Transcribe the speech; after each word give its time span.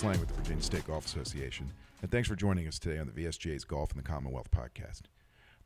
Chris 0.00 0.12
Lang 0.12 0.20
with 0.20 0.28
the 0.30 0.34
Virginia 0.42 0.62
State 0.62 0.86
Golf 0.86 1.04
Association, 1.04 1.70
and 2.00 2.10
thanks 2.10 2.26
for 2.26 2.34
joining 2.34 2.66
us 2.66 2.78
today 2.78 2.98
on 2.98 3.06
the 3.06 3.12
VSGA's 3.12 3.64
Golf 3.64 3.90
in 3.90 3.98
the 3.98 4.02
Commonwealth 4.02 4.50
podcast. 4.50 5.02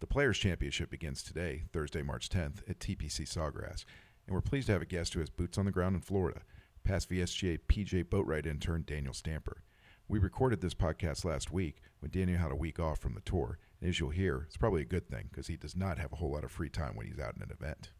The 0.00 0.08
Players' 0.08 0.38
Championship 0.38 0.90
begins 0.90 1.22
today, 1.22 1.62
Thursday, 1.72 2.02
March 2.02 2.28
10th, 2.30 2.68
at 2.68 2.80
TPC 2.80 3.28
Sawgrass, 3.28 3.84
and 4.26 4.34
we're 4.34 4.40
pleased 4.40 4.66
to 4.66 4.72
have 4.72 4.82
a 4.82 4.86
guest 4.86 5.14
who 5.14 5.20
has 5.20 5.30
boots 5.30 5.56
on 5.56 5.66
the 5.66 5.70
ground 5.70 5.94
in 5.94 6.00
Florida, 6.00 6.40
past 6.82 7.10
VSGA 7.10 7.60
PJ 7.68 8.06
Boatwright 8.06 8.44
intern 8.44 8.82
Daniel 8.84 9.14
Stamper. 9.14 9.62
We 10.08 10.18
recorded 10.18 10.60
this 10.60 10.74
podcast 10.74 11.24
last 11.24 11.52
week 11.52 11.80
when 12.00 12.10
Daniel 12.10 12.40
had 12.40 12.50
a 12.50 12.56
week 12.56 12.80
off 12.80 12.98
from 12.98 13.14
the 13.14 13.20
tour, 13.20 13.60
and 13.80 13.88
as 13.88 14.00
you'll 14.00 14.10
hear, 14.10 14.46
it's 14.48 14.56
probably 14.56 14.82
a 14.82 14.86
good 14.86 15.08
thing 15.08 15.28
because 15.30 15.46
he 15.46 15.56
does 15.56 15.76
not 15.76 16.00
have 16.00 16.12
a 16.12 16.16
whole 16.16 16.32
lot 16.32 16.42
of 16.42 16.50
free 16.50 16.70
time 16.70 16.96
when 16.96 17.06
he's 17.06 17.20
out 17.20 17.36
in 17.36 17.42
an 17.42 17.52
event. 17.52 17.92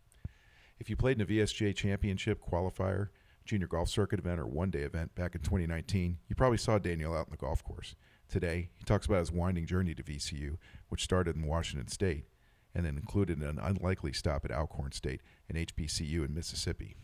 If 0.81 0.91
you 0.91 0.97
played 0.97 1.21
in 1.21 1.23
a 1.23 1.27
VSGA 1.27 1.77
championship, 1.77 2.41
qualifier, 2.45 3.11
junior 3.45 3.67
golf 3.67 3.89
circuit 3.89 4.19
event, 4.19 4.41
or 4.41 4.47
one 4.47 4.71
day 4.71 4.81
event 4.81 5.15
back 5.15 5.35
in 5.35 5.41
2019, 5.41 6.19
you 6.29 6.35
probably 6.35 6.59
saw 6.59 6.79
Daniel 6.79 7.15
out 7.15 7.27
in 7.27 7.31
the 7.31 7.37
golf 7.37 7.63
course. 7.63 7.95
Today, 8.29 8.71
he 8.75 8.85
talks 8.85 9.07
about 9.07 9.21
his 9.21 9.33
winding 9.33 9.67
journey 9.67 9.95
to 9.95 10.03
VCU, 10.03 10.57
which 10.89 11.05
started 11.05 11.37
in 11.37 11.47
Washington 11.47 11.89
State 11.89 12.25
and 12.75 12.85
then 12.85 12.97
included 12.97 13.39
an 13.41 13.59
unlikely 13.63 14.13
stop 14.13 14.45
at 14.45 14.51
Alcorn 14.51 14.93
State 14.93 15.21
and 15.49 15.57
HBCU 15.57 16.25
in 16.25 16.35
Mississippi. 16.35 16.97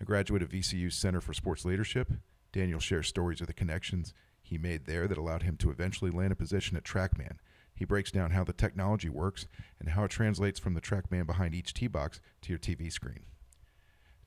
A 0.00 0.04
graduate 0.04 0.42
of 0.42 0.50
VCU's 0.50 0.94
Center 0.94 1.20
for 1.20 1.34
Sports 1.34 1.64
Leadership, 1.64 2.10
Daniel 2.52 2.80
shares 2.80 3.08
stories 3.08 3.40
of 3.40 3.46
the 3.46 3.52
connections 3.52 4.14
he 4.40 4.56
made 4.56 4.86
there 4.86 5.06
that 5.06 5.18
allowed 5.18 5.42
him 5.42 5.56
to 5.58 5.70
eventually 5.70 6.10
land 6.10 6.32
a 6.32 6.36
position 6.36 6.76
at 6.76 6.84
TrackMan. 6.84 7.36
He 7.74 7.84
breaks 7.84 8.10
down 8.10 8.30
how 8.30 8.44
the 8.44 8.52
technology 8.52 9.10
works 9.10 9.46
and 9.78 9.90
how 9.90 10.04
it 10.04 10.10
translates 10.10 10.58
from 10.58 10.74
the 10.74 10.80
TrackMan 10.80 11.26
behind 11.26 11.54
each 11.54 11.74
tee 11.74 11.86
box 11.86 12.20
to 12.42 12.48
your 12.48 12.58
TV 12.58 12.90
screen. 12.90 13.24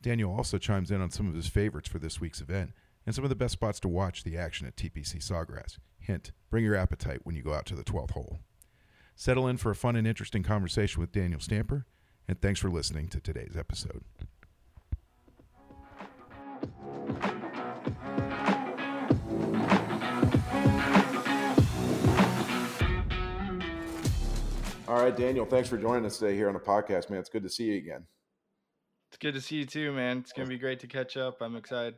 Daniel 0.02 0.36
also 0.36 0.58
chimes 0.58 0.90
in 0.90 1.00
on 1.00 1.12
some 1.12 1.28
of 1.28 1.36
his 1.36 1.48
favorites 1.48 1.88
for 1.88 2.00
this 2.00 2.20
week's 2.20 2.42
event 2.42 2.72
and 3.06 3.14
some 3.14 3.24
of 3.24 3.30
the 3.30 3.36
best 3.36 3.54
spots 3.54 3.80
to 3.80 3.88
watch 3.88 4.24
the 4.24 4.38
action 4.38 4.66
at 4.66 4.76
TPC 4.76 5.18
Sawgrass. 5.18 5.78
Hint, 6.00 6.32
bring 6.50 6.66
your 6.66 6.76
appetite 6.76 7.20
when 7.24 7.36
you 7.36 7.44
go 7.44 7.54
out 7.54 7.66
to 7.68 7.76
the 7.76 7.84
12th 7.84 8.12
hole. 8.12 8.40
Settle 9.16 9.48
in 9.48 9.58
for 9.58 9.72
a 9.72 9.76
fun 9.76 9.96
and 9.96 10.08
interesting 10.08 10.42
conversation 10.42 11.00
with 11.00 11.12
Daniel 11.12 11.40
Stamper, 11.40 11.86
and 12.28 12.42
thanks 12.42 12.60
for 12.60 12.70
listening 12.70 13.08
to 13.10 13.20
today's 13.20 13.56
episode. 13.56 14.04
All 24.88 25.00
right, 25.02 25.16
Daniel, 25.16 25.46
thanks 25.46 25.70
for 25.70 25.78
joining 25.78 26.06
us 26.06 26.18
today 26.18 26.36
here 26.36 26.48
on 26.48 26.54
the 26.54 26.60
podcast, 26.60 27.10
man. 27.10 27.20
It's 27.20 27.30
good 27.30 27.44
to 27.44 27.50
see 27.50 27.66
you 27.66 27.78
again. 27.78 28.06
Good 29.22 29.36
to 29.36 29.42
see 29.42 29.58
you 29.58 29.66
too, 29.66 29.92
man. 29.92 30.18
It's 30.18 30.32
going 30.32 30.48
to 30.48 30.50
be 30.50 30.58
great 30.58 30.80
to 30.80 30.88
catch 30.88 31.16
up. 31.16 31.42
I'm 31.42 31.56
excited. 31.56 31.94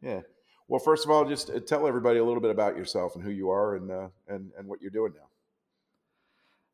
Yeah. 0.00 0.20
Well, 0.68 0.78
first 0.78 1.04
of 1.04 1.10
all, 1.10 1.24
just 1.24 1.50
uh, 1.50 1.58
tell 1.58 1.88
everybody 1.88 2.20
a 2.20 2.24
little 2.24 2.40
bit 2.40 2.52
about 2.52 2.76
yourself 2.76 3.16
and 3.16 3.24
who 3.24 3.30
you 3.30 3.50
are 3.50 3.74
and 3.74 3.90
uh, 3.90 4.08
and 4.28 4.52
and 4.56 4.68
what 4.68 4.80
you're 4.80 4.92
doing 4.92 5.12
now. 5.16 5.26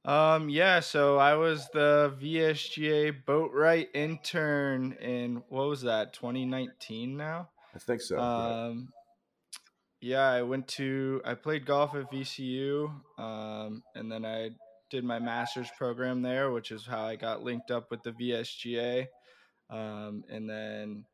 Um, 0.06 0.50
yeah, 0.50 0.80
so 0.80 1.16
I 1.16 1.36
was 1.36 1.66
the 1.72 2.14
VSGA 2.20 3.24
Boatwright 3.24 3.88
intern 3.94 4.92
in 5.00 5.42
what 5.48 5.69
was 5.69 5.80
that, 5.83 6.12
2019 6.12 7.16
now? 7.16 7.48
I 7.74 7.78
think 7.78 8.02
so. 8.02 8.18
Um, 8.18 8.92
yeah. 10.02 10.28
I 10.28 10.42
went 10.42 10.68
to 10.68 11.22
I 11.24 11.33
played 11.33 11.64
golf 11.64 11.94
at 11.94 12.12
VCU, 12.12 12.91
um, 13.18 13.83
and 13.95 14.12
then 14.12 14.27
I 14.27 14.51
did 14.90 15.02
my 15.02 15.18
master's 15.18 15.70
program 15.78 16.20
there, 16.20 16.51
which 16.51 16.70
is 16.70 16.84
how 16.84 17.07
I 17.07 17.17
got 17.17 17.42
linked 17.42 17.70
up 17.70 17.90
with 17.90 18.02
the 18.02 18.12
VSGA. 18.12 19.07
Um, 19.70 20.25
and 20.30 20.48
then 20.48 21.05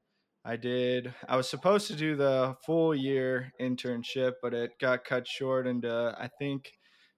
I 0.44 0.56
did. 0.56 1.15
I 1.28 1.37
was 1.37 1.49
supposed 1.49 1.87
to 1.88 1.97
do 1.97 2.16
the 2.16 2.56
full 2.65 2.94
year 2.94 3.53
internship, 3.61 4.34
but 4.43 4.55
it 4.55 4.72
got 4.81 5.05
cut 5.05 5.27
short 5.27 5.66
into 5.66 6.15
I 6.19 6.28
think 6.38 6.72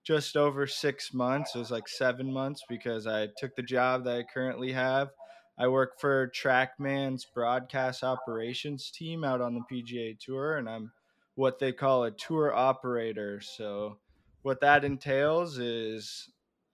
just 0.04 0.36
over 0.36 0.66
six 0.66 1.14
months. 1.14 1.54
It 1.54 1.58
was 1.58 1.70
like 1.70 1.88
seven 1.88 2.32
months 2.32 2.62
because 2.68 3.06
I 3.06 3.28
took 3.38 3.54
the 3.54 3.62
job 3.62 4.04
that 4.04 4.16
I 4.16 4.24
currently 4.32 4.72
have. 4.72 5.10
I 5.58 5.68
work 5.68 6.00
for 6.00 6.32
TrackMan's 6.34 7.26
broadcast 7.32 8.02
operations 8.02 8.90
team 8.90 9.22
out 9.22 9.40
on 9.40 9.54
the 9.54 9.62
PGA 9.70 10.18
Tour, 10.18 10.56
and 10.56 10.68
I'm 10.68 10.90
what 11.34 11.58
they 11.58 11.72
call 11.72 12.04
a 12.04 12.10
tour 12.10 12.54
operator. 12.54 13.40
So, 13.40 13.98
what 14.42 14.60
that 14.62 14.84
entails 14.84 15.58
is 15.58 16.28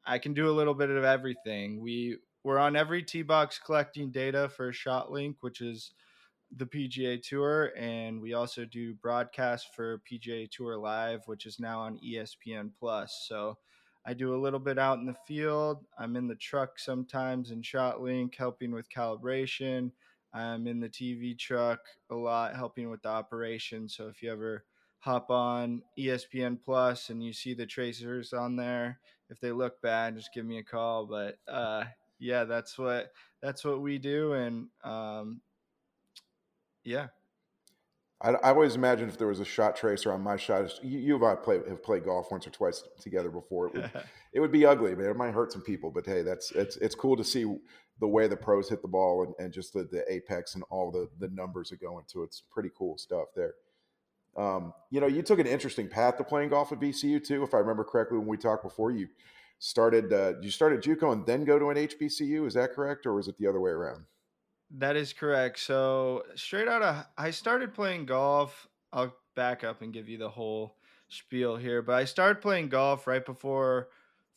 I 0.07 0.19
can 0.19 0.33
do 0.33 0.49
a 0.49 0.57
little 0.57 0.75
bit 0.75 0.91
of 0.91 1.05
everything. 1.05 1.83
We 1.83 2.19
we're 2.45 2.59
on 2.59 2.77
every 2.77 3.03
tee 3.03 3.23
box 3.23 3.61
collecting 3.65 4.11
data 4.11 4.49
for 4.49 4.73
ShotLink, 4.73 5.37
which 5.41 5.61
is 5.61 5.93
the 6.57 6.67
PGA 6.67 7.21
Tour, 7.23 7.73
and 7.77 8.21
we 8.21 8.33
also 8.33 8.65
do 8.65 8.95
broadcast 8.95 9.69
for 9.75 10.01
PGA 10.11 10.51
Tour 10.51 10.79
Live, 10.79 11.21
which 11.27 11.45
is 11.47 11.61
now 11.61 11.81
on 11.81 11.99
ESPN 12.05 12.71
Plus. 12.79 13.27
So 13.29 13.59
I 14.07 14.15
do 14.15 14.35
a 14.35 14.41
little 14.41 14.61
bit 14.61 14.79
out 14.79 14.99
in 14.99 15.07
the 15.07 15.17
field. 15.27 15.85
I'm 15.99 16.17
in 16.17 16.29
the 16.29 16.37
truck 16.37 16.79
sometimes 16.79 17.51
in 17.51 17.61
ShotLink, 17.61 18.35
helping 18.35 18.73
with 18.73 18.89
calibration. 18.91 19.91
I'm 20.33 20.67
in 20.67 20.81
the 20.81 20.89
TV 20.89 21.39
truck 21.39 21.81
a 22.11 22.15
lot, 22.15 22.57
helping 22.57 22.91
with 22.91 23.03
the 23.03 23.09
operation. 23.09 23.89
So 23.89 24.09
if 24.09 24.23
you 24.23 24.33
ever 24.33 24.65
hop 25.01 25.31
on 25.31 25.83
ESPN 25.99 26.59
Plus 26.65 27.11
and 27.11 27.23
you 27.23 27.33
see 27.33 27.55
the 27.55 27.67
tracers 27.67 28.33
on 28.33 28.57
there, 28.57 29.01
if 29.31 29.41
they 29.41 29.53
look 29.53 29.81
bad, 29.83 30.17
just 30.17 30.33
give 30.33 30.47
me 30.47 30.59
a 30.59 30.65
call. 30.65 31.07
But 31.07 31.39
uh, 31.47 31.85
yeah, 32.19 32.45
that's 32.45 32.79
what 32.79 33.13
that's 33.43 33.65
what 33.65 33.81
we 33.81 33.99
do, 33.99 34.33
and 34.33 34.67
um, 34.85 35.41
yeah. 36.85 37.09
I, 38.21 38.31
I, 38.31 38.51
always 38.51 38.75
imagine 38.75 39.09
if 39.09 39.17
there 39.17 39.29
was 39.29 39.39
a 39.39 39.45
shot 39.45 39.77
tracer 39.77 40.13
on 40.13 40.23
my 40.23 40.37
shot. 40.37 40.73
You, 40.83 40.99
you 40.99 41.15
and 41.15 41.25
I 41.25 41.37
play, 41.37 41.61
have 41.69 41.85
played 41.85 42.05
golf 42.05 42.33
once 42.33 42.49
or 42.49 42.51
twice 42.51 42.83
together 43.01 43.31
before. 43.31 43.69
It 43.69 43.75
would, 43.75 43.91
it 44.33 44.41
would 44.41 44.51
be 44.51 44.67
ugly, 44.67 44.97
man. 44.97 45.11
It 45.11 45.17
might 45.17 45.35
hurt 45.35 45.53
some 45.53 45.63
people, 45.63 45.93
but 45.93 46.05
hey, 46.05 46.23
that's 46.23 46.51
it's 46.53 46.77
it's 46.79 46.95
cool 46.97 47.17
to 47.17 47.25
see 47.25 47.45
the 48.01 48.09
way 48.09 48.27
the 48.27 48.37
pros 48.37 48.69
hit 48.69 48.83
the 48.83 48.89
ball 48.89 49.25
and, 49.25 49.35
and 49.45 49.53
just 49.53 49.73
the, 49.73 49.85
the 49.85 50.05
apex 50.13 50.55
and 50.55 50.65
all 50.71 50.91
the 50.91 51.09
the 51.21 51.33
numbers 51.33 51.71
that 51.71 51.81
go 51.81 51.99
into 51.99 52.23
it. 52.23 52.27
It's 52.27 52.43
pretty 52.51 52.71
cool 52.77 52.99
stuff 52.99 53.29
there. 53.37 53.55
Um, 54.37 54.73
you 54.91 55.01
know, 55.01 55.07
you 55.07 55.23
took 55.23 55.39
an 55.39 55.47
interesting 55.47 55.89
path 55.89 56.17
to 56.19 56.25
playing 56.25 56.51
golf 56.51 56.73
at 56.73 56.81
VCU 56.81 57.23
too, 57.25 57.43
if 57.43 57.55
I 57.55 57.59
remember 57.59 57.85
correctly. 57.85 58.19
When 58.19 58.27
we 58.29 58.37
talked 58.37 58.63
before, 58.63 58.91
you 58.91 59.09
started 59.59 60.13
uh, 60.13 60.35
you 60.41 60.51
started 60.51 60.83
JUCO 60.83 61.13
and 61.13 61.27
then 61.27 61.45
go 61.45 61.59
to 61.59 61.71
an 61.71 61.77
HBCU. 61.77 62.47
Is 62.47 62.55
that 62.55 62.73
correct, 62.73 63.07
or 63.07 63.15
was 63.15 63.29
it 63.29 63.37
the 63.39 63.47
other 63.47 63.61
way 63.61 63.71
around? 63.71 64.05
That 64.71 64.97
is 64.97 65.13
correct. 65.13 65.59
So 65.61 66.25
straight 66.35 66.69
out 66.69 66.83
of 66.83 67.07
I 67.17 67.31
started 67.31 67.75
playing 67.75 68.07
golf. 68.07 68.69
I'll 68.93 69.15
back 69.35 69.65
up 69.65 69.83
and 69.83 69.93
give 69.93 70.09
you 70.09 70.19
the 70.19 70.29
whole 70.29 70.77
spiel 71.09 71.57
here, 71.57 71.83
but 71.83 71.95
I 71.95 72.05
started 72.05 72.43
playing 72.43 72.69
golf 72.69 73.07
right 73.07 73.25
before 73.25 73.89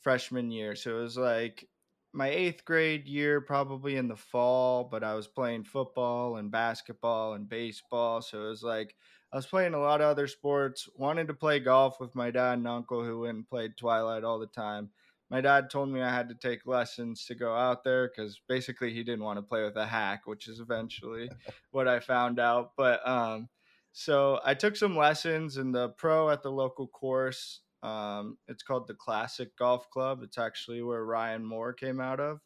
freshman 0.02 0.52
year. 0.52 0.76
So 0.76 1.00
it 1.00 1.02
was 1.02 1.18
like 1.18 1.68
my 2.14 2.30
eighth 2.30 2.66
grade 2.66 3.08
year, 3.08 3.42
probably 3.42 3.96
in 3.98 4.08
the 4.08 4.16
fall, 4.16 4.84
but 4.84 5.04
I 5.04 5.14
was 5.14 5.28
playing 5.28 5.64
football 5.64 6.38
and 6.38 6.52
basketball 6.52 7.34
and 7.34 7.48
baseball. 7.48 8.22
So 8.22 8.46
it 8.46 8.50
was 8.50 8.64
like 8.64 8.96
I 9.32 9.38
was 9.38 9.46
playing 9.46 9.74
a 9.74 9.80
lot 9.80 10.02
of 10.02 10.08
other 10.08 10.28
sports, 10.28 10.90
wanted 10.96 11.28
to 11.28 11.34
play 11.34 11.60
golf 11.60 12.00
with 12.00 12.16
my 12.16 12.32
dad 12.32 12.54
and 12.54 12.68
uncle 12.68 13.04
who 13.04 13.22
went 13.22 13.38
and 13.38 13.50
played 13.50 13.78
Twilight 13.78 14.24
all 14.24 14.40
the 14.40 14.48
time 14.48 14.90
my 15.32 15.40
dad 15.40 15.70
told 15.70 15.90
me 15.90 16.02
I 16.02 16.14
had 16.14 16.28
to 16.28 16.36
take 16.36 16.68
lessons 16.68 17.26
to 17.26 17.36
go 17.36 17.56
out 17.56 17.86
there 17.86 18.10
because 18.10 18.42
basically 18.50 18.94
he 18.94 19.02
didn't 19.02 19.24
want 19.24 19.38
to 19.38 19.44
play 19.44 19.64
with 19.64 19.78
a 19.78 19.86
hack, 19.86 20.24
which 20.28 20.50
is 20.50 20.60
eventually 20.60 21.30
what 21.72 21.88
I 21.88 22.02
found 22.02 22.38
out. 22.38 22.74
But 22.76 23.08
um, 23.08 23.48
so 23.94 24.42
I 24.44 24.54
took 24.54 24.76
some 24.76 24.98
lessons 24.98 25.56
in 25.56 25.72
the 25.72 25.90
pro 25.90 26.30
at 26.30 26.44
the 26.44 26.52
local 26.52 26.86
course. 26.88 27.62
Um, 27.82 28.38
it's 28.50 28.62
called 28.62 28.88
the 28.88 28.94
Classic 28.94 29.56
Golf 29.58 29.90
Club. 29.90 30.20
It's 30.22 30.38
actually 30.38 30.82
where 30.82 31.04
Ryan 31.04 31.46
Moore 31.46 31.72
came 31.72 32.02
out 32.02 32.20
of. 32.20 32.42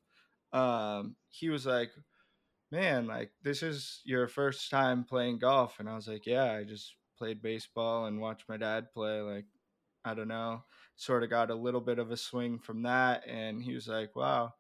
Um, 0.54 1.16
he 1.30 1.50
was 1.50 1.66
like, 1.66 1.90
"Man, 2.72 3.08
like 3.08 3.32
this 3.42 3.64
is 3.64 4.02
your 4.06 4.28
first 4.28 4.70
time 4.70 5.04
playing 5.04 5.40
golf," 5.40 5.80
and 5.80 5.90
I 5.90 5.96
was 5.96 6.08
like, 6.08 6.28
"Yeah, 6.28 6.54
I 6.54 6.64
just 6.64 6.94
played 7.18 7.42
baseball 7.42 8.06
and 8.06 8.22
watched 8.22 8.48
my 8.48 8.58
dad 8.58 8.92
play. 8.94 9.22
Like, 9.22 9.46
I 10.06 10.14
don't 10.14 10.28
know." 10.28 10.64
Sort 10.96 11.24
of 11.24 11.30
got 11.30 11.52
a 11.52 11.56
little 11.56 11.82
bit 11.82 12.00
of 12.00 12.12
a 12.12 12.18
swing 12.18 12.60
from 12.60 12.84
that. 12.84 13.28
And 13.28 13.62
he 13.62 13.74
was 13.74 13.88
like, 13.88 14.16
wow, 14.16 14.54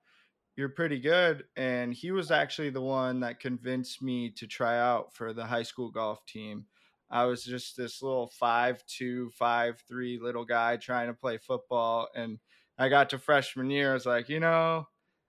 you're 0.55 0.69
pretty 0.69 0.99
good. 0.99 1.43
And 1.55 1.93
he 1.93 2.11
was 2.11 2.31
actually 2.31 2.69
the 2.69 2.81
one 2.81 3.21
that 3.21 3.39
convinced 3.39 4.01
me 4.01 4.31
to 4.31 4.47
try 4.47 4.77
out 4.79 5.13
for 5.13 5.33
the 5.33 5.45
high 5.45 5.63
school 5.63 5.91
golf 5.91 6.25
team. 6.25 6.65
I 7.09 7.25
was 7.25 7.43
just 7.43 7.77
this 7.77 8.01
little 8.01 8.27
five 8.27 8.83
two, 8.87 9.29
five 9.31 9.81
three 9.87 10.19
little 10.21 10.45
guy 10.45 10.77
trying 10.77 11.07
to 11.07 11.13
play 11.13 11.37
football. 11.37 12.09
And 12.15 12.39
I 12.77 12.89
got 12.89 13.09
to 13.11 13.19
freshman 13.19 13.69
year. 13.69 13.91
I 13.91 13.93
was 13.93 14.05
like, 14.05 14.27
you 14.27 14.39
know, 14.39 14.87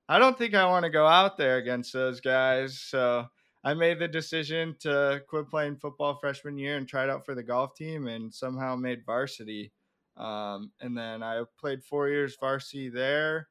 I 0.08 0.19
don't 0.19 0.38
think 0.38 0.55
I 0.55 0.67
want 0.67 0.85
to 0.85 0.91
go 0.91 1.06
out 1.06 1.37
there 1.37 1.58
against 1.58 1.93
those 1.93 2.20
guys. 2.20 2.81
So 2.81 3.26
I 3.64 3.75
made 3.75 3.99
the 3.99 4.08
decision 4.08 4.76
to 4.81 5.23
quit 5.29 5.49
playing 5.49 5.76
football 5.76 6.17
freshman 6.17 6.56
year 6.56 6.76
and 6.76 6.88
tried 6.88 7.11
out 7.11 7.26
for 7.26 7.35
the 7.35 7.43
golf 7.43 7.75
team 7.75 8.06
and 8.06 8.32
somehow 8.32 8.76
made 8.76 9.05
varsity. 9.05 9.73
Um, 10.17 10.73
and 10.81 10.97
then 10.97 11.23
I 11.23 11.43
played 11.59 11.85
four 11.85 12.09
years 12.09 12.37
varsity 12.41 12.89
there. 12.89 13.49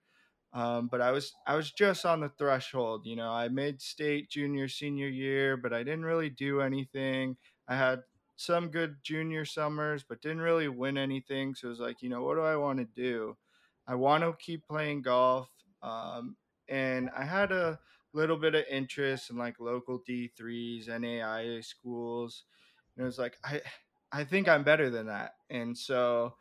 Um, 0.54 0.88
but 0.88 1.02
I 1.02 1.12
was 1.12 1.34
I 1.46 1.56
was 1.56 1.72
just 1.72 2.06
on 2.06 2.22
the 2.22 2.30
threshold. 2.30 3.06
You 3.06 3.18
know, 3.18 3.30
I 3.30 3.50
made 3.50 3.82
state 3.82 4.30
junior 4.30 4.70
senior 4.70 5.10
year, 5.10 5.58
but 5.58 5.74
I 5.74 5.84
didn't 5.84 6.06
really 6.06 6.30
do 6.30 6.62
anything. 6.62 7.36
I 7.68 7.76
had 7.76 8.04
some 8.38 8.70
good 8.70 8.98
junior 9.04 9.44
summers, 9.44 10.04
but 10.08 10.22
didn't 10.22 10.42
really 10.42 10.70
win 10.70 10.98
anything. 10.98 11.56
So 11.56 11.68
it 11.68 11.72
was 11.72 11.80
like, 11.80 12.02
you 12.02 12.10
know, 12.10 12.24
what 12.24 12.36
do 12.36 12.42
I 12.42 12.56
want 12.56 12.80
to 12.80 12.86
do? 12.86 13.36
I 13.88 13.96
want 13.96 14.24
to 14.24 14.34
keep 14.40 14.66
playing 14.66 15.02
golf. 15.02 15.50
Um, 15.82 16.38
and 16.70 17.10
I 17.16 17.26
had 17.26 17.52
a 17.52 17.80
little 18.14 18.38
bit 18.38 18.56
of 18.56 18.64
interest 18.70 19.30
in 19.30 19.38
like 19.38 19.60
local 19.60 20.02
D3s, 20.08 20.88
NAIA 20.88 21.64
schools. 21.64 22.44
And 22.96 23.04
it 23.04 23.06
was 23.06 23.20
like, 23.20 23.38
I, 23.44 23.62
I 24.12 24.24
think 24.24 24.48
I'm 24.48 24.64
better 24.64 24.90
than 24.90 25.08
that. 25.08 25.34
And 25.50 25.78
so, 25.78 26.36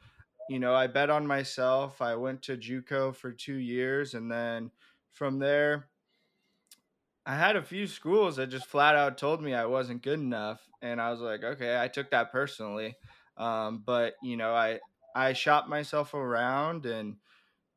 you 0.49 0.59
know, 0.59 0.75
I 0.75 0.87
bet 0.87 1.11
on 1.11 1.27
myself. 1.27 2.03
I 2.03 2.15
went 2.17 2.43
to 2.43 2.57
JUCO 2.57 3.15
for 3.15 3.33
two 3.33 3.57
years. 3.57 4.15
And 4.15 4.31
then 4.31 4.71
from 5.13 5.39
there, 5.39 5.89
I 7.27 7.37
had 7.37 7.57
a 7.57 7.63
few 7.63 7.87
schools 7.87 8.37
that 8.37 8.49
just 8.49 8.67
flat 8.67 8.97
out 8.97 9.17
told 9.17 9.43
me 9.43 9.55
I 9.55 9.65
wasn't 9.65 10.03
good 10.03 10.19
enough, 10.21 10.69
and 10.83 11.01
I 11.01 11.11
was 11.11 11.21
like, 11.21 11.43
okay, 11.43 11.81
I 11.81 11.89
took 11.89 12.11
that 12.11 12.31
personally. 12.31 12.97
Um, 13.37 13.83
but 13.85 14.15
you 14.23 14.37
know, 14.37 14.55
I 14.55 14.81
I 15.15 15.33
shopped 15.33 15.69
myself 15.69 16.13
around, 16.13 16.85
and 16.85 17.17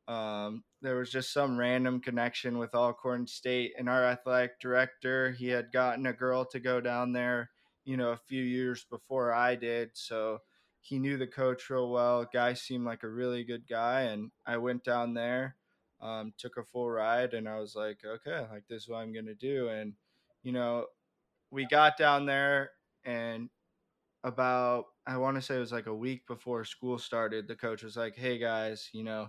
um, 0.08 0.64
there 0.82 0.96
was 0.96 1.10
just 1.10 1.32
some 1.32 1.58
random 1.58 2.00
connection 2.00 2.58
with 2.58 2.74
Alcorn 2.74 3.26
State, 3.26 3.74
and 3.78 3.88
our 3.88 4.04
athletic 4.04 4.60
director 4.60 5.32
he 5.32 5.48
had 5.48 5.72
gotten 5.72 6.06
a 6.06 6.12
girl 6.12 6.44
to 6.46 6.60
go 6.60 6.80
down 6.80 7.12
there, 7.12 7.50
you 7.84 7.96
know, 7.96 8.10
a 8.10 8.16
few 8.16 8.42
years 8.42 8.84
before 8.84 9.32
I 9.32 9.54
did, 9.56 9.90
so 9.94 10.40
he 10.88 10.98
knew 10.98 11.16
the 11.16 11.26
coach 11.26 11.68
real 11.70 11.90
well. 11.90 12.26
Guy 12.32 12.54
seemed 12.54 12.84
like 12.84 13.02
a 13.02 13.08
really 13.08 13.44
good 13.44 13.68
guy, 13.68 14.02
and 14.02 14.30
I 14.46 14.56
went 14.56 14.84
down 14.84 15.14
there 15.14 15.56
um, 16.00 16.32
took 16.38 16.56
a 16.56 16.64
full 16.64 16.88
ride 16.90 17.34
and 17.34 17.48
I 17.48 17.58
was 17.58 17.74
like, 17.74 17.98
okay, 18.04 18.46
like 18.50 18.64
this 18.68 18.82
is 18.82 18.88
what 18.88 18.98
I'm 18.98 19.12
gonna 19.12 19.34
do. 19.34 19.68
And 19.68 19.94
you 20.42 20.52
know, 20.52 20.86
we 21.50 21.66
got 21.66 21.96
down 21.96 22.26
there 22.26 22.70
and 23.04 23.48
about 24.24 24.86
I 25.06 25.16
want 25.16 25.36
to 25.36 25.42
say 25.42 25.56
it 25.56 25.60
was 25.60 25.72
like 25.72 25.86
a 25.86 25.94
week 25.94 26.26
before 26.26 26.64
school 26.64 26.98
started, 26.98 27.48
the 27.48 27.56
coach 27.56 27.82
was 27.82 27.96
like, 27.96 28.16
Hey 28.16 28.38
guys, 28.38 28.90
you 28.92 29.04
know, 29.04 29.28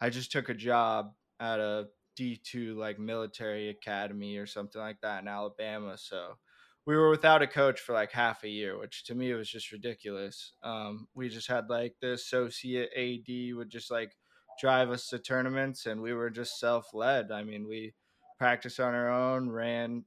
I 0.00 0.10
just 0.10 0.32
took 0.32 0.48
a 0.48 0.54
job 0.54 1.12
at 1.40 1.60
a 1.60 1.86
D2 2.18 2.76
like 2.76 2.98
military 2.98 3.68
academy 3.68 4.36
or 4.36 4.46
something 4.46 4.80
like 4.80 5.00
that 5.02 5.22
in 5.22 5.28
Alabama. 5.28 5.96
So 5.98 6.36
we 6.86 6.96
were 6.96 7.10
without 7.10 7.42
a 7.42 7.46
coach 7.46 7.80
for 7.80 7.92
like 7.92 8.12
half 8.12 8.44
a 8.44 8.48
year, 8.48 8.78
which 8.78 9.04
to 9.04 9.14
me 9.14 9.32
was 9.34 9.50
just 9.50 9.72
ridiculous. 9.72 10.52
Um, 10.62 11.08
we 11.14 11.28
just 11.28 11.48
had 11.48 11.68
like 11.68 11.96
the 12.00 12.12
associate 12.12 12.90
AD 12.96 13.56
would 13.56 13.70
just 13.70 13.90
like 13.90 14.12
drive 14.58 14.90
us 14.90 15.08
to 15.08 15.18
tournaments 15.18 15.86
and 15.86 16.00
we 16.00 16.14
were 16.14 16.30
just 16.30 16.58
self-led 16.58 17.30
i 17.30 17.42
mean 17.42 17.68
we 17.68 17.92
practiced 18.38 18.80
on 18.80 18.94
our 18.94 19.10
own 19.10 19.50
ran 19.50 20.04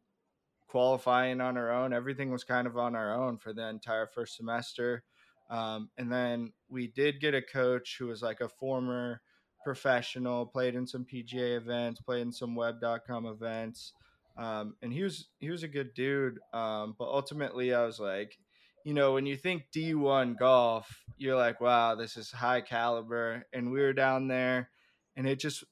qualifying 0.67 1.41
on 1.41 1.57
our 1.57 1.71
own 1.71 1.93
everything 1.93 2.31
was 2.31 2.43
kind 2.43 2.67
of 2.67 2.77
on 2.77 2.95
our 2.95 3.13
own 3.13 3.37
for 3.37 3.53
the 3.53 3.67
entire 3.67 4.07
first 4.07 4.35
semester 4.35 5.03
um, 5.49 5.89
and 5.97 6.11
then 6.11 6.53
we 6.69 6.87
did 6.87 7.19
get 7.19 7.33
a 7.33 7.41
coach 7.41 7.95
who 7.97 8.05
was 8.07 8.21
like 8.21 8.41
a 8.41 8.49
former 8.49 9.21
professional 9.63 10.45
played 10.45 10.75
in 10.75 10.85
some 10.85 11.05
pga 11.05 11.57
events 11.57 12.01
played 12.01 12.21
in 12.21 12.31
some 12.31 12.55
web.com 12.55 13.25
events 13.25 13.93
um, 14.39 14.75
and 14.81 14.91
he 14.91 15.03
was 15.03 15.27
he 15.39 15.51
was 15.51 15.63
a 15.63 15.67
good 15.67 15.93
dude 15.93 16.39
um, 16.53 16.95
but 16.97 17.07
ultimately 17.07 17.73
i 17.73 17.85
was 17.85 17.99
like 17.99 18.37
you 18.83 18.93
know, 18.93 19.13
when 19.13 19.25
you 19.25 19.35
think 19.35 19.65
D1 19.75 20.37
golf, 20.37 21.03
you're 21.17 21.35
like, 21.35 21.59
wow, 21.61 21.95
this 21.95 22.17
is 22.17 22.31
high 22.31 22.61
caliber. 22.61 23.45
And 23.53 23.71
we 23.71 23.81
were 23.81 23.93
down 23.93 24.27
there 24.27 24.69
and 25.15 25.27
it 25.27 25.39
just 25.39 25.63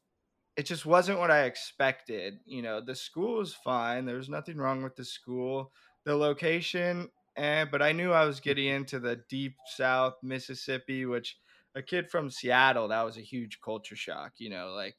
it 0.56 0.66
just 0.66 0.86
wasn't 0.86 1.19
what 1.19 1.31
I 1.31 1.44
expected. 1.44 2.40
You 2.46 2.62
know, 2.62 2.81
the 2.81 2.96
school 2.96 3.38
was 3.38 3.54
fine. 3.54 4.06
There 4.06 4.18
was 4.18 4.30
nothing 4.30 4.58
wrong 4.58 4.81
with 4.84 4.96
the 4.96 5.06
school. 5.06 5.72
The 6.04 6.16
location, 6.16 7.10
eh, 7.36 7.66
but 7.66 7.81
I 7.81 7.92
knew 7.92 8.12
I 8.12 8.25
was 8.25 8.40
getting 8.40 8.68
into 8.68 9.00
the 9.00 9.22
deep 9.30 9.56
south 9.75 10.16
Mississippi, 10.24 11.06
which 11.06 11.38
a 11.75 11.81
kid 11.81 12.10
from 12.10 12.31
Seattle, 12.31 12.88
that 12.88 13.04
was 13.04 13.18
a 13.18 13.22
huge 13.22 13.60
culture 13.62 13.96
shock, 13.96 14.34
you 14.38 14.50
know, 14.50 14.74
like 14.75 14.96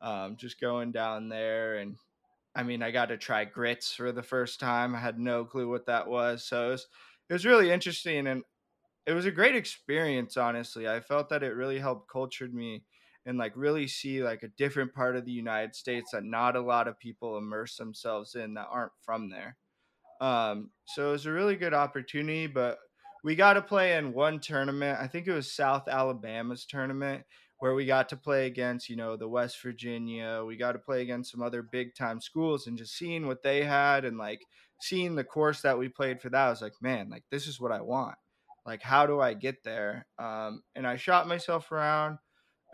um, 0.00 0.36
just 0.36 0.60
going 0.60 0.92
down 0.92 1.28
there 1.28 1.76
and 1.76 1.96
I 2.54 2.62
mean, 2.62 2.82
I 2.82 2.90
got 2.90 3.06
to 3.06 3.18
try 3.18 3.44
grits 3.44 3.94
for 3.94 4.10
the 4.12 4.22
first 4.22 4.58
time. 4.60 4.94
I 4.94 4.98
had 5.00 5.18
no 5.18 5.44
clue 5.44 5.68
what 5.68 5.86
that 5.86 6.08
was. 6.08 6.44
So 6.44 6.68
it 6.68 6.70
was 6.70 6.88
it 7.28 7.32
was 7.34 7.46
really 7.46 7.70
interesting 7.70 8.26
and 8.26 8.42
it 9.06 9.12
was 9.12 9.26
a 9.26 9.30
great 9.30 9.54
experience 9.56 10.36
honestly 10.36 10.88
i 10.88 11.00
felt 11.00 11.28
that 11.28 11.42
it 11.42 11.54
really 11.54 11.78
helped 11.78 12.10
cultured 12.10 12.54
me 12.54 12.84
and 13.26 13.38
like 13.38 13.52
really 13.56 13.86
see 13.86 14.22
like 14.22 14.42
a 14.42 14.48
different 14.48 14.92
part 14.94 15.16
of 15.16 15.24
the 15.24 15.32
united 15.32 15.74
states 15.74 16.10
that 16.12 16.24
not 16.24 16.56
a 16.56 16.60
lot 16.60 16.88
of 16.88 16.98
people 16.98 17.36
immerse 17.38 17.76
themselves 17.76 18.34
in 18.34 18.54
that 18.54 18.68
aren't 18.70 18.92
from 19.00 19.30
there 19.30 19.56
um, 20.20 20.72
so 20.84 21.08
it 21.08 21.12
was 21.12 21.26
a 21.26 21.32
really 21.32 21.56
good 21.56 21.74
opportunity 21.74 22.46
but 22.46 22.78
we 23.24 23.34
got 23.36 23.54
to 23.54 23.62
play 23.62 23.96
in 23.96 24.12
one 24.12 24.40
tournament 24.40 24.98
i 25.00 25.06
think 25.06 25.26
it 25.26 25.32
was 25.32 25.52
south 25.52 25.88
alabama's 25.88 26.66
tournament 26.66 27.24
where 27.60 27.74
we 27.74 27.84
got 27.86 28.08
to 28.08 28.16
play 28.16 28.46
against 28.46 28.88
you 28.88 28.96
know 28.96 29.16
the 29.16 29.28
west 29.28 29.60
virginia 29.62 30.42
we 30.46 30.56
got 30.56 30.72
to 30.72 30.78
play 30.78 31.02
against 31.02 31.30
some 31.32 31.42
other 31.42 31.62
big 31.62 31.94
time 31.94 32.20
schools 32.20 32.66
and 32.66 32.78
just 32.78 32.96
seeing 32.96 33.26
what 33.26 33.42
they 33.42 33.64
had 33.64 34.04
and 34.04 34.16
like 34.18 34.40
seeing 34.80 35.14
the 35.14 35.24
course 35.24 35.62
that 35.62 35.78
we 35.78 35.88
played 35.88 36.20
for 36.20 36.30
that, 36.30 36.46
I 36.46 36.50
was 36.50 36.62
like, 36.62 36.74
man, 36.80 37.08
like 37.10 37.24
this 37.30 37.46
is 37.46 37.60
what 37.60 37.72
I 37.72 37.80
want. 37.80 38.16
Like, 38.66 38.82
how 38.82 39.06
do 39.06 39.20
I 39.20 39.34
get 39.34 39.64
there? 39.64 40.06
Um, 40.18 40.62
and 40.74 40.86
I 40.86 40.96
shot 40.96 41.28
myself 41.28 41.72
around. 41.72 42.18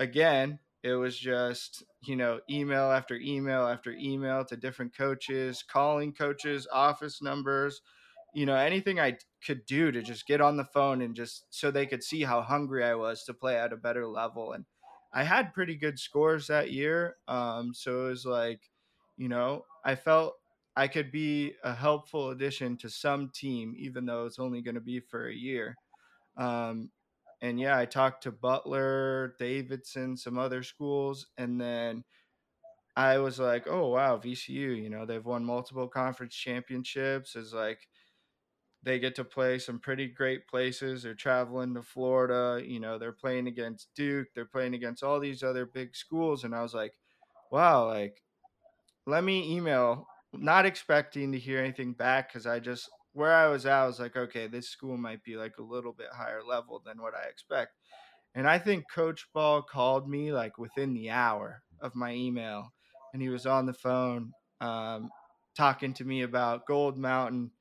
Again, 0.00 0.58
it 0.82 0.94
was 0.94 1.18
just, 1.18 1.82
you 2.02 2.16
know, 2.16 2.40
email 2.50 2.90
after 2.90 3.16
email 3.16 3.66
after 3.66 3.92
email 3.92 4.44
to 4.46 4.56
different 4.56 4.96
coaches, 4.96 5.64
calling 5.66 6.12
coaches, 6.12 6.66
office 6.70 7.22
numbers, 7.22 7.80
you 8.34 8.44
know, 8.44 8.56
anything 8.56 8.98
I 8.98 9.16
could 9.46 9.64
do 9.66 9.92
to 9.92 10.02
just 10.02 10.26
get 10.26 10.40
on 10.40 10.56
the 10.56 10.64
phone 10.64 11.00
and 11.00 11.14
just 11.14 11.44
so 11.50 11.70
they 11.70 11.86
could 11.86 12.02
see 12.02 12.22
how 12.22 12.42
hungry 12.42 12.84
I 12.84 12.94
was 12.96 13.24
to 13.24 13.34
play 13.34 13.56
at 13.56 13.72
a 13.72 13.76
better 13.76 14.06
level. 14.06 14.52
And 14.52 14.64
I 15.14 15.24
had 15.24 15.54
pretty 15.54 15.76
good 15.76 15.98
scores 16.00 16.48
that 16.48 16.72
year. 16.72 17.18
Um, 17.28 17.74
so 17.74 18.06
it 18.06 18.10
was 18.10 18.26
like, 18.26 18.70
you 19.16 19.28
know, 19.30 19.66
I 19.84 19.96
felt 19.96 20.36
I 20.76 20.88
could 20.88 21.12
be 21.12 21.54
a 21.64 21.74
helpful 21.74 22.30
addition 22.30 22.76
to 22.78 22.90
some 22.90 23.30
team, 23.30 23.74
even 23.78 24.06
though 24.06 24.26
it's 24.26 24.40
only 24.40 24.62
going 24.62 24.76
to 24.76 24.82
be 24.82 25.00
for 25.00 25.28
a 25.28 25.34
year. 25.34 25.78
Um, 26.36 26.92
and 27.42 27.60
yeah, 27.60 27.78
I 27.78 27.86
talked 27.86 28.24
to 28.24 28.32
Butler, 28.32 29.36
Davidson, 29.38 30.16
some 30.16 30.38
other 30.38 30.62
schools, 30.64 31.28
and 31.38 31.60
then 31.60 32.04
I 32.96 33.18
was 33.18 33.38
like, 33.40 33.66
oh 33.68 33.88
wow, 33.88 34.18
VCU, 34.18 34.74
you 34.74 34.90
know, 34.90 35.06
they've 35.06 35.24
won 35.24 35.44
multiple 35.44 35.88
conference 35.88 36.34
championships. 36.34 37.36
Is 37.36 37.52
like 37.54 37.88
they 38.84 38.98
get 38.98 39.14
to 39.16 39.24
play 39.24 39.58
some 39.58 39.78
pretty 39.78 40.08
great 40.08 40.46
places. 40.46 41.02
They're 41.02 41.14
traveling 41.14 41.74
to 41.74 41.82
Florida, 41.82 42.62
you 42.64 42.80
know, 42.80 42.98
they're 42.98 43.12
playing 43.12 43.46
against 43.48 43.88
Duke, 43.94 44.28
they're 44.34 44.44
playing 44.44 44.74
against 44.74 45.02
all 45.02 45.20
these 45.20 45.42
other 45.42 45.66
big 45.66 45.96
schools, 45.96 46.44
and 46.44 46.54
I 46.54 46.62
was 46.62 46.74
like, 46.74 46.98
wow, 47.50 47.86
like 47.86 48.22
let 49.06 49.24
me 49.24 49.56
email 49.56 50.06
not 50.32 50.66
expecting 50.66 51.32
to 51.32 51.38
hear 51.38 51.60
anything 51.60 51.92
back 51.92 52.28
because 52.28 52.46
I 52.46 52.58
just 52.58 52.88
where 53.12 53.32
I 53.32 53.46
was 53.46 53.64
at, 53.64 53.82
I 53.82 53.86
was 53.86 54.00
like, 54.00 54.16
okay, 54.16 54.48
this 54.48 54.68
school 54.68 54.96
might 54.96 55.22
be 55.22 55.36
like 55.36 55.58
a 55.58 55.62
little 55.62 55.92
bit 55.92 56.08
higher 56.12 56.42
level 56.42 56.82
than 56.84 57.00
what 57.00 57.14
I 57.14 57.28
expect. 57.28 57.78
And 58.34 58.48
I 58.48 58.58
think 58.58 58.90
Coach 58.90 59.28
Ball 59.32 59.62
called 59.62 60.08
me 60.08 60.32
like 60.32 60.58
within 60.58 60.92
the 60.94 61.10
hour 61.10 61.62
of 61.80 61.94
my 61.94 62.12
email, 62.12 62.72
and 63.12 63.22
he 63.22 63.28
was 63.28 63.46
on 63.46 63.66
the 63.66 63.72
phone 63.72 64.32
um, 64.60 65.10
talking 65.56 65.94
to 65.94 66.04
me 66.04 66.22
about 66.22 66.66
Gold 66.66 66.98
Mountain. 66.98 67.52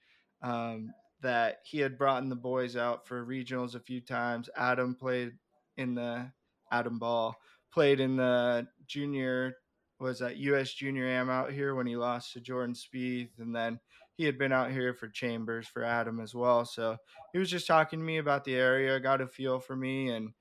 Um, 0.41 0.91
that 1.23 1.59
he 1.63 1.79
had 1.79 1.97
brought 1.97 2.21
in 2.21 2.29
the 2.29 2.35
boys 2.35 2.77
out 2.77 3.07
for 3.07 3.25
regionals 3.25 3.75
a 3.75 3.79
few 3.79 3.99
times. 3.99 4.49
Adam 4.55 4.95
played 4.95 5.33
in 5.77 5.95
the 5.95 6.31
Adam 6.71 6.99
Ball 6.99 7.35
played 7.73 7.99
in 7.99 8.15
the 8.15 8.67
junior 8.85 9.55
was 9.99 10.21
at 10.21 10.37
US 10.37 10.73
Junior 10.73 11.07
Am 11.07 11.29
out 11.29 11.51
here 11.51 11.75
when 11.75 11.87
he 11.87 11.95
lost 11.95 12.33
to 12.33 12.41
Jordan 12.41 12.75
Spieth, 12.75 13.39
and 13.39 13.55
then 13.55 13.79
he 14.15 14.25
had 14.25 14.37
been 14.37 14.51
out 14.51 14.71
here 14.71 14.93
for 14.93 15.07
Chambers 15.07 15.67
for 15.67 15.83
Adam 15.83 16.19
as 16.19 16.35
well. 16.35 16.65
So 16.65 16.97
he 17.31 17.39
was 17.39 17.49
just 17.49 17.67
talking 17.67 17.99
to 17.99 18.05
me 18.05 18.17
about 18.17 18.43
the 18.43 18.55
area, 18.55 18.99
got 18.99 19.21
a 19.21 19.27
feel 19.27 19.59
for 19.59 19.75
me, 19.75 20.09
and 20.09 20.31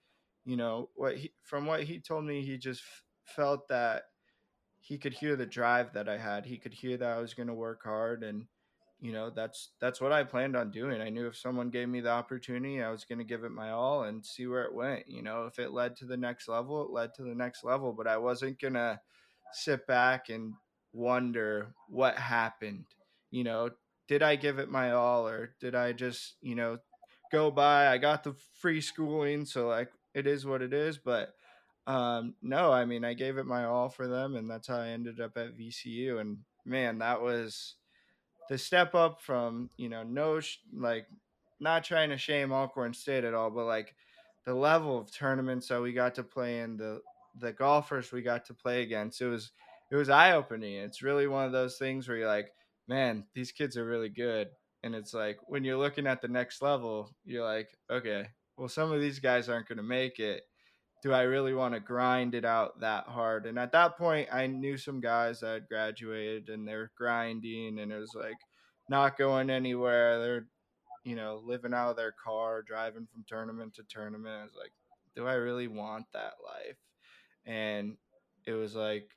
you 0.44 0.56
know 0.56 0.90
what 0.94 1.16
he 1.16 1.32
from 1.42 1.66
what 1.66 1.84
he 1.84 2.00
told 2.00 2.24
me, 2.24 2.42
he 2.42 2.58
just 2.58 2.82
felt 3.24 3.68
that 3.68 4.04
he 4.80 4.98
could 4.98 5.12
hear 5.14 5.36
the 5.36 5.46
drive 5.46 5.92
that 5.92 6.08
I 6.08 6.18
had. 6.18 6.44
He 6.44 6.58
could 6.58 6.74
hear 6.74 6.96
that 6.96 7.16
I 7.16 7.20
was 7.20 7.34
going 7.34 7.46
to 7.48 7.54
work 7.54 7.82
hard, 7.84 8.24
and 8.24 8.46
you 9.02 9.12
know 9.12 9.30
that's 9.30 9.70
that's 9.80 10.00
what 10.00 10.12
I 10.12 10.22
planned 10.22 10.56
on 10.56 10.70
doing. 10.70 11.00
I 11.00 11.08
knew 11.08 11.26
if 11.26 11.36
someone 11.36 11.70
gave 11.70 11.88
me 11.88 12.00
the 12.00 12.10
opportunity, 12.10 12.80
I 12.80 12.92
was 12.92 13.04
going 13.04 13.18
to 13.18 13.24
give 13.24 13.42
it 13.42 13.50
my 13.50 13.70
all 13.70 14.04
and 14.04 14.24
see 14.24 14.46
where 14.46 14.62
it 14.62 14.72
went. 14.72 15.08
You 15.08 15.22
know, 15.22 15.46
if 15.46 15.58
it 15.58 15.72
led 15.72 15.96
to 15.96 16.04
the 16.04 16.16
next 16.16 16.46
level, 16.46 16.84
it 16.84 16.92
led 16.92 17.12
to 17.14 17.24
the 17.24 17.34
next 17.34 17.64
level. 17.64 17.92
But 17.92 18.06
I 18.06 18.18
wasn't 18.18 18.60
gonna 18.60 19.00
sit 19.52 19.88
back 19.88 20.28
and 20.28 20.54
wonder 20.92 21.74
what 21.88 22.16
happened. 22.16 22.84
You 23.32 23.42
know, 23.42 23.70
did 24.06 24.22
I 24.22 24.36
give 24.36 24.60
it 24.60 24.70
my 24.70 24.92
all 24.92 25.26
or 25.26 25.56
did 25.60 25.74
I 25.74 25.92
just, 25.92 26.36
you 26.40 26.54
know, 26.54 26.78
go 27.32 27.50
by? 27.50 27.88
I 27.88 27.98
got 27.98 28.22
the 28.22 28.36
free 28.60 28.80
schooling, 28.80 29.46
so 29.46 29.66
like 29.66 29.90
it 30.14 30.28
is 30.28 30.46
what 30.46 30.62
it 30.62 30.72
is. 30.72 30.98
But 30.98 31.34
um, 31.88 32.34
no, 32.40 32.70
I 32.72 32.84
mean, 32.84 33.04
I 33.04 33.14
gave 33.14 33.36
it 33.36 33.46
my 33.46 33.64
all 33.64 33.88
for 33.88 34.06
them, 34.06 34.36
and 34.36 34.48
that's 34.48 34.68
how 34.68 34.76
I 34.76 34.90
ended 34.90 35.20
up 35.20 35.36
at 35.36 35.58
VCU. 35.58 36.20
And 36.20 36.38
man, 36.64 36.98
that 36.98 37.20
was 37.20 37.74
the 38.52 38.58
step 38.58 38.94
up 38.94 39.22
from, 39.22 39.70
you 39.78 39.88
know, 39.88 40.02
no, 40.02 40.38
sh- 40.38 40.58
like, 40.76 41.06
not 41.58 41.84
trying 41.84 42.10
to 42.10 42.18
shame 42.18 42.52
Alcorn 42.52 42.92
State 42.92 43.24
at 43.24 43.32
all, 43.32 43.50
but 43.50 43.64
like 43.64 43.94
the 44.44 44.52
level 44.52 44.98
of 44.98 45.10
tournaments 45.10 45.68
that 45.68 45.80
we 45.80 45.94
got 45.94 46.14
to 46.16 46.22
play 46.22 46.60
in, 46.60 46.76
the 46.76 47.00
the 47.40 47.50
golfers 47.50 48.12
we 48.12 48.20
got 48.20 48.44
to 48.44 48.52
play 48.52 48.82
against, 48.82 49.22
it 49.22 49.26
was 49.28 49.52
it 49.90 49.96
was 49.96 50.10
eye 50.10 50.32
opening. 50.32 50.74
It's 50.74 51.00
really 51.00 51.26
one 51.26 51.46
of 51.46 51.52
those 51.52 51.78
things 51.78 52.06
where 52.06 52.18
you're 52.18 52.26
like, 52.28 52.52
man, 52.88 53.24
these 53.34 53.52
kids 53.52 53.78
are 53.78 53.86
really 53.86 54.10
good. 54.10 54.48
And 54.82 54.94
it's 54.94 55.14
like 55.14 55.38
when 55.46 55.64
you're 55.64 55.78
looking 55.78 56.06
at 56.06 56.20
the 56.20 56.28
next 56.28 56.60
level, 56.60 57.08
you're 57.24 57.44
like, 57.44 57.70
okay, 57.90 58.26
well, 58.58 58.68
some 58.68 58.92
of 58.92 59.00
these 59.00 59.18
guys 59.18 59.48
aren't 59.48 59.68
going 59.68 59.78
to 59.78 59.82
make 59.82 60.18
it. 60.18 60.42
Do 61.02 61.12
I 61.12 61.22
really 61.22 61.52
want 61.52 61.74
to 61.74 61.80
grind 61.80 62.34
it 62.34 62.44
out 62.44 62.80
that 62.80 63.06
hard? 63.08 63.46
And 63.46 63.58
at 63.58 63.72
that 63.72 63.98
point, 63.98 64.28
I 64.32 64.46
knew 64.46 64.76
some 64.76 65.00
guys 65.00 65.40
that 65.40 65.52
had 65.54 65.68
graduated 65.68 66.48
and 66.48 66.66
they're 66.66 66.92
grinding, 66.96 67.80
and 67.80 67.90
it 67.90 67.98
was 67.98 68.14
like 68.14 68.38
not 68.88 69.18
going 69.18 69.50
anywhere. 69.50 70.20
They're, 70.20 70.46
you 71.04 71.16
know, 71.16 71.42
living 71.44 71.74
out 71.74 71.90
of 71.90 71.96
their 71.96 72.12
car, 72.12 72.62
driving 72.62 73.08
from 73.12 73.24
tournament 73.26 73.74
to 73.74 73.82
tournament. 73.82 74.40
I 74.40 74.44
was 74.44 74.56
like, 74.56 74.72
do 75.16 75.26
I 75.26 75.34
really 75.34 75.68
want 75.68 76.06
that 76.12 76.34
life? 76.44 76.78
And 77.44 77.96
it 78.46 78.52
was 78.52 78.74
like, 78.76 79.08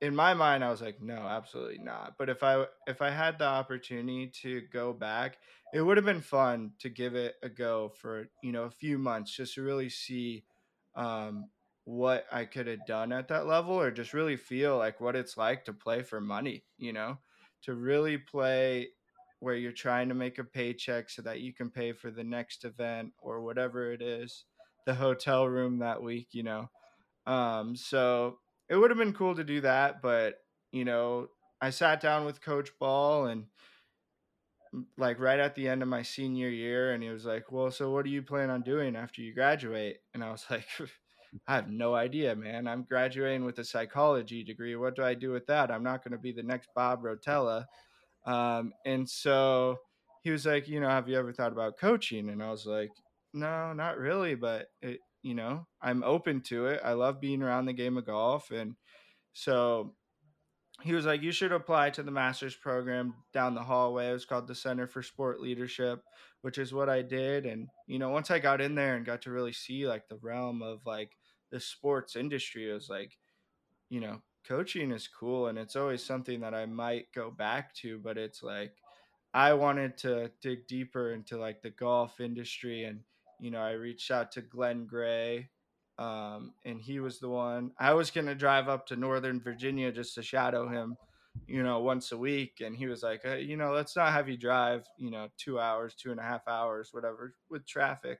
in 0.00 0.14
my 0.14 0.34
mind 0.34 0.62
i 0.62 0.70
was 0.70 0.82
like 0.82 1.00
no 1.00 1.14
absolutely 1.14 1.78
not 1.78 2.14
but 2.18 2.28
if 2.28 2.42
i 2.42 2.64
if 2.86 3.00
i 3.00 3.10
had 3.10 3.38
the 3.38 3.46
opportunity 3.46 4.26
to 4.26 4.60
go 4.72 4.92
back 4.92 5.38
it 5.72 5.80
would 5.80 5.96
have 5.96 6.06
been 6.06 6.20
fun 6.20 6.72
to 6.78 6.88
give 6.88 7.14
it 7.14 7.34
a 7.42 7.48
go 7.48 7.90
for 8.00 8.28
you 8.42 8.52
know 8.52 8.64
a 8.64 8.70
few 8.70 8.98
months 8.98 9.34
just 9.34 9.54
to 9.54 9.62
really 9.62 9.88
see 9.88 10.44
um, 10.96 11.48
what 11.84 12.26
i 12.32 12.44
could 12.44 12.66
have 12.66 12.84
done 12.86 13.12
at 13.12 13.28
that 13.28 13.46
level 13.46 13.74
or 13.74 13.90
just 13.90 14.12
really 14.12 14.36
feel 14.36 14.76
like 14.76 15.00
what 15.00 15.14
it's 15.14 15.36
like 15.36 15.64
to 15.64 15.72
play 15.72 16.02
for 16.02 16.20
money 16.20 16.64
you 16.78 16.92
know? 16.92 17.18
To 17.62 17.74
really 17.74 18.18
play 18.18 18.90
where 19.40 19.54
you're 19.54 19.72
trying 19.72 20.08
to 20.08 20.14
make 20.14 20.38
a 20.38 20.44
paycheck 20.44 21.10
so 21.10 21.22
that 21.22 21.40
you 21.40 21.52
can 21.52 21.70
pay 21.70 21.92
for 21.92 22.10
the 22.10 22.24
next 22.24 22.64
event 22.64 23.12
or 23.18 23.42
whatever 23.42 23.92
it 23.92 24.02
is 24.02 24.44
the 24.86 24.94
hotel 24.94 25.46
room 25.46 25.78
that 25.78 26.02
week 26.02 26.28
you 26.32 26.42
know? 26.42 26.68
Um, 27.26 27.76
so 27.76 28.38
it 28.68 28.76
would 28.76 28.90
have 28.90 28.98
been 28.98 29.12
cool 29.12 29.34
to 29.34 29.44
do 29.44 29.60
that, 29.62 30.02
but 30.02 30.36
you 30.72 30.84
know, 30.84 31.28
I 31.60 31.70
sat 31.70 32.00
down 32.00 32.24
with 32.24 32.42
Coach 32.42 32.70
Ball 32.78 33.26
and 33.26 33.46
like 34.96 35.18
right 35.18 35.38
at 35.40 35.54
the 35.54 35.68
end 35.68 35.82
of 35.82 35.88
my 35.88 36.02
senior 36.02 36.48
year, 36.48 36.92
and 36.92 37.02
he 37.02 37.08
was 37.10 37.24
like, 37.24 37.50
"Well, 37.52 37.70
so 37.70 37.90
what 37.92 38.04
do 38.04 38.10
you 38.10 38.22
plan 38.22 38.50
on 38.50 38.62
doing 38.62 38.96
after 38.96 39.22
you 39.22 39.34
graduate?" 39.34 39.98
And 40.14 40.22
I 40.24 40.30
was 40.30 40.44
like, 40.50 40.66
"I 41.46 41.54
have 41.56 41.68
no 41.70 41.94
idea, 41.94 42.36
man. 42.36 42.66
I'm 42.68 42.84
graduating 42.84 43.44
with 43.44 43.58
a 43.58 43.64
psychology 43.64 44.44
degree. 44.44 44.76
What 44.76 44.96
do 44.96 45.02
I 45.04 45.14
do 45.14 45.30
with 45.30 45.46
that? 45.46 45.70
I'm 45.70 45.82
not 45.82 46.02
going 46.04 46.12
to 46.12 46.18
be 46.18 46.32
the 46.32 46.42
next 46.42 46.70
Bob 46.74 47.02
Rotella." 47.02 47.66
Um, 48.24 48.72
and 48.84 49.08
so 49.08 49.78
he 50.22 50.30
was 50.30 50.46
like, 50.46 50.68
"You 50.68 50.80
know, 50.80 50.88
have 50.88 51.08
you 51.08 51.16
ever 51.18 51.32
thought 51.32 51.52
about 51.52 51.78
coaching?" 51.78 52.28
And 52.28 52.42
I 52.42 52.50
was 52.50 52.66
like, 52.66 52.90
"No, 53.32 53.72
not 53.72 53.98
really, 53.98 54.34
but 54.34 54.68
it, 54.82 55.00
you 55.22 55.34
know, 55.34 55.66
I'm 55.80 56.02
open 56.04 56.42
to 56.44 56.66
it. 56.66 56.80
I 56.84 56.92
love 56.94 57.20
being 57.20 57.42
around 57.42 57.66
the 57.66 57.72
game 57.72 57.96
of 57.96 58.06
golf. 58.06 58.50
And 58.50 58.76
so 59.32 59.96
he 60.82 60.92
was 60.92 61.06
like, 61.06 61.22
You 61.22 61.32
should 61.32 61.52
apply 61.52 61.90
to 61.90 62.02
the 62.02 62.10
master's 62.10 62.54
program 62.54 63.14
down 63.32 63.54
the 63.54 63.62
hallway. 63.62 64.08
It 64.08 64.12
was 64.12 64.24
called 64.24 64.46
the 64.46 64.54
Center 64.54 64.86
for 64.86 65.02
Sport 65.02 65.40
Leadership, 65.40 66.02
which 66.42 66.58
is 66.58 66.72
what 66.72 66.88
I 66.88 67.02
did. 67.02 67.46
And, 67.46 67.68
you 67.86 67.98
know, 67.98 68.10
once 68.10 68.30
I 68.30 68.38
got 68.38 68.60
in 68.60 68.74
there 68.74 68.96
and 68.96 69.06
got 69.06 69.22
to 69.22 69.30
really 69.30 69.52
see 69.52 69.86
like 69.86 70.08
the 70.08 70.18
realm 70.22 70.62
of 70.62 70.84
like 70.86 71.12
the 71.50 71.60
sports 71.60 72.16
industry, 72.16 72.70
it 72.70 72.74
was 72.74 72.88
like, 72.88 73.18
you 73.88 74.00
know, 74.00 74.22
coaching 74.46 74.92
is 74.92 75.08
cool 75.08 75.48
and 75.48 75.58
it's 75.58 75.76
always 75.76 76.04
something 76.04 76.40
that 76.40 76.54
I 76.54 76.66
might 76.66 77.12
go 77.14 77.30
back 77.30 77.74
to, 77.76 77.98
but 77.98 78.18
it's 78.18 78.42
like, 78.42 78.74
I 79.34 79.52
wanted 79.54 79.98
to 79.98 80.30
dig 80.40 80.66
deeper 80.66 81.12
into 81.12 81.36
like 81.36 81.62
the 81.62 81.70
golf 81.70 82.20
industry 82.20 82.84
and 82.84 83.00
you 83.38 83.50
know, 83.50 83.60
I 83.60 83.72
reached 83.72 84.10
out 84.10 84.32
to 84.32 84.40
Glenn 84.40 84.86
Gray, 84.86 85.50
um, 85.98 86.52
and 86.64 86.80
he 86.80 87.00
was 87.00 87.18
the 87.18 87.28
one. 87.28 87.72
I 87.78 87.94
was 87.94 88.10
going 88.10 88.26
to 88.26 88.34
drive 88.34 88.68
up 88.68 88.86
to 88.86 88.96
Northern 88.96 89.40
Virginia 89.40 89.92
just 89.92 90.14
to 90.14 90.22
shadow 90.22 90.68
him, 90.68 90.96
you 91.46 91.62
know, 91.62 91.80
once 91.80 92.12
a 92.12 92.18
week. 92.18 92.60
And 92.64 92.76
he 92.76 92.86
was 92.86 93.02
like, 93.02 93.22
hey, 93.22 93.42
you 93.42 93.56
know, 93.56 93.72
let's 93.72 93.96
not 93.96 94.12
have 94.12 94.28
you 94.28 94.36
drive, 94.36 94.84
you 94.98 95.10
know, 95.10 95.28
two 95.38 95.58
hours, 95.58 95.94
two 95.94 96.10
and 96.10 96.20
a 96.20 96.24
half 96.24 96.46
hours, 96.46 96.90
whatever, 96.92 97.34
with 97.50 97.66
traffic. 97.66 98.18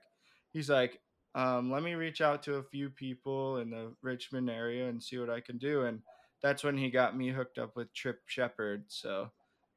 He's 0.51 0.69
like, 0.69 0.99
um, 1.35 1.71
let 1.71 1.83
me 1.83 1.93
reach 1.93 2.21
out 2.21 2.41
to 2.43 2.55
a 2.55 2.63
few 2.63 2.89
people 2.89 3.57
in 3.57 3.69
the 3.69 3.93
Richmond 4.01 4.49
area 4.49 4.89
and 4.89 5.01
see 5.01 5.19
what 5.19 5.29
I 5.29 5.39
can 5.39 5.57
do. 5.57 5.83
And 5.83 6.01
that's 6.41 6.63
when 6.63 6.77
he 6.77 6.89
got 6.89 7.17
me 7.17 7.29
hooked 7.29 7.59
up 7.59 7.75
with 7.75 7.93
Trip 7.93 8.21
Shepherd. 8.25 8.85
So 8.87 9.29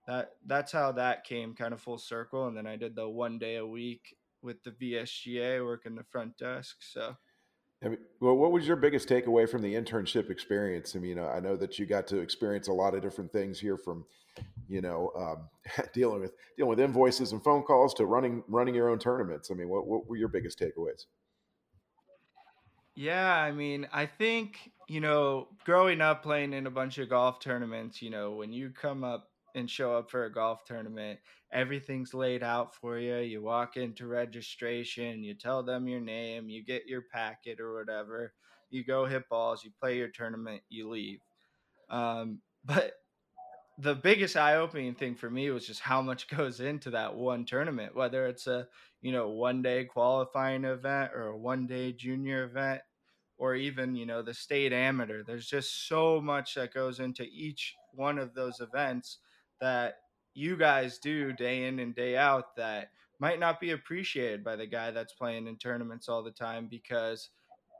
that 0.06 0.30
that's 0.46 0.72
how 0.72 0.92
that 0.92 1.24
came 1.24 1.54
kind 1.54 1.74
of 1.74 1.80
full 1.80 1.98
circle. 1.98 2.46
And 2.46 2.56
then 2.56 2.66
I 2.66 2.76
did 2.76 2.96
the 2.96 3.08
one 3.08 3.38
day 3.38 3.56
a 3.56 3.66
week 3.66 4.16
with 4.42 4.62
the 4.64 4.70
VSGA 4.70 5.64
working 5.64 5.94
the 5.94 6.04
front 6.04 6.36
desk. 6.38 6.76
So, 6.80 7.16
I 7.82 7.88
mean, 7.88 7.98
well, 8.20 8.36
what 8.36 8.52
was 8.52 8.66
your 8.66 8.76
biggest 8.76 9.08
takeaway 9.08 9.48
from 9.48 9.62
the 9.62 9.74
internship 9.74 10.30
experience? 10.30 10.94
I 10.94 10.98
mean, 10.98 11.18
I 11.18 11.40
know 11.40 11.56
that 11.56 11.78
you 11.78 11.86
got 11.86 12.06
to 12.08 12.18
experience 12.18 12.68
a 12.68 12.72
lot 12.72 12.94
of 12.94 13.00
different 13.00 13.32
things 13.32 13.58
here, 13.58 13.78
from 13.78 14.04
you 14.68 14.82
know 14.82 15.10
um, 15.16 15.84
dealing 15.94 16.20
with 16.20 16.32
dealing 16.56 16.70
with 16.70 16.80
invoices 16.80 17.32
and 17.32 17.42
phone 17.42 17.62
calls 17.62 17.94
to 17.94 18.06
running 18.06 18.42
running 18.48 18.74
your 18.74 18.90
own 18.90 18.98
tournaments. 18.98 19.50
I 19.50 19.54
mean, 19.54 19.68
what 19.68 19.86
what 19.86 20.06
were 20.06 20.16
your 20.16 20.28
biggest 20.28 20.58
takeaways? 20.58 21.06
Yeah, 22.94 23.34
I 23.34 23.52
mean, 23.52 23.88
I 23.92 24.04
think 24.04 24.72
you 24.86 25.00
know, 25.00 25.48
growing 25.64 26.00
up 26.00 26.22
playing 26.22 26.52
in 26.52 26.66
a 26.66 26.70
bunch 26.70 26.98
of 26.98 27.08
golf 27.08 27.40
tournaments, 27.40 28.02
you 28.02 28.10
know, 28.10 28.32
when 28.32 28.52
you 28.52 28.70
come 28.70 29.04
up 29.04 29.29
and 29.54 29.68
show 29.68 29.96
up 29.96 30.10
for 30.10 30.24
a 30.24 30.32
golf 30.32 30.64
tournament. 30.64 31.18
Everything's 31.52 32.14
laid 32.14 32.42
out 32.42 32.74
for 32.74 32.98
you. 32.98 33.16
You 33.16 33.42
walk 33.42 33.76
into 33.76 34.06
registration, 34.06 35.22
you 35.24 35.34
tell 35.34 35.62
them 35.62 35.88
your 35.88 36.00
name, 36.00 36.48
you 36.48 36.64
get 36.64 36.86
your 36.86 37.02
packet 37.12 37.60
or 37.60 37.74
whatever. 37.74 38.32
You 38.70 38.84
go 38.84 39.06
hit 39.06 39.28
balls, 39.28 39.64
you 39.64 39.70
play 39.80 39.96
your 39.96 40.08
tournament, 40.08 40.62
you 40.68 40.88
leave. 40.88 41.20
Um, 41.90 42.40
but 42.64 42.92
the 43.78 43.94
biggest 43.94 44.36
eye-opening 44.36 44.94
thing 44.94 45.14
for 45.14 45.30
me 45.30 45.50
was 45.50 45.66
just 45.66 45.80
how 45.80 46.02
much 46.02 46.28
goes 46.36 46.60
into 46.60 46.90
that 46.90 47.14
one 47.14 47.44
tournament, 47.44 47.96
whether 47.96 48.26
it's 48.26 48.46
a 48.46 48.68
you 49.02 49.12
know 49.12 49.30
one 49.30 49.62
day 49.62 49.84
qualifying 49.84 50.64
event 50.64 51.12
or 51.14 51.28
a 51.28 51.36
one 51.36 51.66
day 51.66 51.92
junior 51.92 52.44
event 52.44 52.82
or 53.40 53.54
even 53.54 53.96
you 53.96 54.06
know 54.06 54.22
the 54.22 54.34
state 54.34 54.72
amateur 54.72 55.24
there's 55.24 55.46
just 55.46 55.88
so 55.88 56.20
much 56.20 56.54
that 56.54 56.74
goes 56.74 57.00
into 57.00 57.24
each 57.24 57.74
one 57.94 58.18
of 58.18 58.34
those 58.34 58.60
events 58.60 59.18
that 59.60 59.96
you 60.34 60.56
guys 60.56 60.98
do 60.98 61.32
day 61.32 61.66
in 61.66 61.78
and 61.78 61.94
day 61.94 62.16
out 62.16 62.56
that 62.56 62.90
might 63.18 63.40
not 63.40 63.60
be 63.60 63.70
appreciated 63.72 64.42
by 64.42 64.56
the 64.56 64.66
guy 64.66 64.90
that's 64.90 65.12
playing 65.12 65.46
in 65.46 65.56
tournaments 65.56 66.08
all 66.08 66.22
the 66.22 66.30
time 66.30 66.66
because 66.68 67.30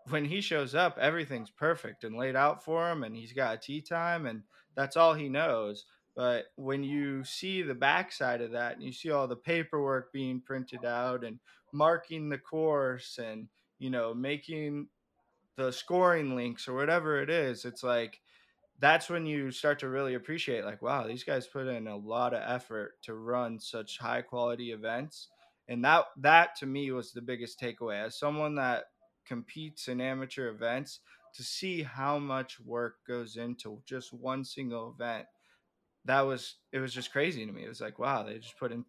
when 0.08 0.24
he 0.24 0.40
shows 0.40 0.74
up, 0.74 0.98
everything's 0.98 1.50
perfect 1.50 2.04
and 2.04 2.16
laid 2.16 2.36
out 2.36 2.64
for 2.64 2.90
him, 2.90 3.04
and 3.04 3.14
he's 3.14 3.32
got 3.32 3.54
a 3.54 3.58
tee 3.58 3.80
time, 3.80 4.26
and 4.26 4.42
that's 4.74 4.96
all 4.96 5.14
he 5.14 5.28
knows. 5.28 5.84
But 6.16 6.46
when 6.56 6.82
you 6.82 7.24
see 7.24 7.62
the 7.62 7.74
backside 7.74 8.40
of 8.40 8.52
that, 8.52 8.74
and 8.74 8.82
you 8.82 8.92
see 8.92 9.10
all 9.10 9.28
the 9.28 9.36
paperwork 9.36 10.12
being 10.12 10.40
printed 10.40 10.84
out, 10.84 11.24
and 11.24 11.38
marking 11.72 12.28
the 12.28 12.38
course, 12.38 13.18
and 13.18 13.48
you 13.78 13.90
know 13.90 14.12
making 14.14 14.88
the 15.56 15.70
scoring 15.70 16.34
links 16.34 16.66
or 16.66 16.74
whatever 16.74 17.22
it 17.22 17.30
is, 17.30 17.64
it's 17.64 17.82
like 17.82 18.20
that's 18.80 19.10
when 19.10 19.26
you 19.26 19.50
start 19.50 19.78
to 19.80 19.88
really 19.88 20.14
appreciate 20.14 20.64
like 20.64 20.82
wow 20.82 21.06
these 21.06 21.24
guys 21.24 21.46
put 21.46 21.66
in 21.66 21.86
a 21.86 21.96
lot 21.96 22.34
of 22.34 22.42
effort 22.44 22.94
to 23.02 23.14
run 23.14 23.60
such 23.60 23.98
high 23.98 24.22
quality 24.22 24.72
events. 24.72 25.28
And 25.68 25.84
that 25.84 26.06
that 26.18 26.56
to 26.56 26.66
me 26.66 26.90
was 26.90 27.12
the 27.12 27.22
biggest 27.22 27.60
takeaway. 27.60 28.04
As 28.04 28.18
someone 28.18 28.56
that 28.56 28.84
competes 29.26 29.86
in 29.88 30.00
amateur 30.00 30.48
events 30.48 31.00
to 31.34 31.44
see 31.44 31.82
how 31.82 32.18
much 32.18 32.58
work 32.60 32.96
goes 33.06 33.36
into 33.36 33.80
just 33.86 34.12
one 34.12 34.44
single 34.44 34.92
event 34.98 35.26
that 36.06 36.22
was 36.22 36.56
it 36.72 36.78
was 36.78 36.92
just 36.94 37.12
crazy 37.12 37.44
to 37.46 37.52
me. 37.52 37.64
It 37.64 37.68
was 37.68 37.80
like 37.80 37.98
wow 37.98 38.22
they 38.22 38.38
just 38.38 38.58
put 38.58 38.72
in 38.72 38.84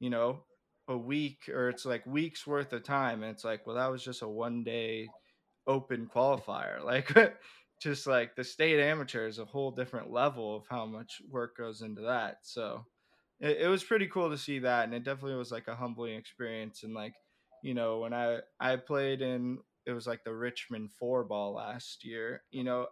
you 0.00 0.10
know 0.10 0.44
a 0.88 0.96
week 0.96 1.48
or 1.48 1.68
it's 1.68 1.84
like 1.84 2.06
weeks 2.06 2.46
worth 2.46 2.72
of 2.72 2.82
time. 2.82 3.22
And 3.22 3.32
it's 3.32 3.44
like 3.44 3.66
well 3.66 3.76
that 3.76 3.90
was 3.90 4.02
just 4.02 4.22
a 4.22 4.28
one 4.28 4.64
day 4.64 5.08
open 5.66 6.08
qualifier. 6.14 6.82
Like 6.84 7.14
just 7.84 8.06
like 8.06 8.34
the 8.34 8.42
state 8.42 8.80
amateur 8.80 9.28
is 9.28 9.38
a 9.38 9.44
whole 9.44 9.70
different 9.70 10.10
level 10.10 10.56
of 10.56 10.64
how 10.68 10.86
much 10.86 11.22
work 11.30 11.56
goes 11.56 11.82
into 11.82 12.02
that. 12.02 12.38
So 12.42 12.84
it, 13.38 13.58
it 13.60 13.68
was 13.68 13.84
pretty 13.84 14.08
cool 14.08 14.30
to 14.30 14.38
see 14.38 14.58
that, 14.60 14.84
and 14.84 14.94
it 14.94 15.04
definitely 15.04 15.36
was 15.36 15.52
like 15.52 15.68
a 15.68 15.76
humbling 15.76 16.16
experience. 16.16 16.82
And 16.82 16.94
like 16.94 17.14
you 17.62 17.74
know, 17.74 18.00
when 18.00 18.12
I 18.12 18.38
I 18.58 18.76
played 18.76 19.22
in 19.22 19.58
it 19.86 19.92
was 19.92 20.06
like 20.06 20.24
the 20.24 20.34
Richmond 20.34 20.90
four 20.98 21.24
ball 21.24 21.54
last 21.54 22.04
year. 22.04 22.42
You 22.50 22.64
know, 22.64 22.86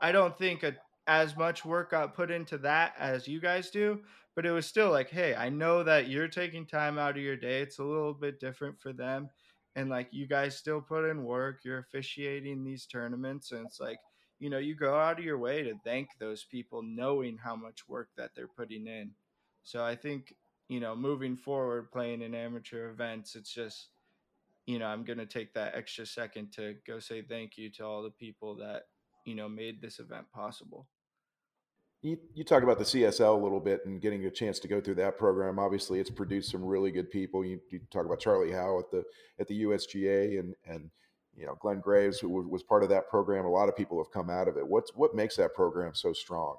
I 0.00 0.12
don't 0.12 0.36
think 0.38 0.62
a, 0.62 0.76
as 1.06 1.36
much 1.36 1.64
work 1.64 1.90
got 1.90 2.14
put 2.14 2.30
into 2.30 2.58
that 2.58 2.94
as 2.98 3.26
you 3.26 3.40
guys 3.40 3.70
do, 3.70 4.00
but 4.36 4.46
it 4.46 4.52
was 4.52 4.66
still 4.66 4.90
like, 4.90 5.10
hey, 5.10 5.34
I 5.34 5.48
know 5.48 5.82
that 5.82 6.08
you're 6.08 6.28
taking 6.28 6.66
time 6.66 6.98
out 6.98 7.16
of 7.16 7.22
your 7.22 7.36
day. 7.36 7.60
It's 7.60 7.78
a 7.80 7.84
little 7.84 8.14
bit 8.14 8.38
different 8.38 8.80
for 8.80 8.92
them. 8.92 9.28
And 9.76 9.90
like 9.90 10.08
you 10.12 10.26
guys 10.26 10.56
still 10.56 10.80
put 10.80 11.08
in 11.08 11.24
work, 11.24 11.60
you're 11.64 11.78
officiating 11.78 12.64
these 12.64 12.86
tournaments, 12.86 13.52
and 13.52 13.66
it's 13.66 13.80
like 13.80 13.98
you 14.40 14.48
know, 14.48 14.58
you 14.58 14.74
go 14.74 14.98
out 14.98 15.18
of 15.18 15.24
your 15.24 15.38
way 15.38 15.62
to 15.62 15.74
thank 15.84 16.08
those 16.18 16.42
people 16.42 16.82
knowing 16.82 17.36
how 17.36 17.54
much 17.54 17.86
work 17.86 18.08
that 18.16 18.30
they're 18.34 18.48
putting 18.48 18.86
in. 18.86 19.10
So 19.62 19.84
I 19.84 19.94
think, 19.94 20.34
you 20.68 20.80
know, 20.80 20.96
moving 20.96 21.36
forward 21.36 21.92
playing 21.92 22.22
in 22.22 22.34
amateur 22.34 22.88
events, 22.88 23.36
it's 23.36 23.52
just, 23.52 23.88
you 24.66 24.78
know, 24.78 24.86
I'm 24.86 25.04
going 25.04 25.18
to 25.18 25.26
take 25.26 25.52
that 25.54 25.74
extra 25.74 26.06
second 26.06 26.52
to 26.54 26.74
go 26.86 26.98
say 26.98 27.20
thank 27.20 27.58
you 27.58 27.68
to 27.72 27.84
all 27.84 28.02
the 28.02 28.10
people 28.10 28.56
that, 28.56 28.84
you 29.26 29.34
know, 29.34 29.48
made 29.48 29.82
this 29.82 29.98
event 29.98 30.24
possible. 30.32 30.86
You, 32.00 32.16
you 32.32 32.44
talk 32.44 32.62
about 32.62 32.78
the 32.78 32.84
CSL 32.84 33.38
a 33.38 33.42
little 33.42 33.60
bit 33.60 33.84
and 33.84 34.00
getting 34.00 34.24
a 34.24 34.30
chance 34.30 34.58
to 34.60 34.68
go 34.68 34.80
through 34.80 34.94
that 34.94 35.18
program. 35.18 35.58
Obviously, 35.58 36.00
it's 36.00 36.08
produced 36.08 36.50
some 36.50 36.64
really 36.64 36.90
good 36.90 37.10
people. 37.10 37.44
You, 37.44 37.60
you 37.68 37.80
talk 37.90 38.06
about 38.06 38.20
Charlie 38.20 38.52
Howe 38.52 38.78
at 38.78 38.90
the 38.90 39.04
at 39.38 39.48
the 39.48 39.64
USGA 39.64 40.40
and 40.40 40.54
and 40.66 40.90
you 41.36 41.46
know 41.46 41.56
Glenn 41.60 41.80
Gray, 41.80 42.10
who 42.20 42.28
was 42.28 42.62
part 42.62 42.82
of 42.82 42.88
that 42.90 43.08
program. 43.08 43.44
A 43.44 43.50
lot 43.50 43.68
of 43.68 43.76
people 43.76 44.02
have 44.02 44.12
come 44.12 44.30
out 44.30 44.48
of 44.48 44.56
it. 44.56 44.66
What's 44.66 44.94
what 44.94 45.14
makes 45.14 45.36
that 45.36 45.54
program 45.54 45.94
so 45.94 46.12
strong? 46.12 46.56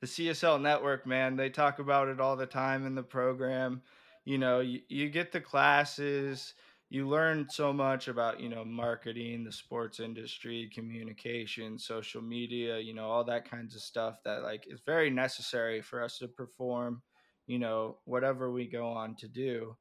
The 0.00 0.06
CSL 0.06 0.60
network, 0.60 1.06
man, 1.06 1.36
they 1.36 1.48
talk 1.48 1.78
about 1.78 2.08
it 2.08 2.20
all 2.20 2.36
the 2.36 2.46
time 2.46 2.86
in 2.86 2.94
the 2.94 3.04
program. 3.04 3.82
You 4.24 4.38
know, 4.38 4.60
you, 4.60 4.80
you 4.88 5.08
get 5.08 5.30
the 5.30 5.40
classes 5.40 6.54
you 6.92 7.08
learn 7.08 7.46
so 7.48 7.72
much 7.72 8.08
about 8.08 8.38
you 8.38 8.50
know 8.50 8.66
marketing 8.66 9.44
the 9.44 9.50
sports 9.50 9.98
industry 9.98 10.70
communication 10.74 11.78
social 11.78 12.20
media 12.20 12.78
you 12.78 12.92
know 12.92 13.06
all 13.06 13.24
that 13.24 13.50
kinds 13.50 13.74
of 13.74 13.80
stuff 13.80 14.18
that 14.26 14.42
like 14.42 14.66
is 14.68 14.80
very 14.84 15.08
necessary 15.08 15.80
for 15.80 16.02
us 16.02 16.18
to 16.18 16.28
perform 16.28 17.00
you 17.46 17.58
know 17.58 17.96
whatever 18.04 18.52
we 18.52 18.66
go 18.66 18.86
on 18.86 19.16
to 19.16 19.26
do 19.26 19.74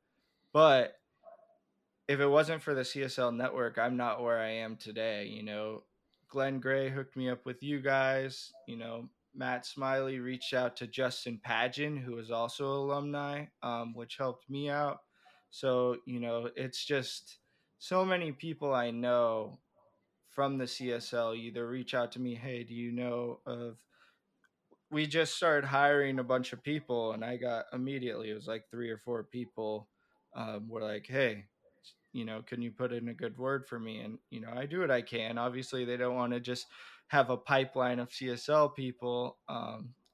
but 0.53 1.00
if 2.11 2.19
it 2.19 2.27
wasn't 2.27 2.61
for 2.61 2.73
the 2.73 2.81
csl 2.81 3.35
network 3.35 3.77
i'm 3.77 3.95
not 3.95 4.21
where 4.21 4.39
i 4.39 4.49
am 4.49 4.75
today 4.75 5.25
you 5.25 5.43
know? 5.43 5.83
Glenn 6.29 6.59
gray 6.59 6.89
hooked 6.89 7.15
me 7.17 7.29
up 7.29 7.45
with 7.45 7.61
you 7.61 7.81
guys 7.81 8.51
you 8.67 8.77
know? 8.77 9.09
Matt 9.33 9.65
smiley 9.65 10.19
reached 10.19 10.53
out 10.53 10.75
to 10.77 10.87
justin 10.87 11.39
Pageon 11.43 11.97
who 11.97 12.17
is 12.17 12.31
also 12.31 12.65
alumni 12.65 13.45
um, 13.63 13.93
which 13.93 14.17
helped 14.17 14.49
me 14.49 14.69
out. 14.69 14.99
So, 15.51 15.97
you 16.05 16.21
know, 16.21 16.49
it's 16.55 16.83
just 16.85 17.39
so 17.77 18.05
many 18.05 18.31
people 18.31 18.73
I 18.73 18.89
know 18.89 19.59
from 20.29 20.57
the 20.57 20.63
CSL 20.65 21.35
either 21.35 21.67
reach 21.67 21.93
out 21.93 22.13
to 22.13 22.21
me, 22.21 22.35
hey, 22.35 22.63
do 22.63 22.73
you 22.73 22.91
know 22.93 23.39
of 23.45 23.77
we 24.89 25.05
just 25.05 25.35
started 25.35 25.67
hiring 25.67 26.19
a 26.19 26.23
bunch 26.23 26.53
of 26.53 26.63
people 26.63 27.11
and 27.11 27.23
I 27.23 27.37
got 27.37 27.65
immediately 27.73 28.29
it 28.29 28.33
was 28.33 28.47
like 28.47 28.69
three 28.71 28.89
or 28.89 28.97
four 28.97 29.23
people 29.23 29.89
um, 30.35 30.69
were 30.69 30.81
like, 30.81 31.05
hey, 31.07 31.45
you 32.13 32.25
know, 32.25 32.41
can 32.41 32.61
you 32.61 32.71
put 32.71 32.91
in 32.91 33.07
a 33.07 33.13
good 33.13 33.37
word 33.37 33.67
for 33.67 33.79
me? 33.79 33.99
And, 33.99 34.17
you 34.29 34.41
know, 34.41 34.51
I 34.55 34.65
do 34.65 34.81
what 34.81 34.91
I 34.91 35.01
can. 35.01 35.37
Obviously, 35.37 35.85
they 35.85 35.97
don't 35.97 36.15
want 36.15 36.33
to 36.33 36.39
just 36.39 36.67
have 37.07 37.29
a 37.29 37.37
pipeline 37.37 37.99
of 37.99 38.09
CSL 38.09 38.75
people 38.75 39.37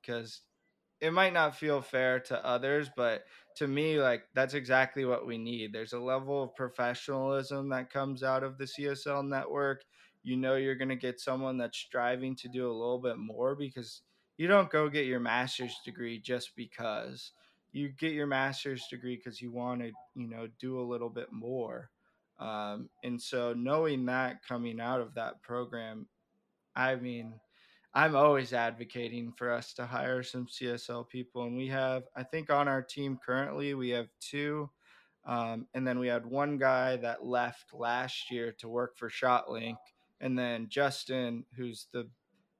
because 0.01 0.41
um, 0.41 1.01
it 1.01 1.11
might 1.11 1.33
not 1.33 1.55
feel 1.55 1.81
fair 1.81 2.19
to 2.21 2.45
others, 2.45 2.89
but 2.95 3.25
to 3.55 3.67
me, 3.67 3.99
like 3.99 4.23
that's 4.33 4.53
exactly 4.53 5.05
what 5.05 5.25
we 5.25 5.37
need. 5.37 5.73
There's 5.73 5.93
a 5.93 5.99
level 5.99 6.43
of 6.43 6.55
professionalism 6.55 7.69
that 7.69 7.91
comes 7.91 8.23
out 8.23 8.43
of 8.43 8.57
the 8.57 8.65
CSL 8.65 9.27
network. 9.27 9.83
You 10.23 10.37
know, 10.37 10.55
you're 10.55 10.75
going 10.75 10.89
to 10.89 10.95
get 10.95 11.19
someone 11.19 11.57
that's 11.57 11.77
striving 11.77 12.35
to 12.37 12.47
do 12.47 12.69
a 12.69 12.73
little 12.73 12.99
bit 12.99 13.17
more 13.17 13.55
because 13.55 14.01
you 14.37 14.47
don't 14.47 14.69
go 14.69 14.89
get 14.89 15.05
your 15.05 15.19
master's 15.19 15.79
degree 15.83 16.19
just 16.19 16.55
because 16.55 17.31
you 17.71 17.89
get 17.89 18.13
your 18.13 18.27
master's 18.27 18.87
degree 18.89 19.15
because 19.15 19.41
you 19.41 19.51
want 19.51 19.81
to, 19.81 19.91
you 20.15 20.27
know, 20.27 20.47
do 20.59 20.79
a 20.79 20.89
little 20.89 21.09
bit 21.09 21.31
more. 21.31 21.89
Um, 22.39 22.89
and 23.03 23.21
so 23.21 23.53
knowing 23.53 24.05
that 24.05 24.43
coming 24.47 24.79
out 24.79 25.01
of 25.01 25.15
that 25.15 25.41
program, 25.41 26.07
I 26.75 26.95
mean, 26.95 27.33
I'm 27.93 28.15
always 28.15 28.53
advocating 28.53 29.31
for 29.31 29.51
us 29.51 29.73
to 29.73 29.85
hire 29.85 30.21
some 30.21 30.45
CSL 30.45 31.09
people. 31.09 31.43
And 31.43 31.57
we 31.57 31.67
have, 31.69 32.03
I 32.15 32.23
think 32.23 32.51
on 32.51 32.67
our 32.67 32.81
team 32.81 33.19
currently, 33.25 33.73
we 33.73 33.89
have 33.89 34.09
two. 34.19 34.69
Um, 35.25 35.67
and 35.73 35.85
then 35.85 35.99
we 35.99 36.07
had 36.07 36.25
one 36.25 36.57
guy 36.57 36.97
that 36.97 37.25
left 37.25 37.73
last 37.73 38.31
year 38.31 38.53
to 38.59 38.69
work 38.69 38.97
for 38.97 39.09
ShotLink. 39.09 39.77
And 40.21 40.37
then 40.37 40.67
Justin, 40.69 41.45
who's 41.55 41.87
the 41.91 42.07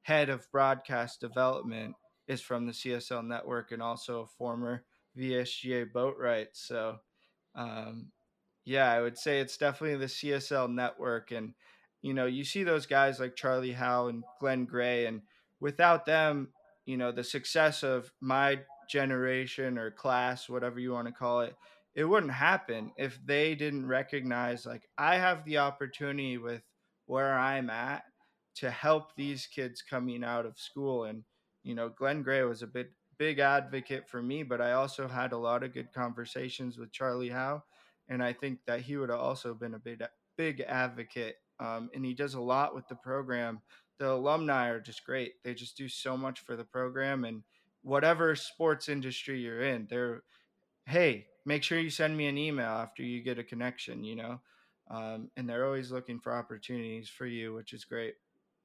head 0.01 0.29
of 0.29 0.51
broadcast 0.51 1.21
development, 1.21 1.95
is 2.27 2.41
from 2.41 2.65
the 2.65 2.73
CSL 2.73 3.25
network 3.25 3.71
and 3.71 3.81
also 3.81 4.21
a 4.21 4.27
former 4.37 4.83
VSGA 5.17 5.91
boatwright. 5.91 6.47
So, 6.53 6.97
um, 7.55 8.11
yeah, 8.65 8.91
I 8.91 9.01
would 9.01 9.17
say 9.17 9.39
it's 9.39 9.57
definitely 9.57 9.97
the 9.97 10.05
CSL 10.05 10.73
network. 10.73 11.31
And 11.31 11.53
you 12.01 12.13
know, 12.13 12.25
you 12.25 12.43
see 12.43 12.63
those 12.63 12.85
guys 12.85 13.19
like 13.19 13.35
Charlie 13.35 13.71
Howe 13.71 14.07
and 14.07 14.23
Glenn 14.39 14.65
Gray, 14.65 15.07
and 15.07 15.21
without 15.59 16.05
them, 16.05 16.49
you 16.85 16.97
know, 16.97 17.11
the 17.11 17.23
success 17.23 17.83
of 17.83 18.11
my 18.21 18.59
generation 18.89 19.77
or 19.77 19.91
class, 19.91 20.47
whatever 20.47 20.79
you 20.79 20.91
want 20.91 21.07
to 21.07 21.13
call 21.13 21.41
it, 21.41 21.55
it 21.95 22.05
wouldn't 22.05 22.31
happen 22.31 22.91
if 22.97 23.19
they 23.25 23.55
didn't 23.55 23.87
recognize 23.87 24.65
like 24.65 24.83
I 24.97 25.15
have 25.15 25.43
the 25.43 25.57
opportunity 25.57 26.37
with 26.37 26.61
where 27.07 27.33
I'm 27.37 27.69
at 27.69 28.03
to 28.55 28.69
help 28.71 29.15
these 29.15 29.47
kids 29.47 29.81
coming 29.81 30.23
out 30.23 30.45
of 30.45 30.59
school. 30.59 31.05
And, 31.05 31.23
you 31.63 31.75
know, 31.75 31.89
Glenn 31.89 32.23
Gray 32.23 32.43
was 32.43 32.61
a 32.61 32.67
bit 32.67 32.91
big 33.17 33.39
advocate 33.39 34.07
for 34.07 34.21
me, 34.21 34.43
but 34.43 34.61
I 34.61 34.73
also 34.73 35.07
had 35.07 35.31
a 35.31 35.37
lot 35.37 35.63
of 35.63 35.73
good 35.73 35.91
conversations 35.93 36.77
with 36.77 36.91
Charlie 36.91 37.29
Howe. 37.29 37.63
And 38.09 38.23
I 38.23 38.33
think 38.33 38.59
that 38.67 38.81
he 38.81 38.97
would 38.97 39.09
have 39.09 39.19
also 39.19 39.53
been 39.53 39.73
a 39.73 39.79
big, 39.79 40.03
big 40.37 40.61
advocate 40.61 41.35
um, 41.59 41.89
and 41.93 42.05
he 42.05 42.13
does 42.13 42.35
a 42.35 42.41
lot 42.41 42.75
with 42.75 42.87
the 42.87 42.95
program. 42.95 43.61
The 43.99 44.11
alumni 44.11 44.69
are 44.69 44.79
just 44.79 45.05
great. 45.05 45.33
They 45.43 45.53
just 45.53 45.77
do 45.77 45.89
so 45.89 46.15
much 46.15 46.41
for 46.41 46.55
the 46.55 46.63
program 46.63 47.25
and 47.25 47.43
whatever 47.81 48.35
sports 48.35 48.89
industry 48.89 49.39
you're 49.39 49.61
in. 49.61 49.87
They're 49.89 50.23
hey, 50.85 51.25
make 51.45 51.63
sure 51.63 51.79
you 51.79 51.89
send 51.89 52.15
me 52.15 52.27
an 52.27 52.37
email 52.37 52.67
after 52.67 53.03
you 53.03 53.21
get 53.21 53.39
a 53.39 53.43
connection. 53.43 54.03
You 54.03 54.15
know, 54.17 54.41
um, 54.91 55.31
and 55.35 55.49
they're 55.49 55.65
always 55.65 55.91
looking 55.91 56.19
for 56.19 56.33
opportunities 56.33 57.09
for 57.09 57.25
you, 57.25 57.53
which 57.53 57.73
is 57.73 57.85
great. 57.85 58.13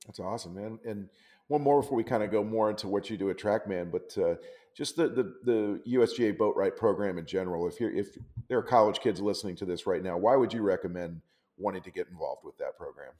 That's 0.07 0.21
awesome, 0.21 0.55
man. 0.55 0.79
And 0.85 1.09
one 1.53 1.61
more 1.61 1.83
before 1.83 1.99
we 1.99 2.03
kind 2.03 2.23
of 2.23 2.31
go 2.31 2.43
more 2.43 2.71
into 2.71 2.89
what 2.89 3.11
you 3.11 3.19
do 3.19 3.29
at 3.29 3.37
TrackMan, 3.37 3.93
but 3.93 4.17
uh, 4.17 4.37
just 4.75 4.97
the, 4.97 5.09
the 5.09 5.35
the 5.45 5.81
USGA 5.99 6.35
Boatwright 6.35 6.77
program 6.77 7.19
in 7.19 7.27
general. 7.27 7.69
If 7.69 7.79
you're 7.79 7.91
if 7.91 8.17
there 8.49 8.57
are 8.57 8.63
college 8.63 9.01
kids 9.01 9.21
listening 9.21 9.55
to 9.57 9.67
this 9.67 9.87
right 9.87 10.03
now, 10.03 10.17
why 10.17 10.35
would 10.35 10.55
you 10.55 10.63
recommend 10.63 11.21
wanting 11.59 11.83
to 11.83 11.91
get 11.91 12.09
involved 12.09 12.43
with 12.43 12.57
that 12.57 12.79
program? 12.79 13.13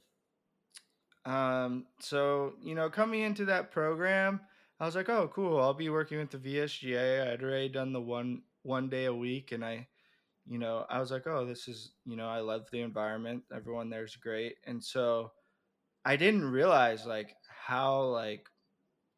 Um, 1.25 1.85
so 1.99 2.53
you 2.63 2.73
know, 2.73 2.89
coming 2.89 3.21
into 3.21 3.45
that 3.45 3.71
program, 3.71 4.41
I 4.79 4.87
was 4.87 4.95
like, 4.95 5.09
oh, 5.09 5.29
cool. 5.31 5.61
I'll 5.61 5.75
be 5.75 5.89
working 5.89 6.17
with 6.17 6.31
the 6.31 6.39
VSGA. 6.39 7.31
I'd 7.31 7.43
already 7.43 7.69
done 7.69 7.93
the 7.93 8.01
one 8.01 8.41
one 8.63 8.89
day 8.89 9.05
a 9.05 9.13
week, 9.13 9.51
and 9.51 9.63
I, 9.63 9.87
you 10.47 10.57
know, 10.57 10.87
I 10.89 10.99
was 10.99 11.11
like, 11.11 11.27
oh, 11.27 11.45
this 11.45 11.67
is, 11.67 11.91
you 12.03 12.17
know, 12.17 12.27
I 12.27 12.39
love 12.39 12.63
the 12.71 12.81
environment. 12.81 13.43
Everyone 13.55 13.91
there's 13.91 14.15
great, 14.15 14.55
and 14.65 14.83
so 14.83 15.33
I 16.03 16.15
didn't 16.15 16.49
realize 16.49 17.05
like 17.05 17.35
how 17.65 18.01
like 18.03 18.49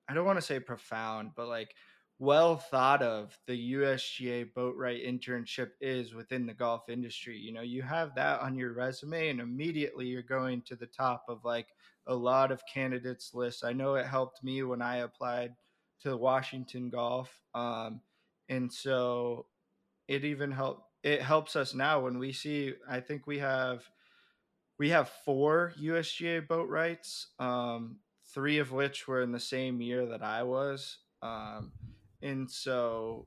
I 0.08 0.14
don't 0.14 0.26
want 0.26 0.38
to 0.38 0.46
say 0.46 0.60
profound, 0.60 1.32
but 1.36 1.48
like 1.48 1.74
well 2.20 2.56
thought 2.56 3.02
of 3.02 3.38
the 3.48 3.74
USGA 3.74 4.54
boatwright 4.54 5.06
internship 5.06 5.72
is 5.82 6.14
within 6.14 6.46
the 6.46 6.54
golf 6.54 6.88
industry. 6.88 7.38
You 7.38 7.54
know, 7.54 7.62
you 7.62 7.82
have 7.82 8.16
that 8.16 8.42
on 8.42 8.56
your 8.56 8.74
resume 8.74 9.30
and 9.30 9.42
immediately 9.42 10.06
you're 10.06 10.22
going 10.22 10.62
to 10.68 10.76
the 10.76 10.86
top 10.86 11.26
of 11.28 11.44
like 11.44 11.68
a 12.08 12.16
lot 12.16 12.52
of 12.52 12.62
candidates 12.72 13.32
lists. 13.34 13.64
I 13.64 13.74
know 13.74 13.96
it 13.96 14.06
helped 14.06 14.44
me 14.44 14.64
when 14.64 14.82
I 14.82 14.98
applied 14.98 15.56
to 16.02 16.16
Washington 16.16 16.90
Golf. 16.90 17.32
Um, 17.54 18.00
and 18.48 18.72
so 18.72 19.48
it 20.08 20.24
even 20.24 20.52
helped 20.52 20.84
it 21.04 21.22
helps 21.22 21.56
us 21.56 21.74
now 21.74 22.00
when 22.00 22.20
we 22.20 22.32
see 22.32 22.74
I 22.90 23.00
think 23.00 23.28
we 23.28 23.40
have 23.40 23.90
we 24.78 24.90
have 24.90 25.10
four 25.24 25.74
USGA 25.82 26.48
boatwrights, 26.48 27.28
um, 27.40 27.98
three 28.36 28.60
of 28.60 28.74
which 28.74 29.08
were 29.08 29.22
in 29.22 29.32
the 29.32 29.40
same 29.40 29.82
year 29.82 30.06
that 30.06 30.22
I 30.22 30.44
was. 30.44 30.98
Um, 31.24 31.72
and 32.22 32.52
so, 32.52 33.26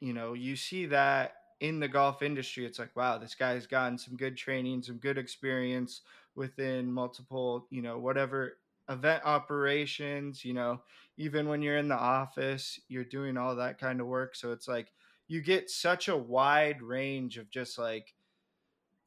you 0.00 0.14
know, 0.14 0.32
you 0.32 0.56
see 0.56 0.86
that 0.86 1.34
in 1.60 1.78
the 1.78 1.88
golf 1.88 2.22
industry. 2.22 2.64
It's 2.64 2.78
like, 2.78 2.96
wow, 2.96 3.18
this 3.18 3.34
guy's 3.34 3.66
gotten 3.66 3.98
some 3.98 4.16
good 4.16 4.36
training, 4.36 4.82
some 4.82 4.96
good 4.96 5.18
experience 5.18 6.00
within 6.34 6.90
multiple, 6.90 7.66
you 7.70 7.82
know, 7.82 7.98
whatever 7.98 8.56
event 8.88 9.22
operations, 9.26 10.42
you 10.42 10.54
know, 10.54 10.80
even 11.18 11.46
when 11.46 11.60
you're 11.60 11.76
in 11.76 11.88
the 11.88 11.94
office, 11.94 12.80
you're 12.88 13.04
doing 13.04 13.36
all 13.36 13.54
that 13.56 13.78
kind 13.78 14.00
of 14.00 14.06
work. 14.06 14.34
So 14.34 14.52
it's 14.52 14.66
like 14.66 14.88
you 15.28 15.42
get 15.42 15.70
such 15.70 16.08
a 16.08 16.16
wide 16.16 16.82
range 16.82 17.36
of 17.36 17.50
just 17.50 17.78
like 17.78 18.14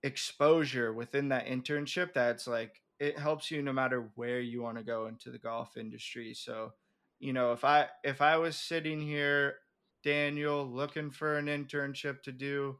exposure 0.03 0.93
within 0.93 1.30
that 1.30 1.47
internship 1.47 2.13
that's 2.13 2.47
like 2.47 2.82
it 2.99 3.17
helps 3.17 3.51
you 3.51 3.62
no 3.62 3.73
matter 3.73 4.10
where 4.15 4.39
you 4.39 4.62
want 4.62 4.77
to 4.77 4.83
go 4.83 5.07
into 5.07 5.31
the 5.31 5.38
golf 5.38 5.77
industry. 5.77 6.33
So 6.33 6.73
you 7.19 7.33
know, 7.33 7.51
if 7.51 7.63
I 7.63 7.88
if 8.03 8.21
I 8.21 8.38
was 8.38 8.55
sitting 8.55 9.01
here, 9.01 9.55
Daniel, 10.03 10.65
looking 10.65 11.10
for 11.10 11.38
an 11.38 11.47
internship 11.47 12.21
to 12.23 12.31
do, 12.31 12.77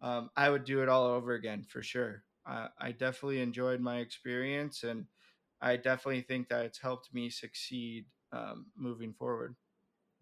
um, 0.00 0.30
I 0.36 0.50
would 0.50 0.64
do 0.64 0.82
it 0.82 0.88
all 0.88 1.06
over 1.06 1.32
again 1.32 1.64
for 1.68 1.82
sure. 1.82 2.22
I, 2.46 2.68
I 2.78 2.92
definitely 2.92 3.40
enjoyed 3.40 3.80
my 3.80 3.98
experience, 3.98 4.84
and 4.84 5.06
I 5.60 5.76
definitely 5.76 6.22
think 6.22 6.48
that 6.48 6.64
it's 6.66 6.78
helped 6.78 7.12
me 7.12 7.30
succeed 7.30 8.06
um, 8.32 8.66
moving 8.76 9.12
forward. 9.12 9.56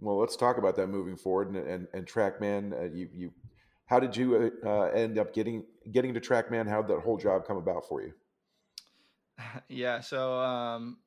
Well, 0.00 0.18
let's 0.18 0.36
talk 0.36 0.58
about 0.58 0.76
that 0.76 0.86
moving 0.86 1.16
forward 1.16 1.48
and 1.48 1.56
and, 1.58 1.88
and 1.92 2.06
TrackMan. 2.06 2.72
Uh, 2.72 2.94
you 2.94 3.08
you, 3.12 3.32
how 3.86 4.00
did 4.00 4.16
you 4.16 4.50
uh, 4.64 4.84
end 4.86 5.18
up 5.18 5.34
getting 5.34 5.64
getting 5.92 6.14
to 6.14 6.20
TrackMan? 6.20 6.68
How 6.68 6.80
did 6.80 6.96
that 6.96 7.02
whole 7.02 7.18
job 7.18 7.46
come 7.46 7.58
about 7.58 7.86
for 7.86 8.02
you? 8.02 8.14
yeah, 9.68 10.00
so 10.00 10.34
um, 10.40 10.98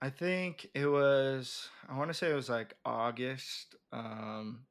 I 0.00 0.10
think 0.10 0.68
it 0.74 0.86
was 0.86 1.68
I 1.88 1.96
want 1.96 2.10
to 2.10 2.14
say 2.14 2.30
it 2.30 2.34
was 2.34 2.48
like 2.48 2.74
August. 2.84 3.74
Um, 3.92 4.66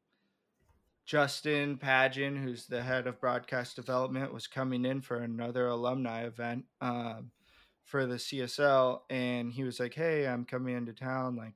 Justin 1.05 1.77
Pageon, 1.77 2.35
who's 2.35 2.65
the 2.65 2.81
head 2.81 3.05
of 3.05 3.21
broadcast 3.21 3.75
development, 3.75 4.33
was 4.33 4.47
coming 4.47 4.85
in 4.85 5.01
for 5.01 5.17
another 5.17 5.67
alumni 5.67 6.23
event 6.23 6.65
um, 6.81 7.31
for 7.83 8.07
the 8.07 8.15
CSL, 8.15 9.01
and 9.09 9.53
he 9.53 9.63
was 9.63 9.79
like, 9.79 9.93
"Hey, 9.93 10.27
I'm 10.27 10.45
coming 10.45 10.75
into 10.75 10.93
town. 10.93 11.35
Like, 11.35 11.53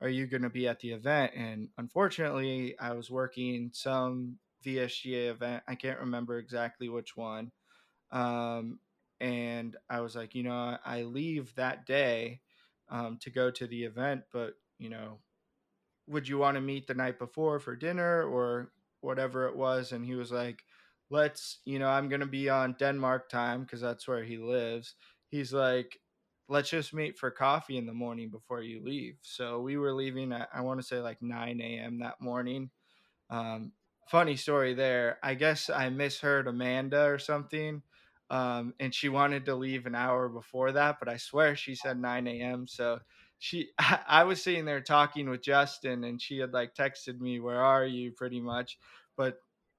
are 0.00 0.08
you 0.08 0.26
going 0.26 0.42
to 0.42 0.50
be 0.50 0.68
at 0.68 0.80
the 0.80 0.92
event?" 0.92 1.32
And 1.36 1.68
unfortunately, 1.78 2.76
I 2.78 2.92
was 2.92 3.10
working 3.10 3.70
some 3.72 4.38
VSGA 4.64 5.30
event. 5.30 5.64
I 5.66 5.74
can't 5.74 6.00
remember 6.00 6.38
exactly 6.38 6.88
which 6.88 7.16
one. 7.16 7.50
Um, 8.12 8.78
and 9.20 9.76
I 9.90 10.00
was 10.00 10.16
like, 10.16 10.34
you 10.34 10.42
know, 10.42 10.78
I 10.84 11.02
leave 11.02 11.54
that 11.56 11.86
day 11.86 12.40
um, 12.88 13.18
to 13.22 13.30
go 13.30 13.50
to 13.50 13.66
the 13.66 13.84
event, 13.84 14.22
but 14.32 14.54
you 14.78 14.90
know, 14.90 15.18
would 16.06 16.28
you 16.28 16.38
want 16.38 16.56
to 16.56 16.60
meet 16.60 16.86
the 16.86 16.94
night 16.94 17.18
before 17.18 17.58
for 17.58 17.74
dinner 17.76 18.22
or 18.24 18.72
whatever 19.00 19.46
it 19.48 19.56
was? 19.56 19.92
And 19.92 20.04
he 20.04 20.14
was 20.14 20.30
like, 20.30 20.62
let's, 21.10 21.58
you 21.64 21.78
know, 21.78 21.88
I'm 21.88 22.08
gonna 22.08 22.26
be 22.26 22.48
on 22.48 22.74
Denmark 22.78 23.28
time 23.28 23.62
because 23.62 23.80
that's 23.80 24.06
where 24.08 24.24
he 24.24 24.38
lives. 24.38 24.94
He's 25.28 25.52
like, 25.52 25.98
let's 26.48 26.70
just 26.70 26.94
meet 26.94 27.18
for 27.18 27.30
coffee 27.30 27.76
in 27.76 27.86
the 27.86 27.92
morning 27.92 28.30
before 28.30 28.62
you 28.62 28.82
leave. 28.84 29.18
So 29.22 29.60
we 29.60 29.76
were 29.76 29.92
leaving 29.92 30.32
at 30.32 30.48
I 30.54 30.60
want 30.60 30.80
to 30.80 30.86
say 30.86 31.00
like 31.00 31.22
9 31.22 31.78
a.m. 31.78 31.98
that 32.00 32.20
morning. 32.20 32.70
Um, 33.30 33.72
funny 34.08 34.36
story 34.36 34.74
there. 34.74 35.18
I 35.22 35.34
guess 35.34 35.70
I 35.70 35.88
misheard 35.90 36.46
Amanda 36.48 37.04
or 37.06 37.18
something 37.18 37.82
um, 38.30 38.74
and 38.80 38.94
she 38.94 39.08
wanted 39.08 39.44
to 39.46 39.54
leave 39.54 39.86
an 39.86 39.94
hour 39.94 40.28
before 40.28 40.72
that, 40.72 40.98
but 40.98 41.08
I 41.08 41.16
swear 41.16 41.54
she 41.56 41.74
said 41.74 41.98
9 41.98 42.26
a.m. 42.26 42.66
So 42.66 43.00
she, 43.38 43.70
I 43.78 44.24
was 44.24 44.42
sitting 44.42 44.64
there 44.64 44.80
talking 44.80 45.28
with 45.30 45.42
Justin, 45.42 46.04
and 46.04 46.20
she 46.20 46.38
had 46.38 46.52
like 46.52 46.74
texted 46.74 47.20
me, 47.20 47.40
"Where 47.40 47.62
are 47.62 47.84
you?" 47.86 48.12
Pretty 48.12 48.40
much, 48.40 48.78
but 49.16 49.38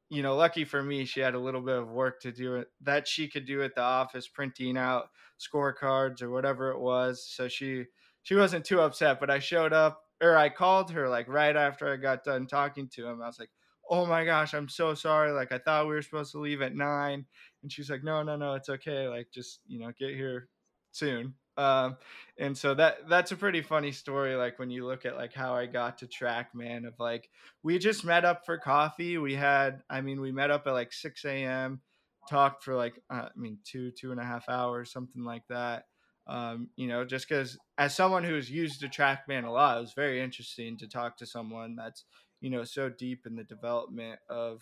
you 0.10 0.22
know, 0.24 0.36
lucky 0.36 0.64
for 0.64 0.82
me, 0.82 1.04
she 1.06 1.20
had 1.20 1.36
a 1.36 1.40
little 1.40 1.62
bit 1.62 1.76
of 1.78 1.90
work 1.90 2.22
to 2.22 2.32
do 2.32 2.56
it 2.56 2.70
that 2.82 3.08
she 3.08 3.28
could 3.28 3.46
do 3.46 3.62
at 3.64 3.76
the 3.76 3.82
office, 3.82 4.28
printing 4.28 4.78
out 4.78 5.10
scorecards 5.40 6.22
or 6.22 6.30
whatever 6.30 6.72
it 6.72 6.80
was. 6.80 7.26
So 7.28 7.48
she 7.48 7.86
she 8.24 8.36
wasn't 8.36 8.66
too 8.66 8.80
upset. 8.82 9.20
But 9.20 9.30
I 9.30 9.40
showed 9.40 9.74
up, 9.74 10.02
or 10.22 10.38
I 10.38 10.50
called 10.50 10.92
her 10.92 11.10
like 11.10 11.28
right 11.28 11.56
after 11.56 11.92
I 11.92 11.98
got 11.98 12.24
done 12.24 12.48
talking 12.48 12.88
to 12.90 13.08
him. 13.08 13.22
I 13.22 13.28
was 13.28 13.40
like, 13.40 13.50
"Oh 13.90 14.06
my 14.06 14.26
gosh, 14.26 14.54
I'm 14.54 14.70
so 14.70 14.94
sorry. 14.94 15.32
Like 15.32 15.52
I 15.52 15.58
thought 15.60 15.88
we 15.88 15.94
were 15.94 16.02
supposed 16.02 16.32
to 16.34 16.40
leave 16.40 16.62
at 16.62 16.76
nine, 16.76 17.26
and 17.64 17.72
she's 17.72 17.90
like, 17.90 18.04
no, 18.04 18.24
no, 18.24 18.36
no, 18.36 18.54
it's 18.54 18.70
okay. 18.70 19.08
Like, 19.08 19.32
just, 19.32 19.62
you 19.68 19.80
know, 19.80 19.92
get 19.98 20.16
here 20.16 20.50
soon. 20.92 21.36
Um, 21.58 21.98
and 22.38 22.56
so 22.56 22.76
that 22.76 23.10
that's 23.10 23.32
a 23.32 23.36
pretty 23.36 23.62
funny 23.64 23.92
story. 23.92 24.36
Like 24.36 24.60
when 24.60 24.70
you 24.70 24.86
look 24.86 25.06
at 25.06 25.16
like 25.16 25.34
how 25.34 25.56
I 25.56 25.66
got 25.66 25.98
to 26.00 26.08
TrackMan 26.08 26.88
of 26.88 27.00
like, 27.00 27.30
we 27.64 27.80
just 27.80 28.06
met 28.06 28.26
up 28.26 28.46
for 28.46 28.58
coffee. 28.60 29.18
We 29.18 29.34
had, 29.36 29.82
I 29.90 30.02
mean, 30.02 30.22
we 30.22 30.32
met 30.32 30.52
up 30.52 30.68
at 30.68 30.72
like 30.74 30.94
6 30.94 31.44
a.m., 31.44 31.82
talked 32.30 32.64
for 32.64 32.76
like, 32.76 33.02
uh, 33.10 33.30
I 33.36 33.40
mean, 33.40 33.60
two, 33.64 33.92
two 33.92 34.12
and 34.12 34.20
a 34.20 34.24
half 34.24 34.50
hours, 34.50 34.92
something 34.92 35.24
like 35.24 35.48
that. 35.50 35.86
Um, 36.28 36.70
you 36.76 36.88
know, 36.88 37.06
just 37.06 37.28
because 37.28 37.58
as 37.78 37.96
someone 37.96 38.24
who's 38.24 38.52
used 38.52 38.82
the 38.82 38.88
TrackMan 38.88 39.46
a 39.46 39.50
lot, 39.50 39.78
it 39.78 39.82
was 39.82 39.94
very 39.94 40.22
interesting 40.22 40.78
to 40.78 40.88
talk 40.88 41.18
to 41.18 41.26
someone 41.26 41.76
that's, 41.76 42.04
you 42.42 42.50
know, 42.50 42.64
so 42.64 42.90
deep 42.90 43.26
in 43.26 43.36
the 43.36 43.44
development 43.44 44.20
of 44.30 44.62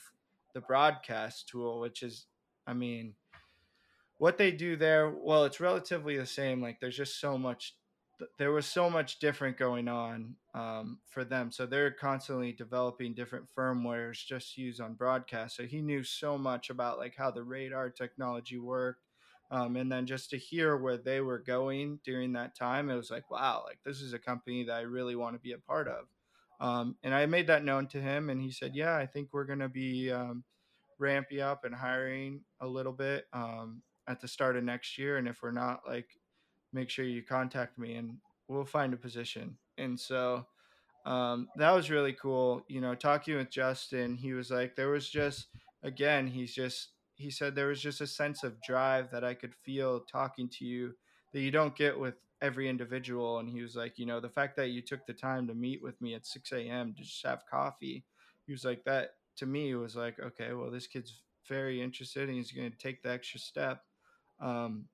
the 0.54 0.62
broadcast 0.62 1.48
tool, 1.50 1.80
which 1.80 2.04
is 2.04 2.26
I 2.68 2.74
mean, 2.74 3.14
what 4.18 4.38
they 4.38 4.52
do 4.52 4.76
there, 4.76 5.10
well, 5.10 5.46
it's 5.46 5.60
relatively 5.60 6.18
the 6.18 6.26
same. 6.26 6.62
Like 6.62 6.80
there's 6.80 6.98
just 6.98 7.20
so 7.20 7.38
much, 7.38 7.76
there 8.38 8.52
was 8.52 8.66
so 8.66 8.90
much 8.90 9.20
different 9.20 9.58
going 9.58 9.88
on 9.88 10.36
um, 10.54 11.00
for 11.06 11.24
them. 11.24 11.52
So 11.52 11.66
they're 11.66 11.92
constantly 11.92 12.54
developing 12.54 13.14
different 13.14 13.46
firmwares 13.56 14.26
just 14.26 14.58
used 14.58 14.82
on 14.82 14.94
broadcast. 14.94 15.58
So 15.58 15.64
he 15.64 15.82
knew 15.82 16.04
so 16.04 16.38
much 16.38 16.70
about 16.70 16.98
like 16.98 17.16
how 17.16 17.32
the 17.32 17.44
radar 17.44 17.90
technology 17.90 18.58
worked. 18.58 19.02
Um, 19.52 19.76
and 19.76 19.92
then 19.92 20.08
just 20.08 20.32
to 20.32 20.38
hear 20.38 20.76
where 20.76 20.98
they 20.98 21.22
were 21.22 21.38
going 21.38 22.00
during 22.04 22.34
that 22.34 22.56
time, 22.56 22.90
it 22.90 22.96
was 22.96 23.12
like, 23.12 23.30
wow, 23.30 23.64
like 23.66 23.78
this 23.86 24.02
is 24.02 24.14
a 24.14 24.20
company 24.20 24.64
that 24.64 24.76
I 24.76 24.82
really 24.82 25.16
want 25.16 25.36
to 25.36 25.40
be 25.40 25.52
a 25.52 25.60
part 25.60 25.88
of. 25.88 26.06
Um, 26.60 26.96
and 27.04 27.14
I 27.14 27.26
made 27.26 27.48
that 27.48 27.64
known 27.64 27.88
to 27.88 28.02
him, 28.02 28.30
and 28.30 28.42
he 28.42 28.52
said, 28.52 28.76
"Yeah, 28.76 28.96
I 28.96 29.06
think 29.06 29.30
we're 29.32 29.46
going 29.46 29.60
to 29.60 29.70
be 29.70 30.12
um, 30.12 30.44
ramping 31.00 31.42
up 31.42 31.66
and 31.66 31.76
hiring 31.76 32.42
a 32.62 32.68
little 32.68 32.94
bit 32.94 33.28
um, 33.34 33.82
at 34.08 34.22
the 34.22 34.28
start 34.28 34.56
of 34.56 34.64
next 34.64 34.98
year. 34.98 35.18
And 35.18 35.28
if 35.28 35.42
we're 35.42 35.52
not, 35.52 35.82
like, 35.88 36.08
make 36.74 36.90
sure 36.90 37.06
you 37.06 37.24
contact 37.24 37.78
me 37.78 37.96
and 37.96 38.18
we'll 38.48 38.66
find 38.66 38.94
a 38.94 38.98
position. 38.98 39.58
And 39.78 40.00
so 40.00 40.46
um, 41.06 41.50
that 41.58 41.72
was 41.72 41.90
really 41.90 42.14
cool. 42.14 42.64
You 42.68 42.82
know, 42.82 42.96
talking 42.96 43.38
with 43.38 43.50
Justin, 43.50 44.16
he 44.16 44.34
was 44.34 44.52
like, 44.52 44.76
there 44.76 44.90
was 44.90 45.10
just, 45.10 45.48
again, 45.84 46.28
he's 46.28 46.54
just, 46.54 46.90
he 47.16 47.32
said 47.32 47.56
there 47.56 47.68
was 47.68 47.82
just 47.82 48.02
a 48.02 48.08
sense 48.08 48.44
of 48.44 48.62
drive 48.62 49.10
that 49.12 49.24
I 49.24 49.34
could 49.34 49.56
feel 49.56 50.02
talking 50.02 50.50
to 50.50 50.66
you 50.66 50.94
that 51.32 51.42
you 51.42 51.52
don't 51.52 51.76
get 51.76 51.98
with 51.98 52.16
every 52.42 52.70
individual. 52.70 53.40
And 53.40 53.50
he 53.50 53.62
was 53.62 53.76
like, 53.76 53.98
you 53.98 54.06
know, 54.06 54.20
the 54.20 54.30
fact 54.30 54.56
that 54.58 54.70
you 54.70 54.82
took 54.82 55.06
the 55.06 55.14
time 55.14 55.48
to 55.48 55.54
meet 55.54 55.82
with 55.82 56.00
me 56.02 56.16
at 56.16 56.26
6 56.26 56.52
a.m. 56.52 56.94
to 56.94 57.04
just 57.04 57.26
have 57.26 57.46
coffee, 57.50 58.04
he 58.46 58.52
was 58.52 58.66
like, 58.66 58.84
that 58.86 59.16
to 59.38 59.46
me 59.46 59.74
was 59.76 59.96
like, 59.96 60.20
okay, 60.20 60.54
well, 60.54 60.72
this 60.72 60.88
kid's 60.88 61.22
very 61.48 61.82
interested 61.82 62.28
and 62.28 62.38
he's 62.38 62.52
going 62.52 62.72
to 62.72 62.78
take 62.78 63.02
the 63.04 63.12
extra 63.12 63.40
step. 63.40 63.84
Um, 64.40 64.86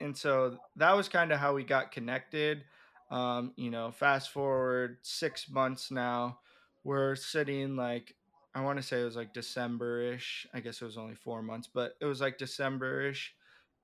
and 0.00 0.16
so 0.16 0.58
that 0.76 0.96
was 0.96 1.08
kind 1.08 1.32
of 1.32 1.38
how 1.38 1.54
we 1.54 1.64
got 1.64 1.92
connected. 1.92 2.64
Um, 3.10 3.52
you 3.56 3.70
know, 3.70 3.90
fast 3.90 4.30
forward 4.30 4.98
six 5.02 5.50
months 5.50 5.90
now, 5.90 6.38
we're 6.84 7.14
sitting 7.16 7.76
like, 7.76 8.14
I 8.54 8.62
want 8.62 8.78
to 8.78 8.82
say 8.82 9.00
it 9.00 9.04
was 9.04 9.16
like 9.16 9.34
December 9.34 10.00
ish. 10.00 10.46
I 10.54 10.60
guess 10.60 10.80
it 10.80 10.84
was 10.84 10.96
only 10.96 11.14
four 11.14 11.42
months, 11.42 11.68
but 11.72 11.96
it 12.00 12.06
was 12.06 12.20
like 12.20 12.38
December 12.38 13.02
ish. 13.02 13.34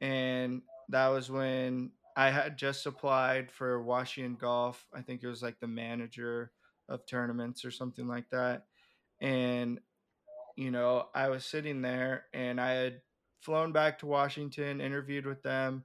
And 0.01 0.63
that 0.89 1.09
was 1.09 1.31
when 1.31 1.91
I 2.17 2.31
had 2.31 2.57
just 2.57 2.87
applied 2.87 3.51
for 3.51 3.83
Washington 3.83 4.37
Golf. 4.37 4.87
I 4.95 5.03
think 5.03 5.23
it 5.23 5.29
was 5.29 5.43
like 5.43 5.61
the 5.61 5.67
manager 5.67 6.53
of 6.89 7.05
tournaments 7.07 7.65
or 7.65 7.71
something 7.71 8.07
like 8.07 8.31
that 8.31 8.67
and 9.21 9.81
you 10.57 10.71
know 10.71 11.07
i 11.15 11.29
was 11.29 11.45
sitting 11.45 11.83
there 11.83 12.25
and 12.33 12.61
i 12.61 12.71
had 12.71 13.01
flown 13.41 13.73
back 13.73 13.99
to 13.99 14.07
washington 14.07 14.81
interviewed 14.81 15.27
with 15.27 15.43
them 15.43 15.85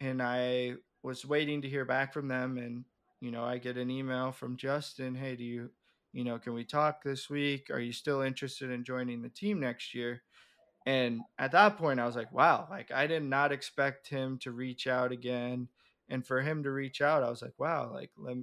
and 0.00 0.22
i 0.22 0.74
was 1.02 1.24
waiting 1.24 1.62
to 1.62 1.68
hear 1.68 1.84
back 1.84 2.12
from 2.12 2.28
them 2.28 2.58
and 2.58 2.84
you 3.20 3.30
know 3.30 3.44
i 3.44 3.58
get 3.58 3.76
an 3.76 3.90
email 3.90 4.32
from 4.32 4.56
justin 4.56 5.14
hey 5.14 5.36
do 5.36 5.44
you 5.44 5.70
you 6.12 6.24
know 6.24 6.38
can 6.38 6.52
we 6.52 6.64
talk 6.64 7.02
this 7.02 7.30
week 7.30 7.68
are 7.70 7.80
you 7.80 7.92
still 7.92 8.22
interested 8.22 8.70
in 8.70 8.84
joining 8.84 9.22
the 9.22 9.28
team 9.28 9.60
next 9.60 9.94
year 9.94 10.22
and 10.86 11.20
at 11.38 11.52
that 11.52 11.76
point 11.76 12.00
i 12.00 12.06
was 12.06 12.16
like 12.16 12.32
wow 12.32 12.66
like 12.70 12.90
i 12.90 13.06
did 13.06 13.22
not 13.22 13.52
expect 13.52 14.08
him 14.08 14.38
to 14.38 14.52
reach 14.52 14.86
out 14.86 15.12
again 15.12 15.68
and 16.08 16.26
for 16.26 16.40
him 16.40 16.62
to 16.62 16.70
reach 16.70 17.00
out 17.00 17.22
i 17.22 17.30
was 17.30 17.42
like 17.42 17.58
wow 17.58 17.92
like 17.92 18.10
let 18.16 18.36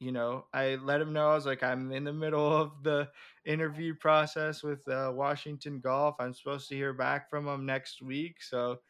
you 0.00 0.12
know, 0.12 0.46
I 0.52 0.74
let 0.74 1.00
him 1.00 1.12
know 1.12 1.30
I 1.30 1.34
was 1.34 1.46
like, 1.46 1.62
I'm 1.62 1.92
in 1.92 2.04
the 2.04 2.12
middle 2.12 2.54
of 2.54 2.82
the 2.82 3.10
interview 3.44 3.94
process 3.94 4.62
with 4.62 4.86
uh, 4.88 5.12
Washington 5.14 5.80
Golf. 5.80 6.16
I'm 6.18 6.34
supposed 6.34 6.68
to 6.68 6.74
hear 6.74 6.92
back 6.92 7.30
from 7.30 7.46
him 7.46 7.64
next 7.64 8.02
week. 8.02 8.42
So 8.42 8.80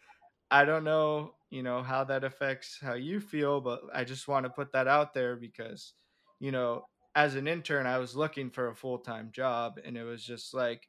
I 0.51 0.65
don't 0.65 0.85
know, 0.85 1.37
you 1.51 1.63
know, 1.63 1.83
how 1.83 2.05
that 2.05 2.25
affects 2.25 2.79
how 2.81 2.95
you 2.95 3.21
feel, 3.21 3.61
but 3.61 3.83
I 3.93 4.05
just 4.05 4.29
want 4.29 4.45
to 4.45 4.51
put 4.51 4.73
that 4.73 4.89
out 4.89 5.15
there 5.15 5.37
because, 5.37 5.95
you 6.39 6.53
know, 6.53 6.87
as 7.15 7.35
an 7.35 7.49
intern, 7.49 7.87
I 7.87 7.99
was 7.99 8.17
looking 8.17 8.51
for 8.51 8.69
a 8.69 8.75
full 8.77 8.99
time 8.99 9.31
job 9.33 9.79
and 9.85 9.97
it 9.97 10.05
was 10.05 10.25
just 10.25 10.55
like, 10.55 10.89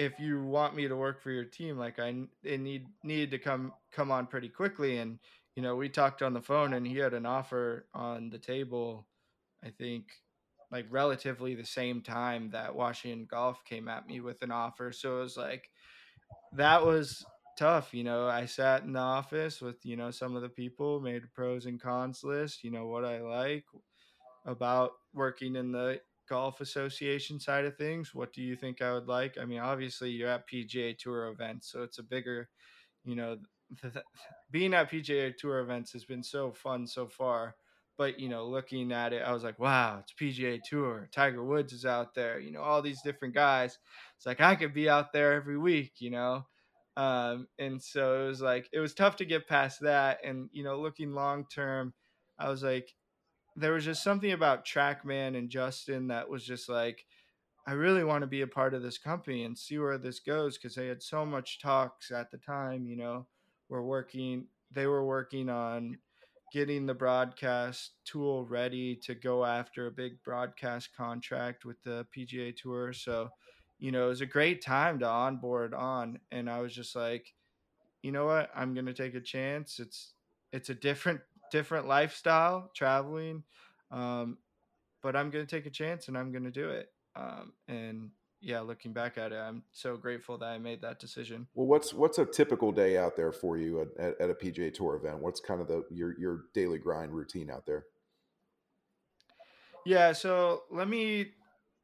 if 0.00 0.18
you 0.18 0.42
want 0.42 0.74
me 0.74 0.88
to 0.88 0.96
work 0.96 1.22
for 1.22 1.30
your 1.30 1.44
team, 1.44 1.76
like 1.76 1.98
I 1.98 2.24
it 2.42 2.58
need 2.58 2.86
needed 3.04 3.30
to 3.32 3.38
come 3.38 3.74
come 3.92 4.10
on 4.10 4.26
pretty 4.26 4.48
quickly 4.48 4.96
and 4.96 5.18
you 5.54 5.62
know, 5.62 5.76
we 5.76 5.90
talked 5.90 6.22
on 6.22 6.32
the 6.32 6.40
phone 6.40 6.72
and 6.72 6.86
he 6.86 6.96
had 6.96 7.12
an 7.12 7.26
offer 7.26 7.86
on 7.92 8.30
the 8.30 8.38
table, 8.38 9.06
I 9.62 9.68
think 9.68 10.06
like 10.70 10.86
relatively 10.88 11.54
the 11.54 11.66
same 11.66 12.00
time 12.00 12.50
that 12.52 12.74
Washington 12.74 13.26
Golf 13.30 13.62
came 13.66 13.88
at 13.88 14.06
me 14.06 14.20
with 14.20 14.40
an 14.40 14.50
offer. 14.50 14.90
So 14.90 15.18
it 15.18 15.22
was 15.22 15.36
like 15.36 15.68
that 16.54 16.86
was 16.86 17.22
tough, 17.58 17.92
you 17.92 18.04
know. 18.04 18.26
I 18.26 18.46
sat 18.46 18.84
in 18.84 18.94
the 18.94 19.00
office 19.00 19.60
with, 19.60 19.84
you 19.84 19.96
know, 19.96 20.10
some 20.10 20.34
of 20.34 20.40
the 20.40 20.48
people, 20.48 21.00
made 21.00 21.30
pros 21.34 21.66
and 21.66 21.78
cons 21.78 22.24
list, 22.24 22.64
you 22.64 22.70
know, 22.70 22.86
what 22.86 23.04
I 23.04 23.20
like 23.20 23.64
about 24.46 24.92
working 25.12 25.56
in 25.56 25.72
the 25.72 26.00
golf 26.30 26.62
association 26.62 27.40
side 27.40 27.66
of 27.66 27.76
things. 27.76 28.14
What 28.14 28.32
do 28.32 28.42
you 28.42 28.56
think 28.56 28.82
I 28.82 28.94
would 28.94 29.08
like? 29.08 29.38
I 29.38 29.46
mean, 29.46 29.60
obviously 29.60 30.10
you're 30.12 30.30
at 30.30 30.48
PGA 30.48 30.96
Tour 30.98 31.28
events, 31.28 31.70
so 31.72 31.82
it's 31.82 31.98
a 31.98 32.04
bigger, 32.04 32.48
you 33.04 33.16
know, 33.16 33.38
being 34.50 34.74
at 34.74 34.90
PGA 34.90 35.36
Tour 35.36 35.60
events 35.60 35.92
has 35.92 36.04
been 36.04 36.22
so 36.22 36.52
fun 36.52 36.86
so 36.86 37.08
far. 37.08 37.56
but 37.98 38.18
you 38.18 38.30
know, 38.30 38.46
looking 38.46 38.92
at 38.92 39.12
it, 39.12 39.22
I 39.22 39.32
was 39.32 39.44
like, 39.44 39.58
wow, 39.58 39.98
it's 40.00 40.14
PGA 40.14 40.60
Tour. 40.62 41.08
Tiger 41.12 41.44
Woods 41.44 41.72
is 41.74 41.84
out 41.84 42.14
there. 42.14 42.40
You 42.40 42.52
know, 42.52 42.62
all 42.62 42.82
these 42.82 43.02
different 43.02 43.34
guys. 43.34 43.78
It's 44.16 44.26
like 44.26 44.40
I 44.40 44.56
could 44.56 44.72
be 44.74 44.88
out 44.88 45.12
there 45.12 45.34
every 45.34 45.58
week. 45.58 45.94
You 46.00 46.10
know, 46.10 46.46
um, 46.96 47.48
and 47.58 47.82
so 47.82 48.24
it 48.24 48.28
was 48.28 48.40
like 48.42 48.68
it 48.72 48.80
was 48.80 48.94
tough 48.94 49.16
to 49.16 49.26
get 49.26 49.48
past 49.48 49.80
that. 49.82 50.20
And 50.24 50.48
you 50.52 50.64
know, 50.64 50.80
looking 50.80 51.12
long 51.12 51.46
term, 51.52 51.94
I 52.38 52.48
was 52.50 52.62
like, 52.62 52.94
there 53.60 53.72
was 53.72 53.84
just 53.84 54.02
something 54.02 54.32
about 54.32 54.64
TrackMan 54.64 55.36
and 55.36 55.50
Justin 55.50 56.08
that 56.08 56.28
was 56.28 56.44
just 56.44 56.68
like, 56.68 57.04
I 57.66 57.72
really 57.72 58.04
want 58.04 58.22
to 58.22 58.26
be 58.26 58.40
a 58.40 58.46
part 58.46 58.74
of 58.74 58.82
this 58.82 58.98
company 58.98 59.44
and 59.44 59.56
see 59.56 59.78
where 59.78 59.98
this 59.98 60.18
goes 60.18 60.56
because 60.56 60.74
they 60.74 60.86
had 60.86 61.02
so 61.02 61.26
much 61.26 61.60
talks 61.60 62.10
at 62.10 62.30
the 62.30 62.38
time. 62.38 62.86
You 62.86 62.96
know, 62.96 63.26
we're 63.68 63.82
working. 63.82 64.46
They 64.72 64.86
were 64.86 65.04
working 65.04 65.48
on 65.48 65.98
getting 66.52 66.86
the 66.86 66.94
broadcast 66.94 67.92
tool 68.04 68.44
ready 68.44 68.96
to 68.96 69.14
go 69.14 69.44
after 69.44 69.86
a 69.86 69.92
big 69.92 70.22
broadcast 70.24 70.90
contract 70.96 71.64
with 71.64 71.80
the 71.84 72.06
PGA 72.16 72.56
Tour. 72.56 72.92
So, 72.92 73.28
you 73.78 73.92
know, 73.92 74.06
it 74.06 74.08
was 74.08 74.20
a 74.20 74.26
great 74.26 74.62
time 74.62 74.98
to 75.00 75.06
onboard 75.06 75.74
on, 75.74 76.18
and 76.32 76.50
I 76.50 76.60
was 76.60 76.74
just 76.74 76.96
like, 76.96 77.32
you 78.02 78.10
know 78.10 78.24
what, 78.24 78.50
I'm 78.54 78.74
gonna 78.74 78.94
take 78.94 79.14
a 79.14 79.20
chance. 79.20 79.78
It's 79.78 80.14
it's 80.52 80.70
a 80.70 80.74
different 80.74 81.20
different 81.50 81.86
lifestyle 81.86 82.70
traveling, 82.74 83.42
um, 83.90 84.38
but 85.02 85.16
I'm 85.16 85.30
gonna 85.30 85.46
take 85.46 85.66
a 85.66 85.70
chance 85.70 86.08
and 86.08 86.16
I'm 86.16 86.32
gonna 86.32 86.50
do 86.50 86.70
it. 86.70 86.88
Um, 87.16 87.52
and 87.68 88.10
yeah, 88.40 88.60
looking 88.60 88.92
back 88.92 89.18
at 89.18 89.32
it, 89.32 89.36
I'm 89.36 89.62
so 89.72 89.96
grateful 89.96 90.38
that 90.38 90.46
I 90.46 90.58
made 90.58 90.80
that 90.82 90.98
decision. 90.98 91.46
Well, 91.54 91.66
what's 91.66 91.92
what's 91.92 92.18
a 92.18 92.24
typical 92.24 92.72
day 92.72 92.96
out 92.96 93.16
there 93.16 93.32
for 93.32 93.58
you 93.58 93.82
at, 93.82 93.88
at, 93.98 94.20
at, 94.20 94.30
a 94.30 94.34
PGA 94.34 94.72
Tour 94.72 94.96
event? 94.96 95.18
What's 95.18 95.40
kind 95.40 95.60
of 95.60 95.68
the 95.68 95.84
your 95.90 96.18
your 96.18 96.44
daily 96.54 96.78
grind 96.78 97.12
routine 97.12 97.50
out 97.50 97.66
there? 97.66 97.84
Yeah, 99.84 100.12
so 100.12 100.62
let 100.70 100.88
me 100.88 101.32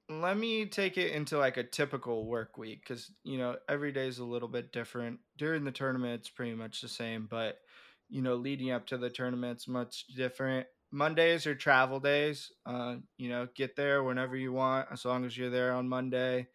let 0.09 0.38
me 0.38 0.66
take 0.66 0.96
it 0.96 1.12
into 1.12 1.37
like 1.37 1.57
a 1.57 1.64
typical 1.64 2.26
work 2.26 2.57
week 2.57 2.81
because 2.81 3.11
you 3.22 3.38
know 3.38 3.57
every 3.68 3.92
day 3.92 4.07
is 4.07 4.18
a 4.18 4.24
little 4.24 4.48
bit 4.48 4.72
different. 4.72 5.20
During 5.37 5.64
the 5.64 5.72
tournament, 5.72 6.20
it's 6.20 6.31
pretty 6.31 6.55
much 6.55 6.81
the 6.81 6.88
same, 6.88 7.26
but 7.29 7.59
you 8.08 8.22
know, 8.22 8.36
leading 8.36 8.70
up 8.70 8.86
to 8.86 8.98
the 8.98 9.10
tournament's 9.10 9.66
much 9.68 10.06
different. 10.16 10.66
Mondays 10.92 11.46
are 11.46 11.54
travel 11.54 12.00
days. 12.00 12.50
Uh, 12.64 12.96
you 13.16 13.28
know, 13.28 13.48
get 13.54 13.76
there 13.76 14.02
whenever 14.04 14.36
you 14.36 14.52
want, 14.52 14.88
as 14.92 15.04
long 15.04 15.24
as 15.24 15.36
you're 15.36 15.50
there 15.50 15.72
on 15.72 15.88
Monday. 15.88 16.46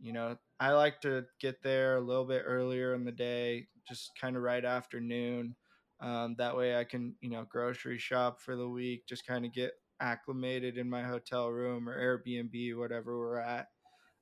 You 0.00 0.12
know, 0.12 0.36
I 0.58 0.72
like 0.72 1.00
to 1.02 1.24
get 1.40 1.62
there 1.62 1.96
a 1.96 2.00
little 2.00 2.24
bit 2.24 2.42
earlier 2.46 2.94
in 2.94 3.04
the 3.04 3.12
day, 3.12 3.68
just 3.88 4.12
kind 4.20 4.36
of 4.36 4.42
right 4.42 4.64
after 4.64 5.00
noon. 5.00 5.54
Um, 6.00 6.34
that 6.38 6.56
way 6.56 6.76
I 6.76 6.84
can, 6.84 7.14
you 7.20 7.30
know, 7.30 7.46
grocery 7.48 7.98
shop 7.98 8.40
for 8.40 8.56
the 8.56 8.68
week, 8.68 9.06
just 9.06 9.26
kind 9.26 9.44
of 9.44 9.52
get 9.52 9.72
acclimated 10.00 10.76
in 10.76 10.90
my 10.90 11.02
hotel 11.02 11.48
room 11.48 11.88
or 11.88 11.98
Airbnb, 11.98 12.76
whatever 12.76 13.18
we're 13.18 13.38
at. 13.38 13.68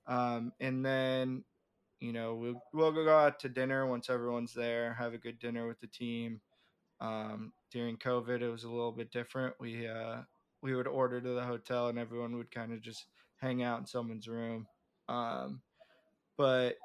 Um, 0.06 0.52
and 0.60 0.84
then, 0.84 1.44
you 2.00 2.12
know, 2.12 2.34
we'll, 2.34 2.62
we'll 2.72 2.92
go 2.92 3.16
out 3.16 3.40
to 3.40 3.48
dinner 3.48 3.86
once 3.86 4.10
everyone's 4.10 4.52
there, 4.52 4.94
have 4.94 5.14
a 5.14 5.18
good 5.18 5.38
dinner 5.38 5.66
with 5.66 5.80
the 5.80 5.86
team. 5.86 6.40
Um, 7.02 7.52
during 7.72 7.96
COVID, 7.96 8.40
it 8.40 8.50
was 8.50 8.64
a 8.64 8.70
little 8.70 8.92
bit 8.92 9.10
different. 9.10 9.54
We 9.58 9.88
uh, 9.88 10.18
we 10.62 10.74
would 10.74 10.86
order 10.86 11.20
to 11.20 11.30
the 11.30 11.42
hotel, 11.42 11.88
and 11.88 11.98
everyone 11.98 12.36
would 12.36 12.50
kind 12.52 12.72
of 12.72 12.80
just 12.80 13.06
hang 13.40 13.62
out 13.62 13.80
in 13.80 13.86
someone's 13.86 14.28
room. 14.28 14.66
Um, 15.08 15.60
but 16.38 16.76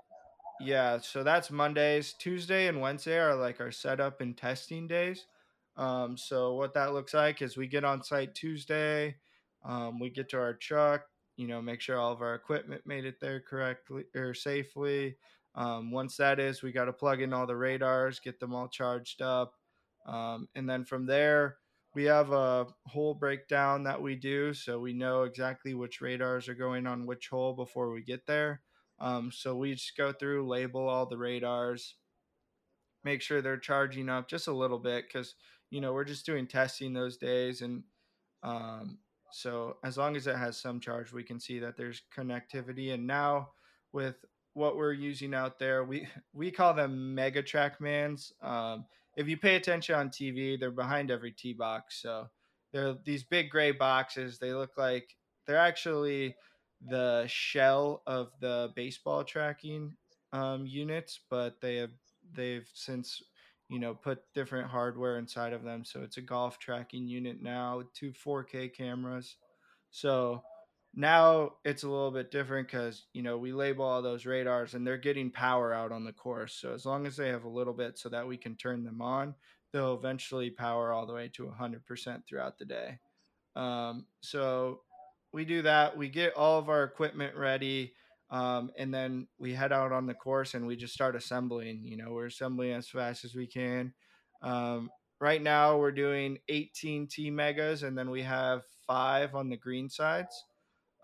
yeah, 0.59 0.97
so 0.99 1.23
that's 1.23 1.51
Mondays. 1.51 2.15
Tuesday 2.17 2.67
and 2.67 2.81
Wednesday 2.81 3.19
are 3.19 3.35
like 3.35 3.61
our 3.61 3.71
setup 3.71 4.21
and 4.21 4.35
testing 4.35 4.87
days. 4.87 5.27
Um, 5.77 6.17
so 6.17 6.55
what 6.55 6.73
that 6.73 6.93
looks 6.93 7.13
like 7.13 7.43
is 7.43 7.55
we 7.55 7.67
get 7.67 7.83
on 7.83 8.03
site 8.03 8.33
Tuesday, 8.33 9.15
um, 9.63 9.99
we 9.99 10.09
get 10.09 10.29
to 10.29 10.37
our 10.37 10.55
truck, 10.55 11.03
you 11.35 11.47
know, 11.47 11.61
make 11.61 11.81
sure 11.81 11.99
all 11.99 12.11
of 12.11 12.21
our 12.21 12.33
equipment 12.33 12.81
made 12.87 13.05
it 13.05 13.19
there 13.21 13.39
correctly 13.39 14.05
or 14.15 14.33
safely. 14.33 15.17
Um, 15.53 15.91
once 15.91 16.17
that 16.17 16.39
is, 16.39 16.63
we 16.63 16.71
got 16.71 16.85
to 16.85 16.93
plug 16.93 17.21
in 17.21 17.33
all 17.33 17.45
the 17.45 17.55
radars, 17.55 18.19
get 18.19 18.39
them 18.39 18.55
all 18.55 18.67
charged 18.67 19.21
up. 19.21 19.53
Um, 20.07 20.47
and 20.55 20.69
then 20.69 20.85
from 20.85 21.05
there, 21.05 21.57
we 21.93 22.05
have 22.05 22.31
a 22.31 22.67
hole 22.85 23.13
breakdown 23.13 23.83
that 23.83 24.01
we 24.01 24.15
do. 24.15 24.53
So 24.53 24.79
we 24.79 24.93
know 24.93 25.23
exactly 25.23 25.73
which 25.73 26.01
radars 26.01 26.47
are 26.47 26.55
going 26.55 26.87
on 26.87 27.05
which 27.05 27.27
hole 27.29 27.53
before 27.53 27.91
we 27.91 28.03
get 28.03 28.25
there. 28.25 28.61
Um, 28.99 29.31
so 29.31 29.55
we 29.55 29.73
just 29.73 29.97
go 29.97 30.11
through, 30.11 30.47
label 30.47 30.87
all 30.87 31.05
the 31.05 31.17
radars, 31.17 31.95
make 33.03 33.21
sure 33.21 33.41
they're 33.41 33.57
charging 33.57 34.09
up 34.09 34.27
just 34.29 34.47
a 34.47 34.53
little 34.53 34.79
bit 34.79 35.05
because, 35.07 35.35
you 35.69 35.81
know, 35.81 35.93
we're 35.93 36.03
just 36.03 36.25
doing 36.25 36.47
testing 36.47 36.93
those 36.93 37.17
days. 37.17 37.61
And 37.61 37.83
um, 38.43 38.99
so 39.31 39.77
as 39.83 39.97
long 39.97 40.15
as 40.15 40.27
it 40.27 40.35
has 40.35 40.57
some 40.57 40.79
charge, 40.79 41.11
we 41.11 41.23
can 41.23 41.39
see 41.39 41.59
that 41.59 41.77
there's 41.77 42.03
connectivity. 42.15 42.93
And 42.93 43.05
now 43.05 43.49
with 43.91 44.23
what 44.53 44.77
we're 44.77 44.93
using 44.93 45.33
out 45.33 45.59
there, 45.59 45.83
we, 45.83 46.07
we 46.33 46.51
call 46.51 46.73
them 46.73 47.13
mega 47.15 47.43
TrackMans. 47.43 48.31
Um, 48.41 48.85
if 49.17 49.27
you 49.27 49.35
pay 49.35 49.55
attention 49.55 49.95
on 49.95 50.09
TV, 50.09 50.57
they're 50.57 50.71
behind 50.71 51.09
every 51.11 51.31
tee 51.31 51.53
box. 51.53 52.01
So 52.01 52.27
they're 52.71 52.95
these 53.03 53.23
big 53.23 53.49
gray 53.49 53.71
boxes. 53.71 54.37
They 54.37 54.53
look 54.53 54.77
like 54.77 55.15
they're 55.45 55.57
actually 55.57 56.35
the 56.87 57.25
shell 57.27 58.03
of 58.05 58.29
the 58.39 58.71
baseball 58.75 59.23
tracking 59.23 59.95
um, 60.31 60.67
units, 60.67 61.19
but 61.29 61.59
they 61.61 61.77
have 61.77 61.89
they've 62.35 62.69
since 62.73 63.21
you 63.69 63.79
know 63.79 63.95
put 63.95 64.19
different 64.35 64.69
hardware 64.69 65.17
inside 65.17 65.51
of 65.51 65.63
them. 65.63 65.83
So 65.83 66.01
it's 66.03 66.17
a 66.17 66.21
golf 66.21 66.59
tracking 66.59 67.07
unit 67.07 67.41
now, 67.41 67.81
two 67.95 68.11
4K 68.11 68.71
cameras. 68.71 69.37
So 69.89 70.43
now 70.93 71.53
it's 71.63 71.83
a 71.83 71.89
little 71.89 72.11
bit 72.11 72.31
different 72.31 72.67
because 72.67 73.05
you 73.13 73.21
know 73.21 73.37
we 73.37 73.51
label 73.53 73.85
all 73.85 74.01
those 74.01 74.25
radars 74.25 74.73
and 74.73 74.85
they're 74.85 74.97
getting 74.97 75.29
power 75.29 75.73
out 75.73 75.91
on 75.91 76.03
the 76.03 76.13
course. 76.13 76.53
So 76.59 76.73
as 76.73 76.85
long 76.85 77.05
as 77.05 77.15
they 77.15 77.29
have 77.29 77.43
a 77.43 77.49
little 77.49 77.73
bit 77.73 77.97
so 77.97 78.09
that 78.09 78.27
we 78.27 78.37
can 78.37 78.55
turn 78.55 78.83
them 78.83 79.01
on 79.01 79.35
they'll 79.73 79.95
eventually 79.95 80.49
power 80.49 80.91
all 80.91 81.05
the 81.05 81.13
way 81.13 81.29
to 81.33 81.43
100% 81.43 82.25
throughout 82.25 82.57
the 82.57 82.65
day. 82.65 82.99
Um, 83.55 84.05
so 84.21 84.81
we 85.33 85.45
do 85.45 85.61
that 85.63 85.97
we 85.97 86.09
get 86.09 86.33
all 86.35 86.57
of 86.57 86.69
our 86.69 86.83
equipment 86.83 87.35
ready 87.35 87.93
um, 88.29 88.71
and 88.77 88.93
then 88.93 89.27
we 89.39 89.53
head 89.53 89.71
out 89.71 89.91
on 89.91 90.05
the 90.05 90.13
course 90.13 90.53
and 90.53 90.65
we 90.65 90.75
just 90.75 90.93
start 90.93 91.15
assembling 91.15 91.81
you 91.83 91.97
know 91.97 92.11
we're 92.11 92.27
assembling 92.27 92.71
as 92.71 92.87
fast 92.87 93.25
as 93.25 93.35
we 93.35 93.47
can. 93.47 93.93
Um, 94.41 94.89
right 95.19 95.41
now 95.41 95.77
we're 95.77 95.91
doing 95.91 96.37
18 96.49 97.07
tee 97.07 97.31
megas 97.31 97.83
and 97.83 97.97
then 97.97 98.09
we 98.09 98.21
have 98.21 98.63
five 98.85 99.35
on 99.35 99.49
the 99.49 99.57
green 99.57 99.89
sides 99.89 100.43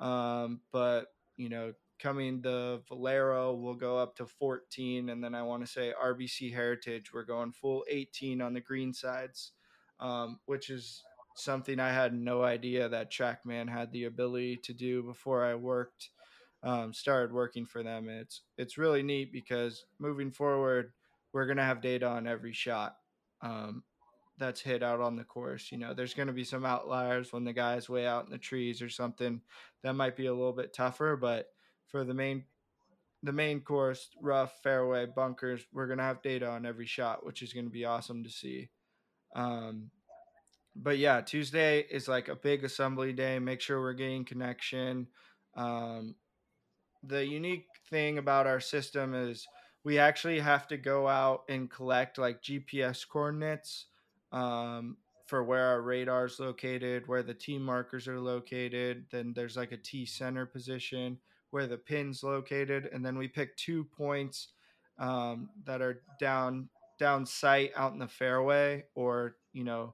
um, 0.03 0.61
but 0.71 1.07
you 1.37 1.49
know, 1.49 1.73
coming 1.99 2.41
the 2.41 2.81
Valero 2.87 3.53
we'll 3.53 3.73
go 3.73 3.97
up 3.97 4.15
to 4.17 4.25
14, 4.25 5.09
and 5.09 5.23
then 5.23 5.33
I 5.33 5.41
want 5.41 5.65
to 5.65 5.71
say 5.71 5.93
RBC 6.01 6.53
Heritage 6.53 7.13
we're 7.13 7.23
going 7.23 7.51
full 7.51 7.83
18 7.89 8.41
on 8.41 8.53
the 8.53 8.61
green 8.61 8.93
sides, 8.93 9.53
um, 9.99 10.39
which 10.45 10.69
is 10.69 11.01
something 11.35 11.79
I 11.79 11.91
had 11.91 12.13
no 12.13 12.43
idea 12.43 12.89
that 12.89 13.11
TrackMan 13.11 13.69
had 13.69 13.91
the 13.91 14.03
ability 14.03 14.57
to 14.63 14.73
do 14.73 15.01
before 15.01 15.43
I 15.43 15.55
worked 15.55 16.09
um, 16.63 16.93
started 16.93 17.33
working 17.33 17.65
for 17.65 17.83
them. 17.83 18.09
It's 18.09 18.41
it's 18.57 18.77
really 18.77 19.03
neat 19.03 19.31
because 19.31 19.85
moving 19.99 20.31
forward, 20.31 20.93
we're 21.33 21.45
gonna 21.45 21.63
have 21.63 21.81
data 21.81 22.07
on 22.07 22.27
every 22.27 22.53
shot. 22.53 22.95
Um, 23.41 23.83
that's 24.37 24.61
hit 24.61 24.83
out 24.83 24.99
on 24.99 25.15
the 25.15 25.23
course. 25.23 25.71
You 25.71 25.77
know, 25.77 25.93
there's 25.93 26.13
going 26.13 26.27
to 26.27 26.33
be 26.33 26.43
some 26.43 26.65
outliers 26.65 27.31
when 27.31 27.43
the 27.43 27.53
guy's 27.53 27.89
way 27.89 28.05
out 28.05 28.25
in 28.25 28.31
the 28.31 28.37
trees 28.37 28.81
or 28.81 28.89
something 28.89 29.41
that 29.83 29.93
might 29.93 30.15
be 30.15 30.25
a 30.25 30.33
little 30.33 30.53
bit 30.53 30.73
tougher. 30.73 31.17
But 31.19 31.47
for 31.87 32.03
the 32.03 32.13
main, 32.13 32.45
the 33.21 33.31
main 33.31 33.61
course, 33.61 34.09
rough, 34.21 34.61
fairway, 34.63 35.05
bunkers, 35.05 35.61
we're 35.71 35.87
going 35.87 35.99
to 35.99 36.03
have 36.03 36.21
data 36.21 36.47
on 36.47 36.65
every 36.65 36.87
shot, 36.87 37.25
which 37.25 37.41
is 37.41 37.53
going 37.53 37.65
to 37.65 37.71
be 37.71 37.85
awesome 37.85 38.23
to 38.23 38.29
see. 38.29 38.69
Um, 39.35 39.91
but 40.75 40.97
yeah, 40.97 41.21
Tuesday 41.21 41.85
is 41.89 42.07
like 42.07 42.27
a 42.27 42.35
big 42.35 42.63
assembly 42.63 43.13
day. 43.13 43.37
Make 43.39 43.61
sure 43.61 43.79
we're 43.79 43.93
getting 43.93 44.25
connection. 44.25 45.07
Um, 45.55 46.15
the 47.03 47.25
unique 47.25 47.67
thing 47.89 48.17
about 48.17 48.47
our 48.47 48.59
system 48.59 49.13
is 49.13 49.45
we 49.83 49.99
actually 49.99 50.39
have 50.39 50.67
to 50.69 50.77
go 50.77 51.07
out 51.07 51.43
and 51.49 51.69
collect 51.69 52.17
like 52.17 52.41
GPS 52.41 53.07
coordinates 53.07 53.85
um, 54.33 54.97
for 55.25 55.43
where 55.43 55.67
our 55.67 55.81
radar 55.81 56.25
is 56.25 56.39
located, 56.39 57.07
where 57.07 57.23
the 57.23 57.33
tee 57.33 57.57
markers 57.57 58.07
are 58.07 58.19
located. 58.19 59.05
Then 59.11 59.31
there's 59.33 59.55
like 59.55 59.71
a 59.71 59.77
tee 59.77 60.05
center 60.05 60.45
position 60.45 61.17
where 61.51 61.67
the 61.67 61.77
pin's 61.77 62.23
located, 62.23 62.89
and 62.91 63.05
then 63.05 63.17
we 63.17 63.27
pick 63.27 63.55
two 63.55 63.85
points 63.85 64.49
um, 64.99 65.49
that 65.65 65.81
are 65.81 66.01
down 66.19 66.67
down 66.99 67.25
sight 67.25 67.71
out 67.75 67.93
in 67.93 67.99
the 67.99 68.07
fairway, 68.07 68.83
or 68.95 69.37
you 69.53 69.63
know, 69.63 69.93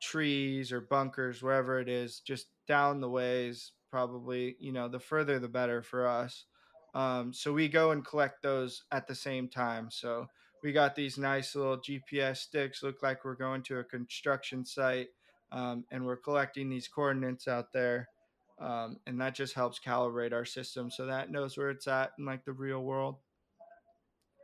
trees 0.00 0.72
or 0.72 0.80
bunkers, 0.80 1.42
wherever 1.42 1.78
it 1.78 1.88
is, 1.88 2.20
just 2.20 2.46
down 2.66 3.00
the 3.00 3.08
ways. 3.08 3.72
Probably, 3.90 4.56
you 4.60 4.72
know, 4.72 4.88
the 4.88 4.98
further 4.98 5.38
the 5.38 5.48
better 5.48 5.82
for 5.82 6.06
us. 6.06 6.44
Um, 6.94 7.32
so 7.32 7.52
we 7.52 7.68
go 7.68 7.92
and 7.92 8.04
collect 8.04 8.42
those 8.42 8.82
at 8.92 9.06
the 9.06 9.14
same 9.14 9.48
time. 9.48 9.88
So 9.90 10.26
we 10.62 10.72
got 10.72 10.94
these 10.94 11.18
nice 11.18 11.54
little 11.54 11.78
GPS 11.78 12.38
sticks, 12.38 12.82
look 12.82 13.02
like 13.02 13.24
we're 13.24 13.34
going 13.34 13.62
to 13.64 13.78
a 13.78 13.84
construction 13.84 14.64
site. 14.64 15.08
um, 15.52 15.84
and 15.90 16.04
we're 16.04 16.16
collecting 16.16 16.68
these 16.68 16.88
coordinates 16.88 17.48
out 17.48 17.72
there. 17.72 18.08
Um, 18.60 18.98
and 19.06 19.20
that 19.20 19.34
just 19.34 19.54
helps 19.54 19.78
calibrate 19.78 20.32
our 20.32 20.44
system 20.44 20.90
so 20.90 21.06
that 21.06 21.30
knows 21.30 21.56
where 21.56 21.70
it's 21.70 21.86
at 21.86 22.12
in 22.18 22.24
like 22.24 22.44
the 22.44 22.52
real 22.52 22.82
world. 22.82 23.16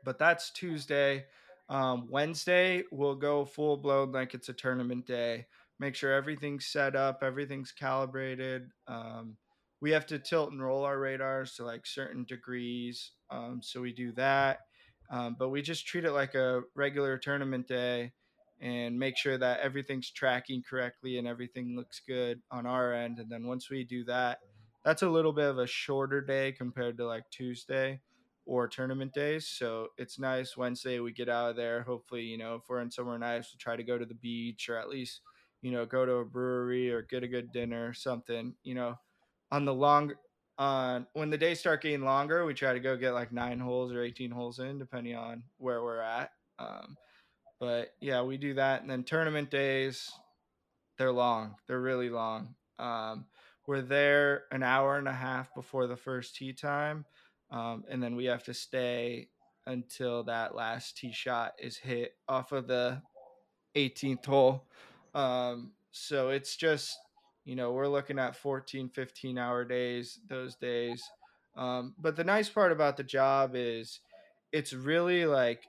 But 0.05 0.19
that's 0.19 0.51
Tuesday. 0.51 1.25
Um, 1.69 2.09
Wednesday, 2.11 2.85
we'll 2.93 3.17
go 3.17 3.45
full 3.45 3.77
blown 3.77 4.13
like 4.13 4.35
it's 4.35 4.49
a 4.49 4.53
tournament 4.53 5.07
day. 5.07 5.47
Make 5.81 5.95
sure 5.95 6.13
everything's 6.13 6.67
set 6.67 6.95
up, 6.95 7.23
everything's 7.23 7.73
calibrated. 7.73 8.71
Um, 8.87 9.37
we 9.81 9.91
have 9.91 10.07
to 10.07 10.19
tilt 10.19 10.53
and 10.53 10.63
roll 10.63 10.85
our 10.85 10.99
radars 10.99 11.57
to 11.57 11.65
like 11.65 11.87
certain 11.87 12.25
degrees. 12.25 13.11
Um, 13.31 13.61
so 13.63 13.81
we 13.81 13.93
do 13.93 14.13
that. 14.13 14.61
Um, 15.11 15.37
but 15.39 15.51
we 15.51 15.63
just 15.63 15.87
treat 15.87 16.05
it 16.05 16.13
like 16.13 16.35
a 16.35 16.63
regular 16.75 17.19
tournament 17.19 17.69
day 17.69 18.13
and 18.61 18.99
make 18.99 19.17
sure 19.17 19.37
that 19.37 19.61
everything's 19.61 20.11
tracking 20.11 20.63
correctly 20.63 21.19
and 21.19 21.27
everything 21.29 21.77
looks 21.77 22.01
good 22.07 22.41
on 22.51 22.67
our 22.67 22.93
end. 22.95 23.19
And 23.19 23.31
then 23.31 23.47
once 23.47 23.69
we 23.71 23.85
do 23.85 24.05
that, 24.05 24.39
that's 24.85 25.03
a 25.03 25.09
little 25.09 25.33
bit 25.33 25.49
of 25.49 25.59
a 25.59 25.67
shorter 25.67 26.21
day 26.21 26.53
compared 26.53 26.97
to 26.99 27.07
like 27.07 27.25
Tuesday 27.31 28.01
or 28.47 28.69
tournament 28.69 29.13
days. 29.15 29.47
So 29.49 29.89
it's 29.97 30.19
nice 30.19 30.57
Wednesday 30.57 31.01
we 31.01 31.13
get 31.13 31.29
out 31.29 31.51
of 31.51 31.57
there. 31.57 31.83
Hopefully, 31.83 32.23
you 32.23 32.39
know, 32.39 32.57
if 32.57 32.63
we're 32.69 32.81
in 32.81 32.91
somewhere 32.91 33.19
nice, 33.19 33.51
we'll 33.51 33.59
try 33.59 33.77
to 33.77 33.83
go 33.83 33.99
to 33.99 34.05
the 34.05 34.15
beach 34.15 34.69
or 34.69 34.79
at 34.79 34.89
least, 34.89 35.21
you 35.63 35.71
know, 35.71 35.87
go 35.87 36.05
to 36.05 36.17
a 36.17 36.25
brewery 36.25 36.91
or 36.93 37.03
get 37.03 37.23
a 37.23 37.29
good 37.29 37.53
dinner 37.53 37.89
or 37.89 37.95
something. 37.95 38.55
You 38.63 38.75
know, 38.75 38.99
on 39.51 39.65
the 39.65 39.75
long 39.75 40.13
on 40.59 41.07
when 41.15 41.31
the 41.31 41.39
days 41.39 41.61
start 41.61 41.83
getting 41.83 42.05
longer, 42.05 42.45
we 42.45 42.55
try 42.55 42.73
to 42.73 42.81
go 42.81 42.97
get 42.97 43.13
like 43.13 43.33
nine 43.33 43.59
holes 43.59 43.93
or 43.93 44.03
18 44.03 44.31
holes 44.31 44.59
in, 44.59 44.79
depending 44.79 45.17
on 45.17 45.43
where 45.59 45.83
we're 45.83 46.01
at. 46.01 46.31
Um, 46.59 46.97
but 47.61 47.95
yeah, 48.01 48.23
we 48.23 48.37
do 48.37 48.55
that. 48.55 48.83
And 48.83 48.91
then 48.91 49.05
tournament 49.05 49.51
days, 49.51 50.11
they're 50.99 51.13
long. 51.13 51.57
They're 51.67 51.81
really 51.81 52.11
long. 52.11 52.55
Um, 52.79 53.27
we're 53.67 53.83
there 53.83 54.45
an 54.53 54.63
hour 54.63 54.99
and 54.99 55.09
a 55.09 55.13
half 55.13 55.53
before 55.55 55.87
the 55.87 55.97
first 55.97 56.37
tee 56.37 56.53
time. 56.53 57.05
Um, 57.51 57.85
and 57.89 58.03
then 58.03 58.17
we 58.17 58.27
have 58.27 58.45
to 58.45 58.55
stay 58.55 59.29
until 59.67 60.25
that 60.25 60.55
last 60.55 60.97
tee 60.99 61.13
shot 61.13 61.55
is 61.59 61.77
hit 61.77 62.13
off 62.29 62.53
of 62.53 62.67
the 62.67 63.01
18th 63.77 64.27
hole. 64.27 64.65
Um, 65.15 65.73
so 65.91 66.29
it's 66.29 66.57
just, 66.57 66.99
you 67.45 67.57
know, 67.57 67.73
we're 67.73 67.89
looking 67.89 68.19
at 68.19 68.37
14, 68.37 68.89
15 68.89 69.39
hour 69.39 69.65
days 69.65 70.19
those 70.29 70.57
days. 70.57 71.03
Um, 71.57 71.95
but 71.99 72.17
the 72.17 72.25
nice 72.25 72.49
part 72.49 72.73
about 72.73 72.97
the 72.97 73.05
job 73.05 73.53
is 73.55 74.01
it's 74.53 74.73
really 74.73 75.27
like 75.27 75.65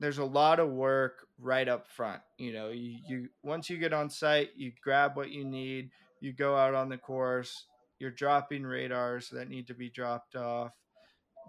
there's 0.00 0.18
a 0.18 0.24
lot 0.24 0.60
of 0.60 0.70
work 0.70 1.26
right 1.38 1.68
up 1.68 1.88
front. 1.88 2.20
You 2.36 2.52
know, 2.52 2.68
you, 2.70 2.98
you 3.08 3.28
once 3.42 3.70
you 3.70 3.78
get 3.78 3.92
on 3.92 4.10
site, 4.10 4.50
you 4.56 4.72
grab 4.82 5.16
what 5.16 5.30
you 5.30 5.44
need, 5.44 5.90
you 6.20 6.32
go 6.32 6.56
out 6.56 6.74
on 6.74 6.88
the 6.88 6.98
course, 6.98 7.64
you're 7.98 8.10
dropping 8.10 8.64
radars 8.64 9.28
that 9.30 9.48
need 9.48 9.66
to 9.68 9.74
be 9.74 9.90
dropped 9.90 10.36
off. 10.36 10.72